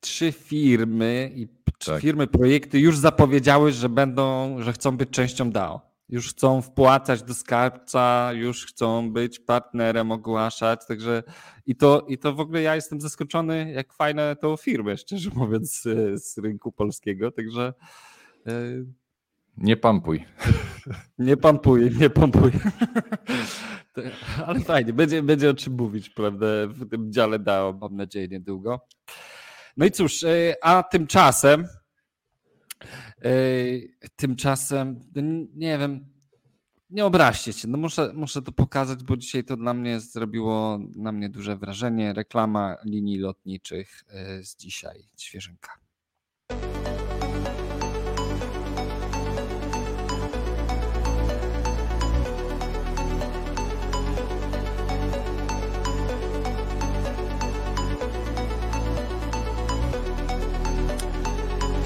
[0.00, 1.48] trzy firmy i
[1.86, 2.00] tak.
[2.00, 7.34] firmy, projekty już zapowiedziały, że będą, że chcą być częścią DAO już chcą wpłacać do
[7.34, 11.22] skarbca, już chcą być partnerem, ogłaszać, także
[11.66, 15.82] i to, i to w ogóle ja jestem zaskoczony, jak fajne to firmy, szczerze mówiąc,
[15.82, 17.74] z, z rynku polskiego, także...
[18.46, 18.86] Yy...
[19.56, 20.24] Nie pampuj.
[21.18, 22.50] Nie pampuj, nie pampuj.
[24.46, 28.86] Ale fajnie, będzie, będzie o czym mówić, prawda, w tym dziale DAO, mam nadzieję, niedługo.
[29.76, 31.66] No i cóż, e, a tymczasem
[34.16, 35.22] Tymczasem, no
[35.54, 36.06] nie wiem,
[36.90, 41.12] nie obraźcie się, no muszę, muszę to pokazać, bo dzisiaj to dla mnie zrobiło na
[41.12, 42.12] mnie duże wrażenie.
[42.12, 45.70] Reklama linii lotniczych e, z dzisiaj, świeżynka.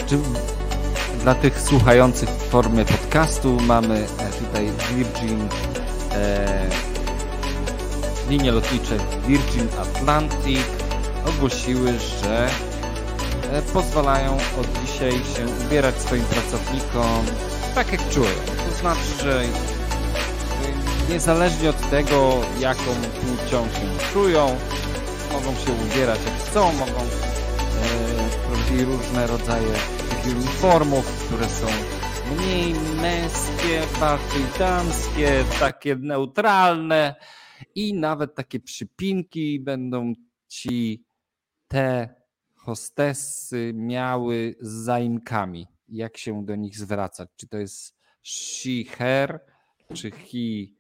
[0.06, 0.18] Czy
[1.24, 5.48] dla tych słuchających w formie podcastu mamy e, tutaj Virgin
[6.12, 6.68] e,
[8.28, 8.96] linie lotnicze
[9.26, 10.66] Virgin Atlantic
[11.28, 11.92] ogłosiły,
[12.22, 12.48] że
[13.52, 17.24] e, pozwalają od dzisiaj się ubierać swoim pracownikom
[17.74, 18.30] tak jak czują.
[18.70, 19.42] To znaczy, że
[21.08, 22.84] niezależnie od tego, jaką
[23.20, 24.56] płcią się czują,
[25.32, 27.00] mogą się ubierać jak chcą, mogą
[28.80, 29.74] e, różne rodzaje
[30.26, 31.66] uniformów, które są
[32.36, 37.14] mniej męskie, bardziej damskie, takie neutralne
[37.74, 40.12] i nawet takie przypinki będą
[40.48, 41.04] ci
[41.68, 42.14] te
[42.54, 47.28] hostessy miały z zaimkami, jak się do nich zwracać.
[47.36, 49.40] Czy to jest she, her,
[49.94, 50.76] czy hi.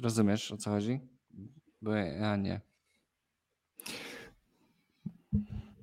[0.00, 1.00] Rozumiesz o co chodzi?
[1.82, 2.67] Bo ja nie.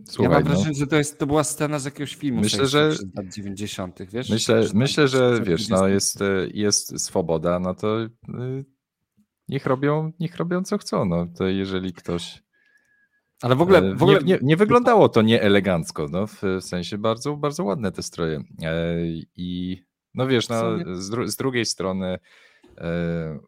[0.10, 0.50] Słuchaj, ja mam no.
[0.50, 0.80] wrażenie, no.
[0.80, 4.30] że to, jest, to była scena z jakiegoś filmu myślę, że lat 90., wiesz?
[4.30, 6.20] Myślę, myślę że wiesz, no jest,
[6.54, 8.66] jest swoboda, no to y,
[9.48, 11.06] niech robią, niech robią co chcą.
[11.06, 12.44] No to jeżeli ktoś.
[13.42, 13.80] Ale w ogóle.
[13.80, 14.20] E, w ogóle...
[14.20, 18.44] Nie, nie, nie wyglądało to nieelegancko, no, w sensie bardzo, bardzo ładne te stroje.
[18.64, 18.96] E,
[19.36, 19.82] I
[20.14, 20.64] no wiesz, no,
[20.96, 22.20] z, dru z drugiej strony
[22.78, 23.40] e,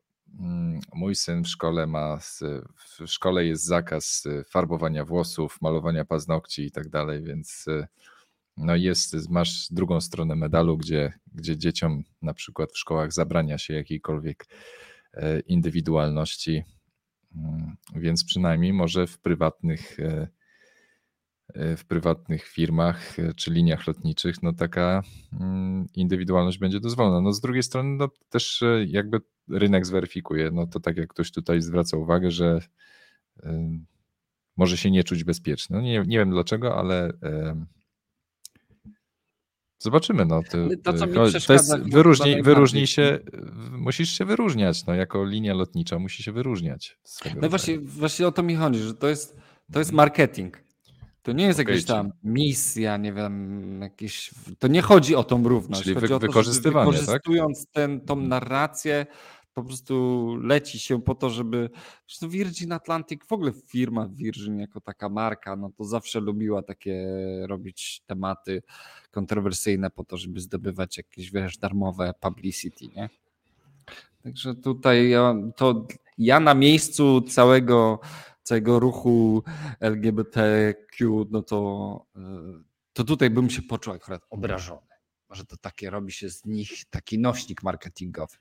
[0.94, 2.20] mój syn w szkole ma,
[2.76, 7.66] w szkole jest zakaz farbowania włosów, malowania paznokci i tak dalej, więc
[8.58, 13.74] no jest, masz drugą stronę medalu, gdzie, gdzie dzieciom na przykład w szkołach zabrania się
[13.74, 14.46] jakiejkolwiek
[15.48, 16.64] indywidualności,
[17.36, 19.98] mm, więc przynajmniej może w prywatnych
[21.56, 25.04] w prywatnych firmach e, czy liniach lotniczych, no taka
[25.40, 27.22] mm, indywidualność będzie dozwolona.
[27.22, 31.32] No z drugiej strony no też e, jakby rynek zweryfikuje, no to tak jak ktoś
[31.32, 32.60] tutaj zwraca uwagę, że
[34.58, 35.76] może się nie czuć bezpieczny.
[35.76, 37.14] No nie, nie wiem dlaczego, ale
[39.80, 40.26] zobaczymy.
[40.26, 41.08] No, to, to,
[41.46, 43.20] to jest, wyróżnij, wyróżnij się,
[43.72, 47.00] musisz się wyróżniać, no, jako linia lotnicza musi się wyróżniać.
[47.42, 49.38] No właśnie, właśnie o to mi chodzi, że to jest,
[49.72, 50.67] to jest marketing.
[51.28, 54.32] To nie jest jakaś tam misja, nie wiem, jakieś.
[54.60, 55.84] To nie chodzi o tą równość.
[55.84, 57.00] Czyli chodzi wy, o to, wykorzystywanie, tak?
[57.00, 57.74] wykorzystując tak?
[57.74, 59.06] ten, tą narrację,
[59.54, 61.70] po prostu leci się po to, żeby.
[62.08, 67.08] Zresztą Virgin Atlantic, w ogóle firma Virgin jako taka marka, no to zawsze lubiła takie
[67.48, 68.64] robić tematy
[69.12, 73.10] kontrowersyjne po to, żeby zdobywać jakieś, wiesz, darmowe publicity, nie?
[74.24, 75.14] Także tutaj
[75.56, 75.88] to
[76.18, 78.00] ja na miejscu całego
[78.48, 79.44] całego ruchu
[79.80, 82.20] LGBTQ, no to, e,
[82.94, 84.88] to tutaj bym się poczuł akurat obrażony.
[85.30, 88.38] Może to takie robi się z nich taki nośnik marketingowy.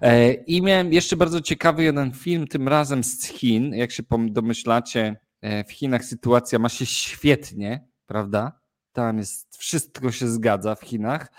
[0.00, 3.74] E, I miałem jeszcze bardzo ciekawy jeden film, tym razem z Chin.
[3.74, 8.60] Jak się domyślacie, e, w Chinach sytuacja ma się świetnie, prawda?
[8.92, 11.32] Tam jest, wszystko się zgadza w Chinach.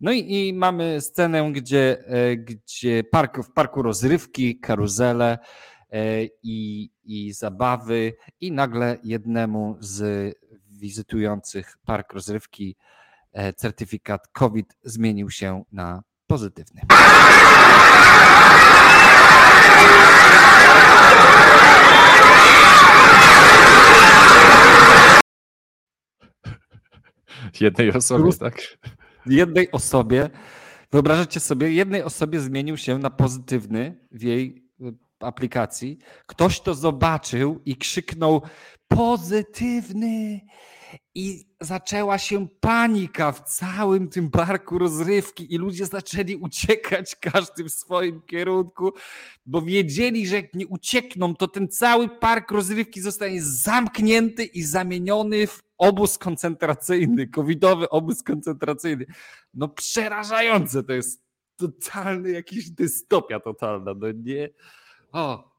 [0.00, 2.04] No i, i mamy scenę, gdzie,
[2.36, 5.38] gdzie park, w parku rozrywki, karuzele,
[6.42, 10.34] i, i zabawy, i nagle jednemu z
[10.70, 12.76] wizytujących park rozrywki
[13.32, 16.80] e, certyfikat COVID zmienił się na pozytywny.
[27.60, 28.78] Jednej osobie, tak?
[29.26, 30.30] Jednej osobie.
[30.92, 34.65] Wyobrażacie sobie, jednej osobie zmienił się na pozytywny w jej
[35.20, 38.42] aplikacji, ktoś to zobaczył i krzyknął
[38.88, 40.40] pozytywny
[41.14, 47.70] i zaczęła się panika w całym tym parku rozrywki i ludzie zaczęli uciekać każdy w
[47.70, 48.92] swoim kierunku,
[49.46, 55.46] bo wiedzieli, że jak nie uciekną, to ten cały park rozrywki zostanie zamknięty i zamieniony
[55.46, 59.06] w obóz koncentracyjny, covidowy obóz koncentracyjny.
[59.54, 61.22] No przerażające to jest
[61.56, 64.48] totalny jakiś dystopia totalna, no nie...
[65.12, 65.56] O!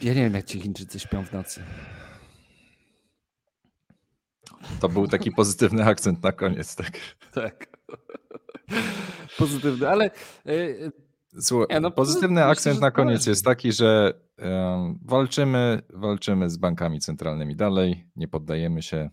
[0.00, 1.64] Ja nie wiem, jak ci Chińczycy śpią w nocy.
[4.80, 6.90] To był taki pozytywny akcent na koniec, tak?
[7.32, 7.66] Tak.
[9.38, 10.10] Pozytywny, ale.
[10.46, 10.90] E,
[11.40, 17.00] Słuchaj, no, pozytywny myślę, akcent na koniec jest taki, że um, walczymy, walczymy z bankami
[17.00, 19.10] centralnymi dalej, nie poddajemy się.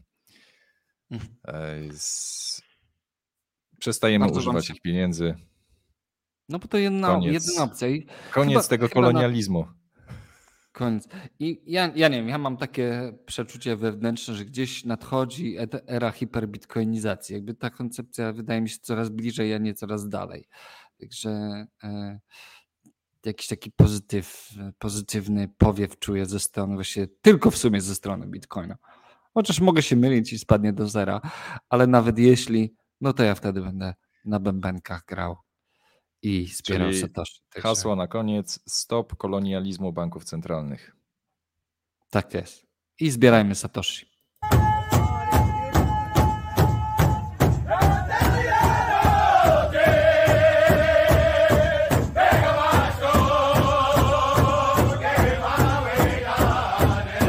[1.11, 1.35] Mhm.
[1.47, 2.61] E, z...
[3.79, 5.35] Przestajemy Bardzo używać ich pieniędzy.
[6.49, 7.87] No bo to jedna, koniec, jedyna opcja.
[7.87, 9.59] I koniec chyba, tego kolonializmu.
[9.59, 9.73] Na...
[10.71, 11.07] Koniec.
[11.39, 15.55] I ja, ja nie wiem, ja mam takie przeczucie wewnętrzne, że gdzieś nadchodzi
[15.87, 17.35] era hiperbitcoinizacji.
[17.35, 20.47] Jakby ta koncepcja wydaje mi się coraz bliżej, a nie coraz dalej.
[20.99, 21.29] Także
[21.83, 22.19] e,
[23.25, 24.49] jakiś taki pozytyw,
[24.79, 28.77] pozytywny powiew czuję ze strony właśnie, tylko w sumie ze strony Bitcoina.
[29.33, 31.21] Chociaż mogę się mylić i spadnie do zera,
[31.69, 33.93] ale nawet jeśli, no to ja wtedy będę
[34.25, 35.37] na bębenkach grał
[36.21, 37.41] i wspierał Czyli Satoshi.
[37.49, 40.95] Hasło na koniec: stop kolonializmu banków centralnych.
[42.09, 42.67] Tak jest.
[42.99, 44.09] I zbierajmy Satoshi.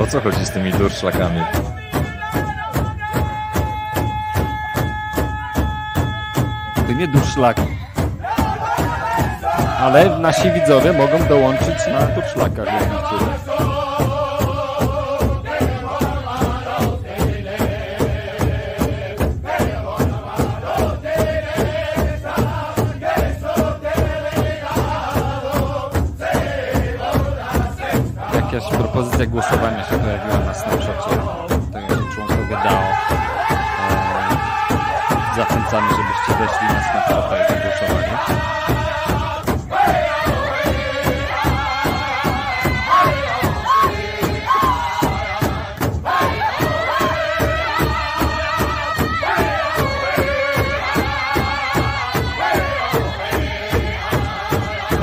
[0.01, 1.41] O co chodzi z tymi durszlakami?
[6.87, 7.70] To nie durszlaki
[9.81, 13.31] ale nasi widzowie mogą dołączyć na turszlakach, jak widzicie.
[28.35, 31.17] Jakaś propozycja głosowania się pojawiła na Snapchacie.
[32.15, 33.17] Członkowie DAO e,
[35.37, 38.50] zachęcamy, żebyście weszli na Snapchata i głosowania.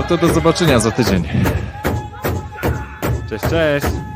[0.07, 1.23] To do zobaczenia za tydzień.
[3.29, 4.06] Cześć, cześć!